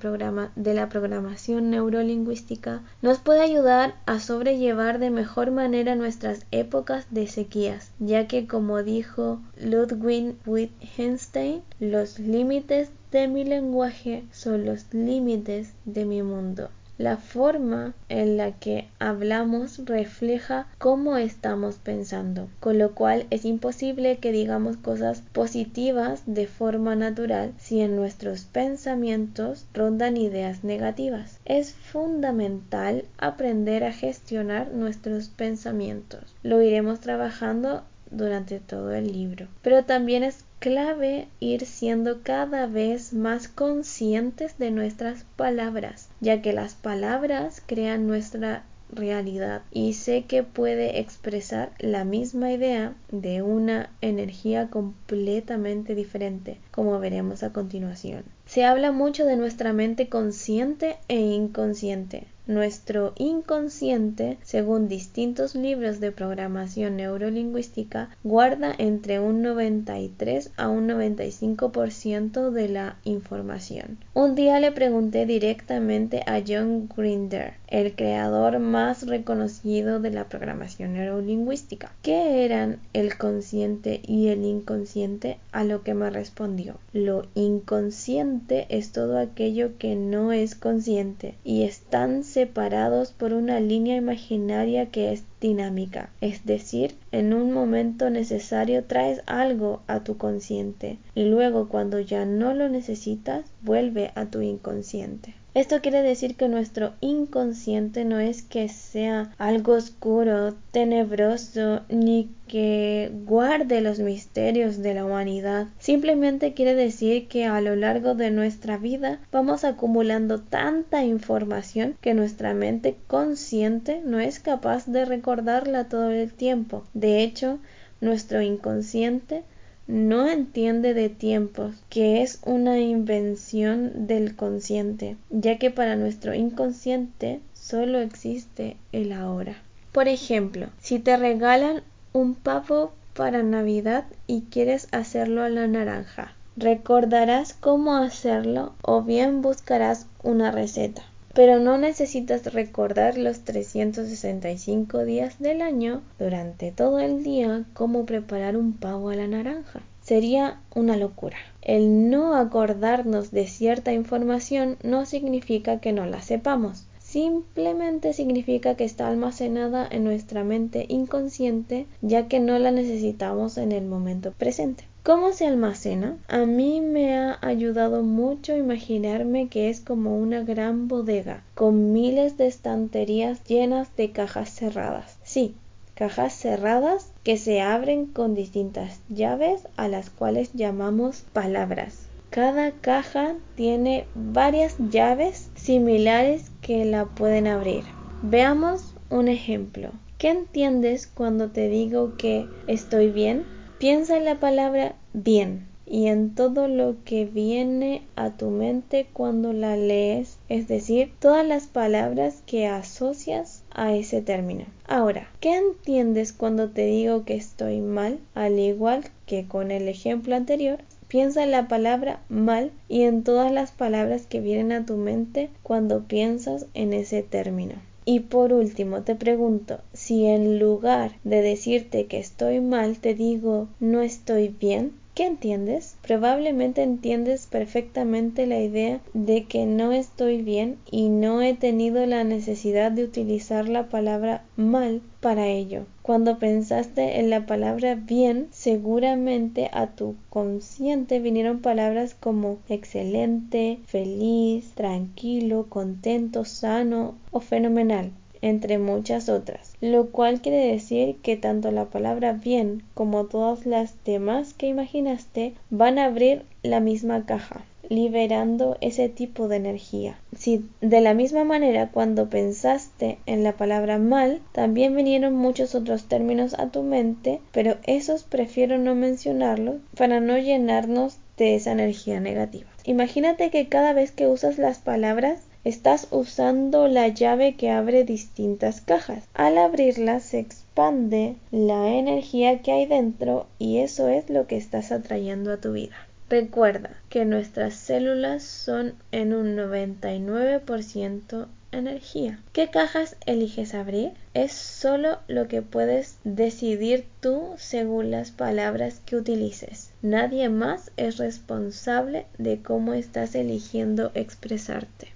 la 0.74 0.88
programación 0.90 1.70
neurolingüística 1.70 2.82
nos 3.00 3.18
puede 3.18 3.40
ayudar 3.40 3.94
a 4.04 4.20
sobrellevar 4.20 4.98
de 4.98 5.08
mejor 5.08 5.50
manera 5.50 5.94
nuestras 5.94 6.44
épocas 6.50 7.06
de 7.10 7.26
sequías, 7.26 7.90
ya 7.98 8.28
que 8.28 8.46
como 8.46 8.82
dijo 8.82 9.40
Ludwig 9.58 10.36
Wittgenstein, 10.44 11.62
los 11.80 12.18
límites 12.18 12.90
de 13.12 13.28
mi 13.28 13.44
lenguaje 13.44 14.24
son 14.30 14.66
los 14.66 14.92
límites 14.92 15.72
de 15.86 16.04
mi 16.04 16.22
mundo. 16.22 16.68
La 16.98 17.16
forma 17.16 17.94
en 18.08 18.36
la 18.36 18.50
que 18.50 18.88
hablamos 18.98 19.84
refleja 19.84 20.66
cómo 20.78 21.16
estamos 21.16 21.76
pensando, 21.76 22.48
con 22.58 22.76
lo 22.78 22.96
cual 22.96 23.28
es 23.30 23.44
imposible 23.44 24.18
que 24.18 24.32
digamos 24.32 24.76
cosas 24.76 25.22
positivas 25.32 26.22
de 26.26 26.48
forma 26.48 26.96
natural 26.96 27.54
si 27.56 27.80
en 27.80 27.94
nuestros 27.94 28.46
pensamientos 28.46 29.66
rondan 29.72 30.16
ideas 30.16 30.64
negativas. 30.64 31.38
Es 31.44 31.72
fundamental 31.72 33.04
aprender 33.16 33.84
a 33.84 33.92
gestionar 33.92 34.72
nuestros 34.72 35.28
pensamientos. 35.28 36.34
Lo 36.42 36.62
iremos 36.62 36.98
trabajando 36.98 37.84
durante 38.10 38.58
todo 38.58 38.92
el 38.92 39.12
libro. 39.12 39.46
Pero 39.62 39.84
también 39.84 40.22
es 40.22 40.44
clave 40.58 41.28
ir 41.40 41.66
siendo 41.66 42.22
cada 42.22 42.66
vez 42.66 43.12
más 43.12 43.48
conscientes 43.48 44.58
de 44.58 44.70
nuestras 44.70 45.24
palabras, 45.36 46.08
ya 46.20 46.42
que 46.42 46.52
las 46.52 46.74
palabras 46.74 47.62
crean 47.66 48.06
nuestra 48.06 48.64
realidad 48.90 49.62
y 49.70 49.92
sé 49.92 50.24
que 50.24 50.42
puede 50.42 50.98
expresar 51.00 51.72
la 51.78 52.04
misma 52.04 52.52
idea 52.52 52.94
de 53.10 53.42
una 53.42 53.90
energía 54.00 54.68
completamente 54.70 55.94
diferente, 55.94 56.58
como 56.70 56.98
veremos 56.98 57.42
a 57.42 57.52
continuación. 57.52 58.24
Se 58.46 58.64
habla 58.64 58.92
mucho 58.92 59.26
de 59.26 59.36
nuestra 59.36 59.72
mente 59.72 60.08
consciente 60.08 60.96
e 61.08 61.20
inconsciente. 61.20 62.26
Nuestro 62.48 63.12
inconsciente, 63.18 64.38
según 64.42 64.88
distintos 64.88 65.54
libros 65.54 66.00
de 66.00 66.12
programación 66.12 66.96
neurolingüística, 66.96 68.08
guarda 68.24 68.74
entre 68.78 69.20
un 69.20 69.42
93 69.42 70.52
a 70.56 70.70
un 70.70 70.88
95% 70.88 72.50
de 72.50 72.68
la 72.70 72.96
información. 73.04 73.98
Un 74.14 74.34
día 74.34 74.60
le 74.60 74.72
pregunté 74.72 75.26
directamente 75.26 76.22
a 76.26 76.40
John 76.40 76.88
Grinder, 76.96 77.52
el 77.68 77.94
creador 77.94 78.60
más 78.60 79.06
reconocido 79.06 80.00
de 80.00 80.10
la 80.10 80.30
programación 80.30 80.94
neurolingüística, 80.94 81.92
qué 82.00 82.46
eran 82.46 82.80
el 82.94 83.18
consciente 83.18 84.00
y 84.06 84.28
el 84.28 84.46
inconsciente, 84.46 85.36
a 85.52 85.64
lo 85.64 85.82
que 85.82 85.92
me 85.92 86.08
respondió, 86.08 86.78
lo 86.94 87.26
inconsciente 87.34 88.66
es 88.70 88.92
todo 88.92 89.18
aquello 89.18 89.76
que 89.78 89.96
no 89.96 90.32
es 90.32 90.54
consciente 90.54 91.34
y 91.44 91.64
están 91.64 92.24
separados 92.38 93.10
por 93.10 93.32
una 93.32 93.58
línea 93.58 93.96
imaginaria 93.96 94.92
que 94.92 95.12
es 95.12 95.24
dinámica, 95.40 96.10
es 96.20 96.44
decir, 96.44 96.94
en 97.12 97.32
un 97.32 97.52
momento 97.52 98.10
necesario 98.10 98.84
traes 98.84 99.22
algo 99.26 99.82
a 99.86 100.04
tu 100.04 100.16
consciente 100.16 100.98
y 101.14 101.24
luego 101.24 101.68
cuando 101.68 102.00
ya 102.00 102.24
no 102.24 102.54
lo 102.54 102.68
necesitas 102.68 103.44
vuelve 103.62 104.10
a 104.14 104.26
tu 104.26 104.40
inconsciente. 104.42 105.34
Esto 105.54 105.80
quiere 105.80 106.02
decir 106.02 106.36
que 106.36 106.46
nuestro 106.46 106.92
inconsciente 107.00 108.04
no 108.04 108.20
es 108.20 108.42
que 108.42 108.68
sea 108.68 109.32
algo 109.38 109.72
oscuro, 109.72 110.54
tenebroso, 110.70 111.80
ni 111.88 112.30
que 112.46 113.10
guarde 113.24 113.80
los 113.80 113.98
misterios 113.98 114.78
de 114.78 114.94
la 114.94 115.04
humanidad. 115.04 115.66
Simplemente 115.78 116.54
quiere 116.54 116.74
decir 116.74 117.28
que 117.28 117.44
a 117.46 117.60
lo 117.60 117.76
largo 117.76 118.14
de 118.14 118.30
nuestra 118.30 118.78
vida 118.78 119.20
vamos 119.32 119.64
acumulando 119.64 120.40
tanta 120.40 121.04
información 121.04 121.96
que 122.00 122.14
nuestra 122.14 122.54
mente 122.54 122.96
consciente 123.06 124.00
no 124.04 124.20
es 124.20 124.38
capaz 124.38 124.86
de 124.86 125.06
recordarla 125.28 125.90
todo 125.90 126.10
el 126.10 126.32
tiempo. 126.32 126.84
De 126.94 127.22
hecho, 127.22 127.58
nuestro 128.00 128.40
inconsciente 128.40 129.42
no 129.86 130.26
entiende 130.26 130.94
de 130.94 131.10
tiempos, 131.10 131.74
que 131.90 132.22
es 132.22 132.40
una 132.46 132.78
invención 132.78 134.06
del 134.06 134.36
consciente, 134.36 135.18
ya 135.28 135.58
que 135.58 135.70
para 135.70 135.96
nuestro 135.96 136.32
inconsciente 136.32 137.40
solo 137.52 137.98
existe 137.98 138.78
el 138.92 139.12
ahora. 139.12 139.56
Por 139.92 140.08
ejemplo, 140.08 140.68
si 140.80 140.98
te 140.98 141.14
regalan 141.18 141.82
un 142.14 142.34
pavo 142.34 142.92
para 143.14 143.42
Navidad 143.42 144.04
y 144.26 144.44
quieres 144.50 144.88
hacerlo 144.92 145.42
a 145.42 145.50
la 145.50 145.66
naranja, 145.66 146.32
recordarás 146.56 147.52
cómo 147.52 147.96
hacerlo 147.96 148.72
o 148.80 149.02
bien 149.02 149.42
buscarás 149.42 150.06
una 150.22 150.50
receta 150.52 151.02
pero 151.38 151.60
no 151.60 151.78
necesitas 151.78 152.52
recordar 152.52 153.16
los 153.16 153.44
365 153.44 155.04
días 155.04 155.38
del 155.38 155.62
año 155.62 156.02
durante 156.18 156.72
todo 156.72 156.98
el 156.98 157.22
día 157.22 157.64
cómo 157.74 158.06
preparar 158.06 158.56
un 158.56 158.72
pavo 158.72 159.10
a 159.10 159.14
la 159.14 159.28
naranja. 159.28 159.82
Sería 160.00 160.58
una 160.74 160.96
locura. 160.96 161.36
El 161.62 162.10
no 162.10 162.34
acordarnos 162.34 163.30
de 163.30 163.46
cierta 163.46 163.92
información 163.92 164.78
no 164.82 165.06
significa 165.06 165.78
que 165.78 165.92
no 165.92 166.06
la 166.06 166.22
sepamos. 166.22 166.88
Simplemente 166.98 168.14
significa 168.14 168.74
que 168.74 168.82
está 168.82 169.06
almacenada 169.06 169.86
en 169.88 170.02
nuestra 170.02 170.42
mente 170.42 170.86
inconsciente 170.88 171.86
ya 172.02 172.26
que 172.26 172.40
no 172.40 172.58
la 172.58 172.72
necesitamos 172.72 173.58
en 173.58 173.70
el 173.70 173.84
momento 173.86 174.32
presente. 174.32 174.87
¿Cómo 175.02 175.32
se 175.32 175.46
almacena? 175.46 176.18
A 176.28 176.44
mí 176.44 176.80
me 176.80 177.16
ha 177.16 177.38
ayudado 177.40 178.02
mucho 178.02 178.56
imaginarme 178.56 179.48
que 179.48 179.70
es 179.70 179.80
como 179.80 180.18
una 180.18 180.42
gran 180.42 180.86
bodega, 180.86 181.44
con 181.54 181.92
miles 181.92 182.36
de 182.36 182.46
estanterías 182.46 183.42
llenas 183.44 183.94
de 183.96 184.12
cajas 184.12 184.50
cerradas. 184.50 185.16
Sí, 185.22 185.54
cajas 185.94 186.34
cerradas 186.34 187.12
que 187.24 187.38
se 187.38 187.60
abren 187.60 188.06
con 188.06 188.34
distintas 188.34 189.00
llaves 189.08 189.62
a 189.76 189.88
las 189.88 190.10
cuales 190.10 190.52
llamamos 190.52 191.24
palabras. 191.32 192.08
Cada 192.30 192.72
caja 192.72 193.34
tiene 193.54 194.04
varias 194.14 194.76
llaves 194.90 195.50
similares 195.54 196.50
que 196.60 196.84
la 196.84 197.06
pueden 197.06 197.46
abrir. 197.46 197.84
Veamos 198.22 198.94
un 199.08 199.28
ejemplo. 199.28 199.90
¿Qué 200.18 200.28
entiendes 200.28 201.06
cuando 201.06 201.48
te 201.48 201.68
digo 201.68 202.12
que 202.18 202.46
estoy 202.66 203.10
bien? 203.10 203.46
Piensa 203.78 204.16
en 204.16 204.24
la 204.24 204.40
palabra 204.40 204.96
bien 205.12 205.68
y 205.86 206.08
en 206.08 206.34
todo 206.34 206.66
lo 206.66 206.96
que 207.04 207.26
viene 207.26 208.02
a 208.16 208.30
tu 208.30 208.50
mente 208.50 209.06
cuando 209.12 209.52
la 209.52 209.76
lees, 209.76 210.38
es 210.48 210.66
decir, 210.66 211.12
todas 211.20 211.46
las 211.46 211.68
palabras 211.68 212.42
que 212.44 212.66
asocias 212.66 213.62
a 213.70 213.94
ese 213.94 214.20
término. 214.20 214.64
Ahora, 214.88 215.28
¿qué 215.38 215.54
entiendes 215.56 216.32
cuando 216.32 216.70
te 216.70 216.86
digo 216.86 217.24
que 217.24 217.36
estoy 217.36 217.80
mal? 217.80 218.18
Al 218.34 218.58
igual 218.58 219.04
que 219.26 219.46
con 219.46 219.70
el 219.70 219.86
ejemplo 219.86 220.34
anterior, 220.34 220.80
piensa 221.06 221.44
en 221.44 221.52
la 221.52 221.68
palabra 221.68 222.20
mal 222.28 222.72
y 222.88 223.02
en 223.02 223.22
todas 223.22 223.52
las 223.52 223.70
palabras 223.70 224.26
que 224.26 224.40
vienen 224.40 224.72
a 224.72 224.86
tu 224.86 224.96
mente 224.96 225.50
cuando 225.62 226.02
piensas 226.02 226.66
en 226.74 226.92
ese 226.92 227.22
término. 227.22 227.74
Y 228.10 228.20
por 228.20 228.54
último 228.54 229.02
te 229.02 229.14
pregunto 229.14 229.80
si 229.92 230.24
en 230.24 230.58
lugar 230.58 231.16
de 231.24 231.42
decirte 231.42 232.06
que 232.06 232.18
estoy 232.18 232.58
mal 232.58 232.96
te 232.96 233.12
digo 233.12 233.68
no 233.80 234.00
estoy 234.00 234.48
bien, 234.48 234.94
¿Qué 235.18 235.26
entiendes? 235.26 235.96
Probablemente 236.02 236.84
entiendes 236.84 237.48
perfectamente 237.48 238.46
la 238.46 238.60
idea 238.60 239.00
de 239.14 239.46
que 239.46 239.66
no 239.66 239.90
estoy 239.90 240.42
bien 240.42 240.78
y 240.92 241.08
no 241.08 241.42
he 241.42 241.54
tenido 241.54 242.06
la 242.06 242.22
necesidad 242.22 242.92
de 242.92 243.02
utilizar 243.02 243.68
la 243.68 243.88
palabra 243.88 244.44
mal 244.54 245.02
para 245.18 245.48
ello. 245.48 245.86
Cuando 246.02 246.38
pensaste 246.38 247.18
en 247.18 247.30
la 247.30 247.46
palabra 247.46 247.96
bien, 247.96 248.46
seguramente 248.52 249.68
a 249.72 249.88
tu 249.88 250.14
consciente 250.30 251.18
vinieron 251.18 251.62
palabras 251.62 252.14
como 252.14 252.58
excelente, 252.68 253.80
feliz, 253.86 254.70
tranquilo, 254.76 255.66
contento, 255.68 256.44
sano 256.44 257.16
o 257.32 257.40
fenomenal 257.40 258.12
entre 258.42 258.78
muchas 258.78 259.28
otras, 259.28 259.74
lo 259.80 260.10
cual 260.10 260.40
quiere 260.40 260.66
decir 260.66 261.16
que 261.22 261.36
tanto 261.36 261.70
la 261.70 261.86
palabra 261.86 262.32
bien 262.32 262.82
como 262.94 263.26
todas 263.26 263.66
las 263.66 263.94
demás 264.04 264.54
que 264.54 264.66
imaginaste 264.66 265.54
van 265.70 265.98
a 265.98 266.06
abrir 266.06 266.44
la 266.62 266.80
misma 266.80 267.26
caja 267.26 267.64
liberando 267.88 268.76
ese 268.80 269.08
tipo 269.08 269.48
de 269.48 269.56
energía. 269.56 270.18
Si 270.36 270.68
de 270.80 271.00
la 271.00 271.14
misma 271.14 271.44
manera 271.44 271.88
cuando 271.90 272.28
pensaste 272.28 273.18
en 273.26 273.42
la 273.42 273.54
palabra 273.54 273.98
mal, 273.98 274.40
también 274.52 274.94
vinieron 274.94 275.34
muchos 275.34 275.74
otros 275.74 276.04
términos 276.04 276.54
a 276.58 276.68
tu 276.68 276.82
mente, 276.82 277.40
pero 277.52 277.76
esos 277.84 278.24
prefiero 278.24 278.78
no 278.78 278.94
mencionarlos 278.94 279.76
para 279.96 280.20
no 280.20 280.38
llenarnos 280.38 281.18
de 281.36 281.54
esa 281.54 281.72
energía 281.72 282.20
negativa. 282.20 282.68
Imagínate 282.84 283.50
que 283.50 283.68
cada 283.68 283.92
vez 283.92 284.10
que 284.12 284.26
usas 284.26 284.58
las 284.58 284.78
palabras 284.78 285.40
Estás 285.64 286.08
usando 286.10 286.88
la 286.88 287.08
llave 287.08 287.56
que 287.56 287.70
abre 287.70 288.04
distintas 288.04 288.80
cajas. 288.80 289.24
Al 289.34 289.58
abrirlas 289.58 290.22
se 290.22 290.38
expande 290.38 291.36
la 291.50 291.88
energía 291.88 292.62
que 292.62 292.72
hay 292.72 292.86
dentro 292.86 293.46
y 293.58 293.78
eso 293.78 294.08
es 294.08 294.30
lo 294.30 294.46
que 294.46 294.56
estás 294.56 294.92
atrayendo 294.92 295.52
a 295.52 295.56
tu 295.56 295.72
vida. 295.72 295.96
Recuerda 296.30 296.90
que 297.08 297.24
nuestras 297.24 297.74
células 297.74 298.42
son 298.42 298.94
en 299.12 299.32
un 299.32 299.56
99% 299.56 301.48
energía. 301.72 302.38
¿Qué 302.52 302.68
cajas 302.68 303.16
eliges 303.26 303.74
abrir? 303.74 304.12
Es 304.34 304.52
solo 304.52 305.18
lo 305.26 305.48
que 305.48 305.62
puedes 305.62 306.18
decidir 306.24 307.06
tú 307.20 307.54
según 307.56 308.10
las 308.10 308.30
palabras 308.30 309.00
que 309.04 309.16
utilices. 309.16 309.90
Nadie 310.02 310.48
más 310.48 310.92
es 310.96 311.16
responsable 311.16 312.26
de 312.38 312.62
cómo 312.62 312.94
estás 312.94 313.34
eligiendo 313.34 314.10
expresarte. 314.14 315.08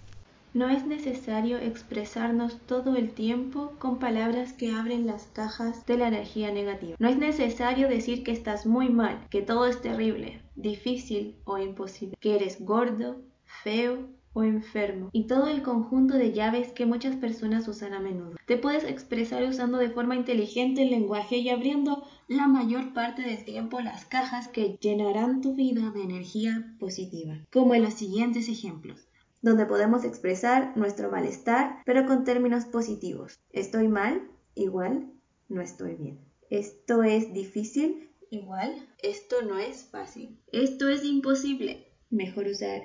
No 0.55 0.69
es 0.69 0.85
necesario 0.85 1.57
expresarnos 1.57 2.59
todo 2.67 2.95
el 2.95 3.13
tiempo 3.13 3.73
con 3.79 3.99
palabras 3.99 4.53
que 4.53 4.71
abren 4.71 5.07
las 5.07 5.25
cajas 5.29 5.87
de 5.87 5.97
la 5.97 6.09
energía 6.09 6.53
negativa. 6.53 6.95
No 6.99 7.09
es 7.09 7.17
necesario 7.17 7.89
decir 7.89 8.23
que 8.23 8.33
estás 8.33 8.67
muy 8.67 8.91
mal, 8.91 9.27
que 9.31 9.41
todo 9.41 9.67
es 9.67 9.81
terrible, 9.81 10.43
difícil 10.55 11.37
o 11.45 11.57
imposible, 11.57 12.19
que 12.21 12.35
eres 12.35 12.61
gordo, 12.61 13.23
feo 13.63 14.11
o 14.35 14.43
enfermo 14.43 15.09
y 15.13 15.27
todo 15.27 15.47
el 15.47 15.63
conjunto 15.63 16.15
de 16.19 16.35
llaves 16.35 16.73
que 16.73 16.85
muchas 16.85 17.17
personas 17.17 17.67
usan 17.67 17.95
a 17.95 18.01
menudo. 18.01 18.37
Te 18.47 18.59
puedes 18.59 18.85
expresar 18.85 19.43
usando 19.45 19.79
de 19.79 19.89
forma 19.89 20.17
inteligente 20.17 20.83
el 20.83 20.91
lenguaje 20.91 21.39
y 21.39 21.49
abriendo 21.49 22.05
la 22.29 22.47
mayor 22.47 22.93
parte 22.93 23.23
del 23.23 23.43
tiempo 23.47 23.81
las 23.81 24.05
cajas 24.05 24.49
que 24.49 24.77
llenarán 24.83 25.41
tu 25.41 25.55
vida 25.55 25.91
de 25.93 26.03
energía 26.03 26.75
positiva, 26.79 27.39
como 27.51 27.75
en 27.75 27.85
los 27.85 27.95
siguientes 27.95 28.51
ejemplos 28.51 29.09
donde 29.43 29.67
podemos 29.67 30.05
expresar 30.05 30.77
nuestro 30.77 31.11
malestar, 31.11 31.83
pero 31.85 32.07
con 32.07 32.25
términos 32.25 32.65
positivos. 32.65 33.41
Estoy 33.51 33.89
mal, 33.89 34.31
igual, 34.55 35.13
no 35.49 35.61
estoy 35.61 35.97
bien. 35.97 36.21
Esto 36.49 37.03
es 37.03 37.33
difícil, 37.33 38.11
igual, 38.31 38.89
esto 39.03 39.43
no 39.43 39.59
es 39.59 39.85
fácil. 39.85 40.39
Esto 40.53 40.89
es 40.89 41.05
imposible, 41.05 41.89
mejor 42.09 42.47
usar, 42.47 42.83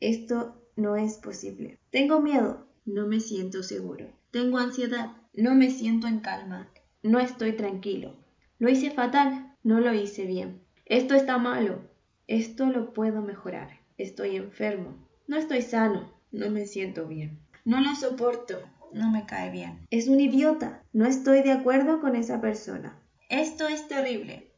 esto 0.00 0.60
no 0.76 0.96
es 0.96 1.14
posible. 1.18 1.78
Tengo 1.90 2.20
miedo, 2.20 2.66
no 2.84 3.06
me 3.06 3.20
siento 3.20 3.62
seguro. 3.62 4.06
Tengo 4.30 4.58
ansiedad, 4.58 5.16
no 5.34 5.54
me 5.54 5.70
siento 5.70 6.06
en 6.06 6.20
calma. 6.20 6.70
No 7.02 7.18
estoy 7.18 7.52
tranquilo. 7.52 8.16
Lo 8.58 8.68
hice 8.68 8.90
fatal, 8.90 9.56
no 9.62 9.80
lo 9.80 9.92
hice 9.92 10.24
bien. 10.24 10.62
Esto 10.84 11.14
está 11.14 11.38
malo, 11.38 11.80
esto 12.26 12.66
lo 12.66 12.92
puedo 12.92 13.20
mejorar. 13.20 13.80
Estoy 13.98 14.36
enfermo, 14.36 15.07
no 15.28 15.36
estoy 15.36 15.60
sano, 15.60 16.10
no 16.32 16.50
me 16.50 16.66
siento 16.66 17.06
bien. 17.06 17.38
No 17.66 17.80
lo 17.80 17.94
soporto, 17.94 18.58
no 18.94 19.10
me 19.10 19.26
cae 19.26 19.50
bien. 19.50 19.86
Es 19.90 20.08
un 20.08 20.20
idiota, 20.20 20.82
no 20.94 21.04
estoy 21.04 21.42
de 21.42 21.52
acuerdo 21.52 22.00
con 22.00 22.16
esa 22.16 22.40
persona. 22.40 22.98
Esto 23.28 23.68
es 23.68 23.86
terrible. 23.88 24.50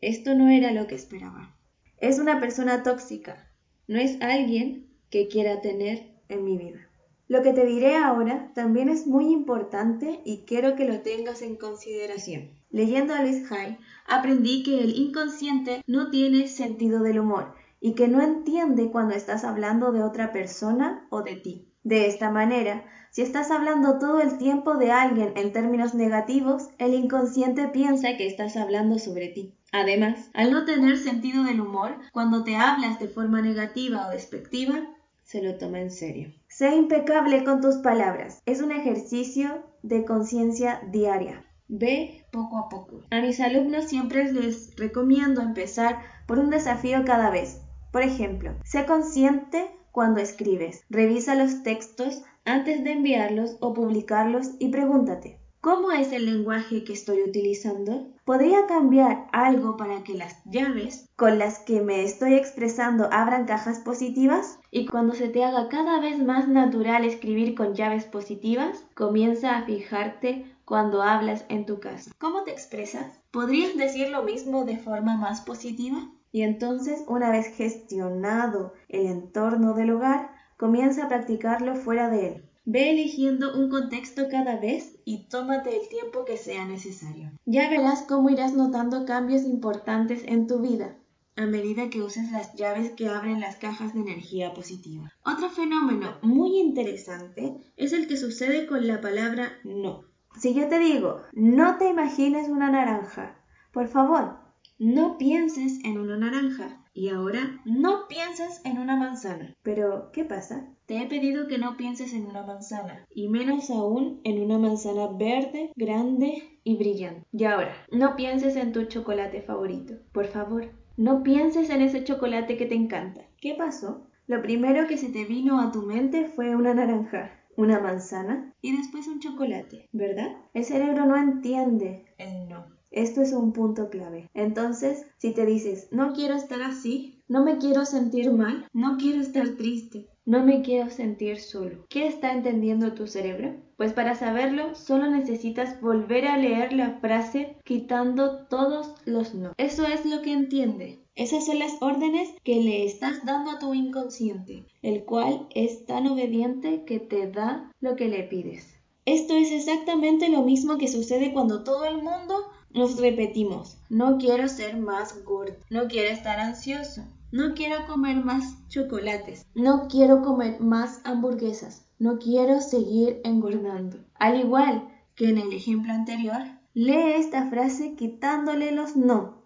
Esto 0.00 0.34
no 0.34 0.48
era 0.48 0.72
lo 0.72 0.88
que 0.88 0.96
esperaba. 0.96 1.56
Es 1.98 2.18
una 2.18 2.40
persona 2.40 2.82
tóxica, 2.82 3.52
no 3.86 4.00
es 4.00 4.20
alguien 4.20 4.88
que 5.10 5.28
quiera 5.28 5.60
tener 5.60 6.10
en 6.28 6.44
mi 6.44 6.58
vida. 6.58 6.90
Lo 7.28 7.42
que 7.42 7.52
te 7.52 7.64
diré 7.64 7.94
ahora 7.94 8.50
también 8.52 8.88
es 8.88 9.06
muy 9.06 9.32
importante 9.32 10.20
y 10.24 10.38
quiero 10.38 10.74
que 10.74 10.88
lo 10.88 11.02
tengas 11.02 11.40
en 11.40 11.54
consideración. 11.54 12.50
Leyendo 12.70 13.14
a 13.14 13.22
Luis 13.22 13.50
Hay, 13.52 13.78
aprendí 14.08 14.64
que 14.64 14.80
el 14.80 14.96
inconsciente 14.96 15.84
no 15.86 16.10
tiene 16.10 16.48
sentido 16.48 17.04
del 17.04 17.20
humor 17.20 17.54
y 17.80 17.94
que 17.94 18.08
no 18.08 18.20
entiende 18.20 18.90
cuando 18.90 19.14
estás 19.14 19.44
hablando 19.44 19.92
de 19.92 20.02
otra 20.02 20.32
persona 20.32 21.06
o 21.10 21.22
de 21.22 21.36
ti. 21.36 21.68
De 21.82 22.06
esta 22.06 22.30
manera, 22.30 22.84
si 23.10 23.22
estás 23.22 23.50
hablando 23.50 23.98
todo 23.98 24.20
el 24.20 24.38
tiempo 24.38 24.74
de 24.74 24.90
alguien 24.90 25.32
en 25.36 25.52
términos 25.52 25.94
negativos, 25.94 26.68
el 26.78 26.94
inconsciente 26.94 27.68
piensa 27.68 28.16
que 28.16 28.26
estás 28.26 28.56
hablando 28.56 28.98
sobre 28.98 29.28
ti. 29.28 29.54
Además, 29.72 30.30
al 30.34 30.50
no 30.50 30.64
tener 30.64 30.98
sentido 30.98 31.44
del 31.44 31.60
humor, 31.60 31.96
cuando 32.12 32.44
te 32.44 32.56
hablas 32.56 32.98
de 32.98 33.08
forma 33.08 33.40
negativa 33.40 34.06
o 34.06 34.10
despectiva, 34.10 34.86
se 35.22 35.42
lo 35.42 35.56
toma 35.58 35.80
en 35.80 35.90
serio. 35.90 36.32
Sé 36.48 36.74
impecable 36.74 37.44
con 37.44 37.60
tus 37.60 37.76
palabras. 37.76 38.42
Es 38.46 38.60
un 38.60 38.72
ejercicio 38.72 39.64
de 39.82 40.04
conciencia 40.04 40.80
diaria. 40.90 41.44
Ve 41.68 42.24
poco 42.30 42.58
a 42.58 42.68
poco. 42.68 43.02
A 43.10 43.20
mis 43.20 43.40
alumnos 43.40 43.86
siempre 43.86 44.32
les 44.32 44.76
recomiendo 44.76 45.40
empezar 45.40 46.00
por 46.26 46.38
un 46.38 46.50
desafío 46.50 47.04
cada 47.04 47.30
vez. 47.30 47.60
Por 47.96 48.02
ejemplo, 48.02 48.50
sé 48.62 48.84
consciente 48.84 49.70
cuando 49.90 50.20
escribes. 50.20 50.84
Revisa 50.90 51.34
los 51.34 51.62
textos 51.62 52.24
antes 52.44 52.84
de 52.84 52.92
enviarlos 52.92 53.56
o 53.60 53.72
publicarlos 53.72 54.50
y 54.58 54.68
pregúntate, 54.68 55.40
¿cómo 55.62 55.90
es 55.90 56.12
el 56.12 56.26
lenguaje 56.26 56.84
que 56.84 56.92
estoy 56.92 57.22
utilizando? 57.22 58.06
¿Podría 58.26 58.66
cambiar 58.66 59.28
algo 59.32 59.78
para 59.78 60.04
que 60.04 60.12
las 60.12 60.44
llaves 60.44 61.08
con 61.16 61.38
las 61.38 61.60
que 61.60 61.80
me 61.80 62.04
estoy 62.04 62.34
expresando 62.34 63.08
abran 63.10 63.46
cajas 63.46 63.78
positivas? 63.78 64.58
Y 64.70 64.84
cuando 64.84 65.14
se 65.14 65.30
te 65.30 65.42
haga 65.42 65.70
cada 65.70 65.98
vez 65.98 66.18
más 66.18 66.48
natural 66.48 67.06
escribir 67.06 67.54
con 67.54 67.74
llaves 67.74 68.04
positivas, 68.04 68.84
comienza 68.92 69.56
a 69.56 69.64
fijarte 69.64 70.44
cuando 70.66 71.02
hablas 71.02 71.46
en 71.48 71.64
tu 71.64 71.80
casa. 71.80 72.10
¿Cómo 72.18 72.42
te 72.42 72.50
expresas? 72.50 73.22
¿Podrías 73.30 73.74
decir 73.74 74.10
lo 74.10 74.22
mismo 74.22 74.66
de 74.66 74.76
forma 74.76 75.16
más 75.16 75.40
positiva? 75.40 76.10
Y 76.32 76.42
entonces, 76.42 77.04
una 77.08 77.30
vez 77.30 77.48
gestionado 77.48 78.74
el 78.88 79.06
entorno 79.06 79.74
del 79.74 79.90
hogar, 79.90 80.30
comienza 80.56 81.04
a 81.04 81.08
practicarlo 81.08 81.74
fuera 81.76 82.10
de 82.10 82.28
él. 82.28 82.44
Ve 82.64 82.90
eligiendo 82.90 83.56
un 83.56 83.70
contexto 83.70 84.28
cada 84.30 84.56
vez 84.56 84.98
y 85.04 85.28
tómate 85.28 85.80
el 85.80 85.88
tiempo 85.88 86.24
que 86.24 86.36
sea 86.36 86.64
necesario. 86.64 87.30
Ya 87.44 87.70
verás 87.70 88.02
cómo 88.02 88.28
irás 88.28 88.54
notando 88.54 89.04
cambios 89.04 89.44
importantes 89.44 90.24
en 90.26 90.46
tu 90.46 90.60
vida 90.60 90.96
a 91.36 91.44
medida 91.44 91.90
que 91.90 92.02
uses 92.02 92.32
las 92.32 92.54
llaves 92.54 92.92
que 92.92 93.08
abren 93.08 93.40
las 93.40 93.56
cajas 93.56 93.92
de 93.92 94.00
energía 94.00 94.54
positiva. 94.54 95.12
Otro 95.22 95.50
fenómeno 95.50 96.16
muy 96.22 96.58
interesante 96.58 97.58
es 97.76 97.92
el 97.92 98.08
que 98.08 98.16
sucede 98.16 98.66
con 98.66 98.86
la 98.86 99.02
palabra 99.02 99.52
no. 99.62 100.04
Si 100.38 100.54
yo 100.54 100.68
te 100.68 100.78
digo, 100.78 101.22
no 101.32 101.76
te 101.76 101.88
imagines 101.88 102.48
una 102.48 102.70
naranja, 102.70 103.38
por 103.70 103.88
favor, 103.88 104.38
no 104.78 105.18
pienses 105.18 105.84
en 105.84 105.98
una 105.98 106.16
naranja. 106.16 106.82
Y 106.92 107.10
ahora 107.10 107.60
no 107.66 108.08
pienses 108.08 108.62
en 108.64 108.78
una 108.78 108.96
manzana. 108.96 109.54
Pero, 109.62 110.10
¿qué 110.12 110.24
pasa? 110.24 110.66
Te 110.86 110.96
he 110.96 111.06
pedido 111.06 111.46
que 111.46 111.58
no 111.58 111.76
pienses 111.76 112.14
en 112.14 112.24
una 112.24 112.42
manzana, 112.42 113.04
y 113.14 113.28
menos 113.28 113.68
aún 113.68 114.20
en 114.24 114.42
una 114.42 114.56
manzana 114.56 115.08
verde, 115.08 115.72
grande 115.76 116.42
y 116.64 116.76
brillante. 116.76 117.26
Y 117.32 117.44
ahora, 117.44 117.74
no 117.92 118.16
pienses 118.16 118.56
en 118.56 118.72
tu 118.72 118.84
chocolate 118.84 119.42
favorito. 119.42 119.94
Por 120.12 120.26
favor, 120.28 120.70
no 120.96 121.22
pienses 121.22 121.68
en 121.68 121.82
ese 121.82 122.02
chocolate 122.02 122.56
que 122.56 122.64
te 122.64 122.74
encanta. 122.74 123.26
¿Qué 123.42 123.54
pasó? 123.54 124.06
Lo 124.26 124.40
primero 124.40 124.86
que 124.86 124.96
se 124.96 125.10
te 125.10 125.26
vino 125.26 125.60
a 125.60 125.72
tu 125.72 125.82
mente 125.82 126.28
fue 126.28 126.56
una 126.56 126.72
naranja, 126.72 127.30
una 127.56 127.78
manzana 127.78 128.54
y 128.62 128.74
después 128.74 129.06
un 129.06 129.20
chocolate, 129.20 129.88
¿verdad? 129.92 130.36
El 130.54 130.64
cerebro 130.64 131.04
no 131.04 131.16
entiende 131.16 132.06
el 132.16 132.48
no. 132.48 132.75
Esto 132.90 133.20
es 133.20 133.32
un 133.32 133.52
punto 133.52 133.90
clave. 133.90 134.30
Entonces, 134.34 135.06
si 135.18 135.32
te 135.32 135.44
dices, 135.44 135.88
no 135.90 136.12
quiero 136.12 136.34
estar 136.34 136.62
así, 136.62 137.22
no 137.28 137.44
me 137.44 137.58
quiero 137.58 137.84
sentir 137.84 138.30
mal, 138.30 138.68
no 138.72 138.96
quiero 138.98 139.20
estar 139.20 139.56
triste, 139.56 140.08
no 140.24 140.44
me 140.44 140.62
quiero 140.62 140.90
sentir 140.90 141.40
solo. 141.40 141.86
¿Qué 141.88 142.06
está 142.06 142.32
entendiendo 142.32 142.94
tu 142.94 143.06
cerebro? 143.06 143.56
Pues 143.76 143.92
para 143.92 144.14
saberlo, 144.14 144.74
solo 144.74 145.10
necesitas 145.10 145.80
volver 145.80 146.26
a 146.26 146.36
leer 146.36 146.72
la 146.72 146.98
frase 147.00 147.56
quitando 147.64 148.46
todos 148.46 148.94
los 149.04 149.34
no. 149.34 149.52
Eso 149.56 149.86
es 149.86 150.06
lo 150.06 150.22
que 150.22 150.32
entiende. 150.32 151.00
Esas 151.16 151.46
son 151.46 151.58
las 151.58 151.80
órdenes 151.80 152.30
que 152.44 152.56
le 152.56 152.84
estás 152.84 153.24
dando 153.24 153.50
a 153.50 153.58
tu 153.58 153.74
inconsciente, 153.74 154.66
el 154.82 155.04
cual 155.04 155.48
es 155.54 155.86
tan 155.86 156.06
obediente 156.06 156.84
que 156.84 157.00
te 157.00 157.30
da 157.30 157.72
lo 157.80 157.96
que 157.96 158.08
le 158.08 158.22
pides. 158.22 158.76
Esto 159.04 159.36
es 159.36 159.52
exactamente 159.52 160.28
lo 160.28 160.42
mismo 160.42 160.78
que 160.78 160.88
sucede 160.88 161.32
cuando 161.32 161.62
todo 161.62 161.84
el 161.84 162.02
mundo 162.02 162.34
nos 162.70 162.98
repetimos, 162.98 163.78
no 163.88 164.18
quiero 164.18 164.48
ser 164.48 164.76
más 164.76 165.24
gordo, 165.24 165.56
no 165.70 165.88
quiero 165.88 166.12
estar 166.12 166.38
ansioso, 166.38 167.02
no 167.32 167.54
quiero 167.54 167.86
comer 167.86 168.24
más 168.24 168.66
chocolates, 168.68 169.46
no 169.54 169.88
quiero 169.88 170.22
comer 170.22 170.60
más 170.60 171.00
hamburguesas, 171.04 171.86
no 171.98 172.18
quiero 172.18 172.60
seguir 172.60 173.20
engordando. 173.24 173.98
Al 174.14 174.38
igual 174.38 174.88
que 175.14 175.30
en 175.30 175.38
el 175.38 175.52
ejemplo 175.52 175.92
anterior, 175.92 176.42
lee 176.74 177.14
esta 177.16 177.48
frase 177.48 177.94
quitándole 177.96 178.70
los 178.72 178.96
no. 178.96 179.42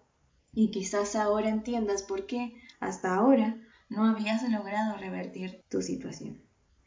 Y 0.53 0.69
quizás 0.71 1.15
ahora 1.15 1.49
entiendas 1.49 2.03
por 2.03 2.25
qué 2.25 2.53
hasta 2.79 3.15
ahora 3.15 3.57
no 3.89 4.05
habías 4.05 4.47
logrado 4.49 4.97
revertir 4.97 5.63
tu 5.69 5.81
situación. 5.81 6.41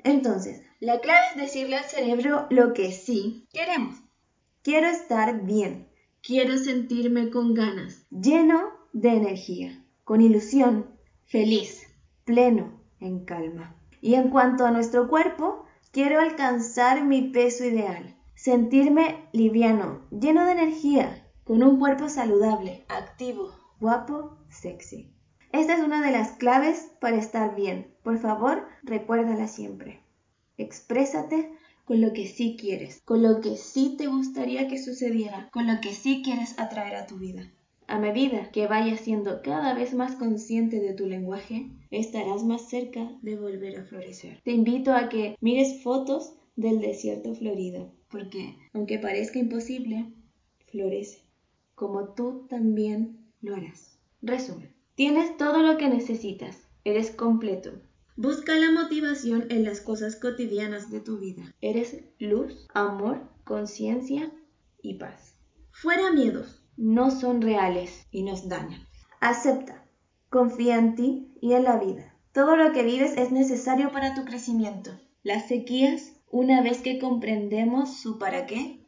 Entonces, 0.04 0.62
la 0.80 1.00
clave 1.00 1.26
es 1.30 1.40
decirle 1.40 1.76
al 1.76 1.84
cerebro 1.84 2.46
lo 2.50 2.74
que 2.74 2.92
sí 2.92 3.48
queremos. 3.52 3.96
Quiero 4.62 4.88
estar 4.88 5.44
bien, 5.44 5.83
Quiero 6.26 6.56
sentirme 6.56 7.28
con 7.28 7.52
ganas, 7.52 8.06
lleno 8.08 8.70
de 8.94 9.10
energía, 9.10 9.84
con 10.04 10.22
ilusión, 10.22 10.86
feliz, 11.26 11.86
pleno, 12.24 12.80
en 12.98 13.26
calma. 13.26 13.76
Y 14.00 14.14
en 14.14 14.30
cuanto 14.30 14.64
a 14.64 14.70
nuestro 14.70 15.06
cuerpo, 15.06 15.66
quiero 15.92 16.18
alcanzar 16.18 17.04
mi 17.04 17.28
peso 17.28 17.66
ideal, 17.66 18.16
sentirme 18.34 19.28
liviano, 19.34 20.00
lleno 20.10 20.46
de 20.46 20.52
energía, 20.52 21.30
con 21.44 21.62
un 21.62 21.78
cuerpo 21.78 22.08
saludable, 22.08 22.86
activo, 22.88 23.52
guapo, 23.78 24.38
sexy. 24.48 25.12
Esta 25.52 25.74
es 25.74 25.80
una 25.80 26.00
de 26.00 26.10
las 26.10 26.30
claves 26.38 26.90
para 27.02 27.16
estar 27.16 27.54
bien. 27.54 27.94
Por 28.02 28.16
favor, 28.16 28.66
recuérdala 28.82 29.46
siempre. 29.46 30.00
Exprésate 30.56 31.52
con 31.84 32.00
lo 32.00 32.12
que 32.12 32.26
sí 32.26 32.56
quieres, 32.58 33.00
con 33.04 33.22
lo 33.22 33.40
que 33.40 33.56
sí 33.56 33.94
te 33.98 34.06
gustaría 34.06 34.68
que 34.68 34.82
sucediera, 34.82 35.48
con 35.52 35.66
lo 35.66 35.80
que 35.80 35.92
sí 35.92 36.22
quieres 36.24 36.58
atraer 36.58 36.96
a 36.96 37.06
tu 37.06 37.16
vida. 37.16 37.50
A 37.86 37.98
medida 37.98 38.50
que 38.50 38.66
vayas 38.66 39.00
siendo 39.00 39.42
cada 39.42 39.74
vez 39.74 39.92
más 39.92 40.16
consciente 40.16 40.80
de 40.80 40.94
tu 40.94 41.06
lenguaje, 41.06 41.70
estarás 41.90 42.42
más 42.42 42.68
cerca 42.68 43.10
de 43.20 43.36
volver 43.36 43.78
a 43.78 43.84
florecer. 43.84 44.40
Te 44.42 44.52
invito 44.52 44.94
a 44.94 45.10
que 45.10 45.36
mires 45.40 45.82
fotos 45.82 46.34
del 46.56 46.80
desierto 46.80 47.34
florido, 47.34 47.92
porque 48.08 48.56
aunque 48.72 48.98
parezca 48.98 49.38
imposible, 49.38 50.06
florece, 50.66 51.20
como 51.74 52.14
tú 52.14 52.46
también 52.48 53.18
lo 53.42 53.54
harás. 53.54 53.98
Resumen, 54.22 54.74
tienes 54.94 55.36
todo 55.36 55.58
lo 55.58 55.76
que 55.76 55.88
necesitas, 55.88 56.66
eres 56.84 57.10
completo. 57.10 57.72
Busca 58.16 58.54
la 58.54 58.70
motivación 58.70 59.46
en 59.50 59.64
las 59.64 59.80
cosas 59.80 60.14
cotidianas 60.14 60.88
de 60.88 61.00
tu 61.00 61.18
vida. 61.18 61.52
Eres 61.60 62.04
luz, 62.20 62.68
amor, 62.72 63.28
conciencia 63.42 64.32
y 64.80 64.98
paz. 64.98 65.36
Fuera 65.72 66.12
miedos, 66.12 66.62
no 66.76 67.10
son 67.10 67.42
reales 67.42 68.06
y 68.12 68.22
nos 68.22 68.48
dañan. 68.48 68.86
Acepta, 69.20 69.84
confía 70.30 70.76
en 70.76 70.94
ti 70.94 71.34
y 71.40 71.54
en 71.54 71.64
la 71.64 71.76
vida. 71.76 72.14
Todo 72.32 72.54
lo 72.56 72.70
que 72.72 72.84
vives 72.84 73.16
es 73.16 73.32
necesario 73.32 73.90
para 73.90 74.14
tu 74.14 74.24
crecimiento. 74.24 74.92
Las 75.24 75.48
sequías, 75.48 76.12
una 76.30 76.62
vez 76.62 76.82
que 76.82 77.00
comprendemos 77.00 77.96
su 77.96 78.20
para 78.20 78.46
qué, 78.46 78.86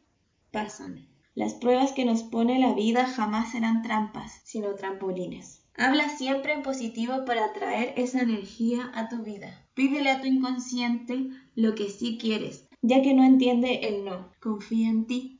pasan. 0.51 1.09
Las 1.35 1.53
pruebas 1.53 1.91
que 1.91 2.05
nos 2.05 2.23
pone 2.23 2.59
la 2.59 2.73
vida 2.73 3.05
jamás 3.05 3.51
serán 3.51 3.83
trampas, 3.83 4.39
sino 4.45 4.75
trampolines. 4.75 5.66
Habla 5.79 6.09
siempre 6.09 6.53
en 6.53 6.63
positivo 6.63 7.23
para 7.23 7.45
atraer 7.45 7.93
esa 7.97 8.21
energía 8.21 8.91
a 8.95 9.09
tu 9.09 9.17
vida. 9.17 9.63
Pídele 9.75 10.09
a 10.09 10.19
tu 10.19 10.25
inconsciente 10.25 11.29
lo 11.53 11.75
que 11.75 11.91
sí 11.91 12.17
quieres, 12.19 12.67
ya 12.81 13.03
que 13.03 13.13
no 13.13 13.23
entiende 13.23 13.81
el 13.83 14.03
no. 14.03 14.31
Confía 14.41 14.89
en 14.89 15.05
ti. 15.05 15.39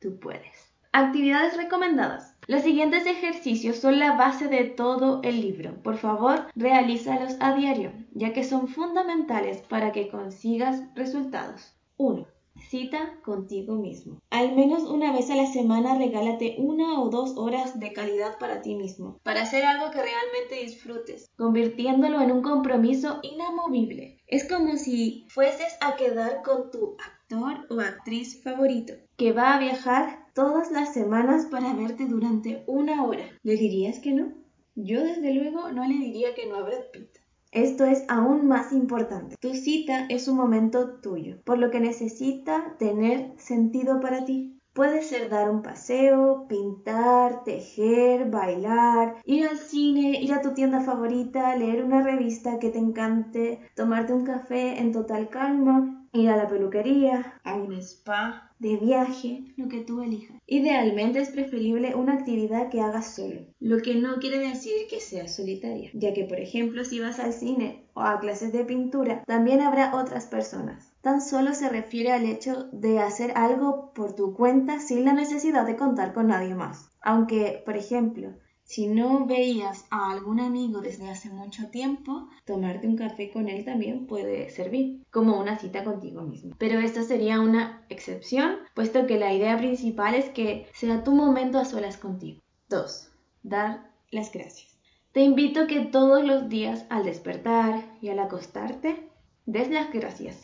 Tú 0.00 0.18
puedes. 0.18 0.74
Actividades 0.92 1.56
recomendadas. 1.56 2.34
Los 2.48 2.62
siguientes 2.62 3.06
ejercicios 3.06 3.76
son 3.76 4.00
la 4.00 4.16
base 4.16 4.48
de 4.48 4.64
todo 4.64 5.20
el 5.22 5.40
libro. 5.40 5.80
Por 5.80 5.96
favor, 5.96 6.48
realízalos 6.56 7.36
a 7.38 7.54
diario, 7.54 7.92
ya 8.10 8.32
que 8.32 8.42
son 8.42 8.66
fundamentales 8.66 9.58
para 9.58 9.92
que 9.92 10.08
consigas 10.08 10.82
resultados. 10.96 11.76
1. 11.98 12.26
Cita 12.68 13.18
contigo 13.24 13.74
mismo. 13.76 14.20
Al 14.30 14.54
menos 14.54 14.82
una 14.82 15.12
vez 15.12 15.30
a 15.30 15.36
la 15.36 15.46
semana 15.46 15.96
regálate 15.96 16.56
una 16.58 17.00
o 17.00 17.08
dos 17.08 17.36
horas 17.36 17.78
de 17.78 17.92
calidad 17.92 18.38
para 18.38 18.62
ti 18.62 18.74
mismo, 18.74 19.18
para 19.22 19.42
hacer 19.42 19.64
algo 19.64 19.90
que 19.90 20.02
realmente 20.02 20.64
disfrutes, 20.64 21.30
convirtiéndolo 21.36 22.20
en 22.20 22.32
un 22.32 22.42
compromiso 22.42 23.20
inamovible. 23.22 24.18
Es 24.26 24.48
como 24.48 24.76
si 24.76 25.26
fueses 25.30 25.76
a 25.80 25.96
quedar 25.96 26.42
con 26.42 26.70
tu 26.70 26.96
actor 26.98 27.66
o 27.70 27.80
actriz 27.80 28.42
favorito, 28.42 28.94
que 29.16 29.32
va 29.32 29.54
a 29.54 29.58
viajar 29.58 30.26
todas 30.34 30.70
las 30.70 30.92
semanas 30.92 31.46
para 31.46 31.74
verte 31.74 32.06
durante 32.06 32.64
una 32.66 33.04
hora. 33.04 33.24
¿Le 33.42 33.56
dirías 33.56 33.98
que 33.98 34.12
no? 34.12 34.32
Yo 34.74 35.02
desde 35.02 35.34
luego 35.34 35.72
no 35.72 35.86
le 35.86 35.94
diría 35.94 36.34
que 36.34 36.46
no 36.46 36.56
a 36.56 36.62
Brad 36.62 36.90
Pitt. 36.92 37.17
Esto 37.52 37.84
es 37.84 38.04
aún 38.08 38.46
más 38.46 38.72
importante. 38.72 39.36
Tu 39.40 39.54
cita 39.54 40.06
es 40.08 40.28
un 40.28 40.36
momento 40.36 41.00
tuyo, 41.00 41.40
por 41.44 41.58
lo 41.58 41.70
que 41.70 41.80
necesita 41.80 42.76
tener 42.78 43.32
sentido 43.38 44.00
para 44.00 44.24
ti. 44.24 44.58
Puede 44.74 45.02
ser 45.02 45.28
dar 45.28 45.50
un 45.50 45.62
paseo, 45.62 46.46
pintar, 46.46 47.42
tejer, 47.44 48.30
bailar, 48.30 49.16
ir 49.24 49.48
al 49.48 49.56
cine, 49.56 50.20
ir 50.20 50.32
a 50.32 50.42
tu 50.42 50.52
tienda 50.54 50.82
favorita, 50.82 51.56
leer 51.56 51.82
una 51.82 52.02
revista 52.02 52.58
que 52.58 52.70
te 52.70 52.78
encante, 52.78 53.60
tomarte 53.74 54.12
un 54.12 54.24
café 54.24 54.78
en 54.78 54.92
total 54.92 55.30
calma, 55.30 55.97
ir 56.12 56.28
a 56.30 56.36
la 56.36 56.48
peluquería, 56.48 57.40
a 57.44 57.54
un 57.54 57.72
spa, 57.74 58.48
de 58.58 58.76
viaje, 58.76 59.44
lo 59.56 59.68
que 59.68 59.80
tú 59.80 60.02
elijas. 60.02 60.36
Idealmente 60.46 61.20
es 61.20 61.30
preferible 61.30 61.94
una 61.94 62.14
actividad 62.14 62.70
que 62.70 62.80
hagas 62.80 63.14
solo, 63.14 63.42
lo 63.60 63.78
que 63.82 63.94
no 63.94 64.16
quiere 64.16 64.38
decir 64.38 64.72
que 64.90 65.00
sea 65.00 65.28
solitaria, 65.28 65.90
ya 65.94 66.12
que 66.12 66.24
por 66.24 66.40
ejemplo 66.40 66.84
si 66.84 66.98
vas 66.98 67.20
al 67.20 67.32
cine 67.32 67.84
o 67.94 68.00
a 68.00 68.18
clases 68.18 68.52
de 68.52 68.64
pintura, 68.64 69.22
también 69.26 69.60
habrá 69.60 69.94
otras 69.94 70.26
personas. 70.26 70.92
Tan 71.02 71.20
solo 71.20 71.54
se 71.54 71.68
refiere 71.68 72.12
al 72.12 72.26
hecho 72.26 72.68
de 72.72 72.98
hacer 72.98 73.32
algo 73.36 73.92
por 73.94 74.14
tu 74.14 74.34
cuenta 74.34 74.80
sin 74.80 75.04
la 75.04 75.12
necesidad 75.12 75.64
de 75.66 75.76
contar 75.76 76.12
con 76.12 76.28
nadie 76.28 76.54
más. 76.54 76.90
Aunque, 77.00 77.62
por 77.64 77.76
ejemplo, 77.76 78.32
si 78.68 78.86
no 78.86 79.24
veías 79.24 79.86
a 79.88 80.10
algún 80.10 80.40
amigo 80.40 80.82
desde 80.82 81.08
hace 81.08 81.30
mucho 81.30 81.68
tiempo, 81.70 82.28
tomarte 82.44 82.86
un 82.86 82.96
café 82.96 83.30
con 83.30 83.48
él 83.48 83.64
también 83.64 84.06
puede 84.06 84.50
servir, 84.50 85.06
como 85.10 85.40
una 85.40 85.58
cita 85.58 85.84
contigo 85.84 86.20
mismo. 86.20 86.54
Pero 86.58 86.78
esto 86.78 87.02
sería 87.02 87.40
una 87.40 87.86
excepción, 87.88 88.58
puesto 88.74 89.06
que 89.06 89.18
la 89.18 89.32
idea 89.32 89.56
principal 89.56 90.14
es 90.14 90.28
que 90.28 90.66
sea 90.74 91.02
tu 91.02 91.12
momento 91.12 91.58
a 91.58 91.64
solas 91.64 91.96
contigo. 91.96 92.42
2. 92.68 93.10
Dar 93.42 93.90
las 94.10 94.30
gracias. 94.30 94.76
Te 95.12 95.22
invito 95.22 95.66
que 95.66 95.86
todos 95.86 96.22
los 96.22 96.50
días 96.50 96.84
al 96.90 97.06
despertar 97.06 97.96
y 98.02 98.10
al 98.10 98.18
acostarte, 98.18 99.08
des 99.46 99.70
las 99.70 99.90
gracias 99.90 100.42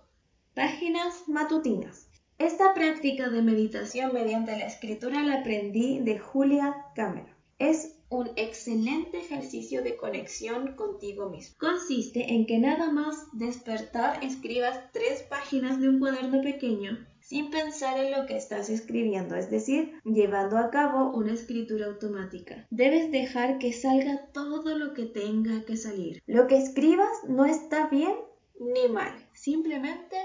Páginas 0.55 1.29
matutinas. 1.29 2.09
Esta 2.39 2.73
práctica 2.73 3.29
de 3.29 3.43
meditación 3.43 4.15
mediante 4.15 4.53
la 4.53 4.65
escritura 4.65 5.23
la 5.23 5.41
aprendí 5.41 5.99
de 5.99 6.19
Julia 6.19 6.75
Cameron. 6.95 7.29
Es 7.59 7.99
un 8.09 8.31
excelente 8.37 9.19
ejercicio 9.19 9.83
de 9.83 9.99
conexión 9.99 10.77
contigo 10.77 11.29
mismo. 11.29 11.57
Consiste 11.59 12.33
en 12.33 12.47
que 12.47 12.59
nada 12.59 12.91
más 12.91 13.27
despertar 13.35 14.25
escribas 14.25 14.81
tres 14.95 15.25
páginas 15.25 15.79
de 15.79 15.91
un 15.91 15.99
cuaderno 15.99 16.41
pequeño 16.41 17.07
sin 17.25 17.51
pensar 17.51 17.99
en 17.99 18.13
lo 18.13 18.27
que 18.27 18.37
estás 18.37 18.69
escribiendo, 18.69 19.35
es 19.35 19.51
decir, 19.51 19.95
llevando 20.05 20.59
a 20.59 20.71
cabo 20.71 21.11
una 21.17 21.33
escritura 21.33 21.87
automática. 21.87 22.67
Debes 22.71 23.11
dejar 23.11 23.59
que 23.59 23.73
salga 23.73 24.27
todo 24.33 24.77
lo 24.77 24.93
que 24.93 25.07
tenga 25.07 25.65
que 25.65 25.79
salir. 25.79 26.23
Lo 26.27 26.47
que 26.47 26.59
escribas 26.59 27.25
no 27.27 27.47
está 27.47 27.89
bien 27.89 28.15
ni 28.61 28.89
mal, 28.93 29.13
simplemente 29.33 30.17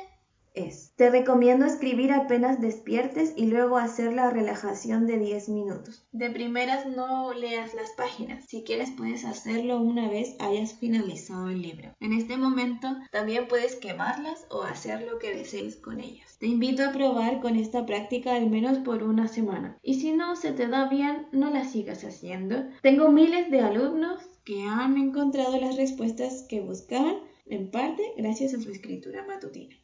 Te 0.99 1.09
recomiendo 1.09 1.65
escribir 1.65 2.11
apenas 2.11 2.59
despiertes 2.59 3.33
y 3.37 3.45
luego 3.45 3.77
hacer 3.77 4.11
la 4.11 4.29
relajación 4.29 5.07
de 5.07 5.17
10 5.17 5.47
minutos. 5.47 6.05
De 6.11 6.29
primeras 6.29 6.85
no 6.85 7.33
leas 7.33 7.73
las 7.73 7.91
páginas. 7.91 8.43
Si 8.49 8.63
quieres 8.63 8.91
puedes 8.91 9.23
hacerlo 9.23 9.79
una 9.79 10.09
vez 10.09 10.35
hayas 10.39 10.73
finalizado 10.73 11.47
el 11.47 11.61
libro. 11.61 11.95
En 12.01 12.11
este 12.11 12.35
momento 12.35 12.97
también 13.11 13.47
puedes 13.47 13.77
quemarlas 13.77 14.45
o 14.49 14.63
hacer 14.63 15.03
lo 15.03 15.19
que 15.19 15.33
desees 15.33 15.77
con 15.77 16.01
ellas. 16.01 16.37
Te 16.39 16.47
invito 16.47 16.83
a 16.83 16.91
probar 16.91 17.39
con 17.39 17.55
esta 17.55 17.85
práctica 17.85 18.35
al 18.35 18.49
menos 18.49 18.79
por 18.79 19.03
una 19.03 19.29
semana. 19.29 19.77
Y 19.81 20.01
si 20.01 20.11
no 20.11 20.35
se 20.35 20.51
te 20.51 20.67
da 20.67 20.89
bien, 20.89 21.27
no 21.31 21.49
la 21.49 21.63
sigas 21.63 22.03
haciendo. 22.03 22.65
Tengo 22.81 23.09
miles 23.09 23.49
de 23.49 23.61
alumnos 23.61 24.21
que 24.43 24.63
han 24.63 24.97
encontrado 24.97 25.57
las 25.57 25.77
respuestas 25.77 26.45
que 26.49 26.59
buscaban 26.59 27.15
en 27.45 27.71
parte 27.71 28.03
gracias 28.17 28.53
a 28.53 28.59
su 28.59 28.69
escritura 28.69 29.25
matutina. 29.25 29.77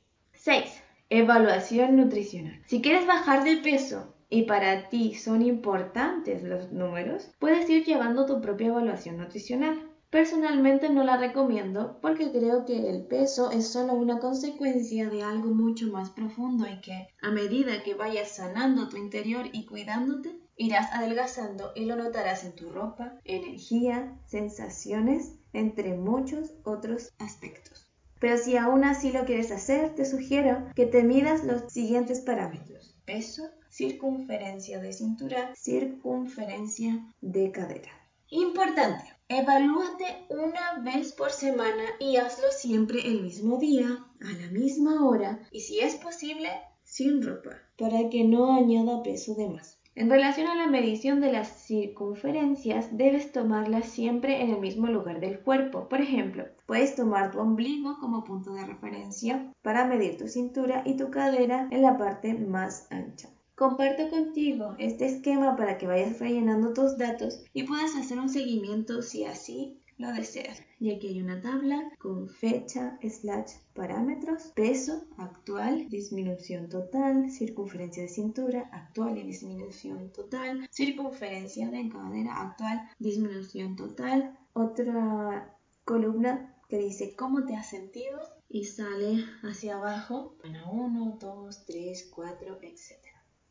6. 0.46 0.64
Evaluación 1.10 1.96
nutricional. 1.96 2.62
Si 2.68 2.80
quieres 2.80 3.08
bajar 3.08 3.44
de 3.44 3.58
peso 3.58 4.14
y 4.30 4.44
para 4.44 4.90
ti 4.90 5.16
son 5.16 5.42
importantes 5.42 6.44
los 6.44 6.72
números, 6.72 7.32
puedes 7.40 7.68
ir 7.68 7.84
llevando 7.84 8.28
tu 8.28 8.42
propia 8.42 8.68
evaluación 8.68 9.18
nutricional. 9.18 9.90
Personalmente 10.12 10.90
no 10.90 11.04
la 11.04 11.18
recomiendo 11.18 11.98
porque 12.00 12.32
creo 12.32 12.64
que 12.64 12.92
el 12.92 13.08
peso 13.08 13.50
es 13.50 13.70
solo 13.70 13.94
una 13.94 14.20
consecuencia 14.20 15.10
de 15.10 15.24
algo 15.24 15.48
mucho 15.48 15.88
más 15.88 16.12
profundo 16.12 16.68
y 16.68 16.80
que 16.80 17.08
a 17.24 17.32
medida 17.32 17.82
que 17.82 17.96
vayas 17.96 18.36
sanando 18.36 18.88
tu 18.88 18.98
interior 18.98 19.48
y 19.52 19.66
cuidándote, 19.66 20.38
irás 20.58 20.92
adelgazando 20.94 21.72
y 21.74 21.86
lo 21.86 21.96
notarás 21.96 22.44
en 22.44 22.54
tu 22.54 22.70
ropa, 22.70 23.20
energía, 23.24 24.16
sensaciones, 24.28 25.40
entre 25.54 25.96
muchos 25.96 26.54
otros 26.64 27.16
aspectos. 27.18 27.85
Pero 28.20 28.38
si 28.38 28.58
aún 28.58 28.84
así 28.84 29.12
lo 29.12 29.26
quieres 29.26 29.52
hacer, 29.52 29.94
te 29.96 30.06
sugiero 30.06 30.66
que 30.76 30.86
te 30.86 31.04
midas 31.04 31.44
los 31.44 31.72
siguientes 31.72 32.22
parámetros. 32.22 32.96
Peso, 33.06 33.50
circunferencia 33.70 34.80
de 34.80 34.94
cintura, 34.94 35.54
circunferencia 35.56 37.06
de 37.22 37.52
cadera. 37.52 37.92
Importante, 38.30 39.06
evalúate 39.28 40.26
una 40.30 40.82
vez 40.82 41.14
por 41.14 41.32
semana 41.32 41.84
y 42.00 42.18
hazlo 42.18 42.48
siempre 42.52 43.06
el 43.06 43.22
mismo 43.22 43.60
día, 43.60 44.06
a 44.22 44.32
la 44.42 44.48
misma 44.52 45.06
hora 45.06 45.40
y 45.52 45.60
si 45.60 45.80
es 45.80 45.96
posible, 45.96 46.50
sin 46.84 47.22
ropa, 47.22 47.52
para 47.78 48.10
que 48.10 48.24
no 48.24 48.56
añada 48.56 49.04
peso 49.04 49.36
de 49.36 49.50
más. 49.50 49.80
En 49.94 50.10
relación 50.10 50.48
a 50.48 50.56
la 50.56 50.68
medición 50.68 51.22
de 51.22 51.32
las 51.32 51.48
circunferencias, 51.66 52.98
debes 52.98 53.32
tomarlas 53.32 53.86
siempre 53.88 54.42
en 54.42 54.50
el 54.50 54.60
mismo 54.60 54.88
lugar 54.88 55.20
del 55.20 55.40
cuerpo. 55.40 55.88
Por 55.88 56.02
ejemplo, 56.02 56.46
puedes 56.66 56.96
tomar 56.96 57.32
tu 57.32 57.40
ombligo 57.40 57.98
como 58.00 58.24
punto 58.24 58.54
de 58.54 58.66
referencia 58.66 59.52
para 59.62 59.86
medir 59.86 60.18
tu 60.18 60.28
cintura 60.28 60.84
y 60.86 60.98
tu 60.98 61.12
cadera 61.12 61.68
en 61.72 61.82
la 61.82 61.98
parte 61.98 62.34
más 62.34 62.88
ancha. 62.92 63.30
Comparto 63.56 64.10
contigo 64.10 64.76
este 64.80 65.06
esquema 65.06 65.56
para 65.56 65.78
que 65.78 65.88
vayas 65.88 66.20
rellenando 66.20 66.74
tus 66.74 66.98
datos 66.98 67.44
y 67.54 67.64
puedas 67.64 67.96
hacer 67.96 68.20
un 68.20 68.30
seguimiento 68.30 69.02
si 69.02 69.24
así 69.24 69.80
lo 69.98 70.12
deseas. 70.12 70.62
Y 70.80 70.92
aquí 70.92 71.08
hay 71.08 71.22
una 71.22 71.40
tabla 71.40 71.90
con 72.00 72.28
fecha, 72.28 73.00
slash, 73.02 73.54
parámetros, 73.74 74.52
peso, 74.56 75.06
actual, 75.18 75.88
disminución 75.90 76.68
total, 76.68 77.32
circunferencia 77.32 78.04
de 78.04 78.10
cintura, 78.10 78.70
actual 78.74 79.18
y 79.18 79.24
disminución 79.24 80.12
total, 80.12 80.68
circunferencia 80.70 81.70
de 81.70 81.88
cadera, 81.88 82.42
actual, 82.42 82.90
disminución 83.00 83.78
total, 83.78 84.38
otra 84.52 85.58
columna 85.86 86.55
que 86.68 86.78
dice 86.78 87.16
cómo 87.16 87.46
te 87.46 87.56
has 87.56 87.70
sentido 87.70 88.20
y 88.50 88.66
sale 88.66 89.26
hacia 89.44 89.78
abajo, 89.78 90.36
bueno, 90.40 90.72
1, 90.72 91.18
2, 91.20 91.66
3, 91.66 92.12
4, 92.14 92.60
etc. 92.62 92.92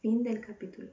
Fin 0.00 0.22
del 0.22 0.40
capítulo. 0.40 0.90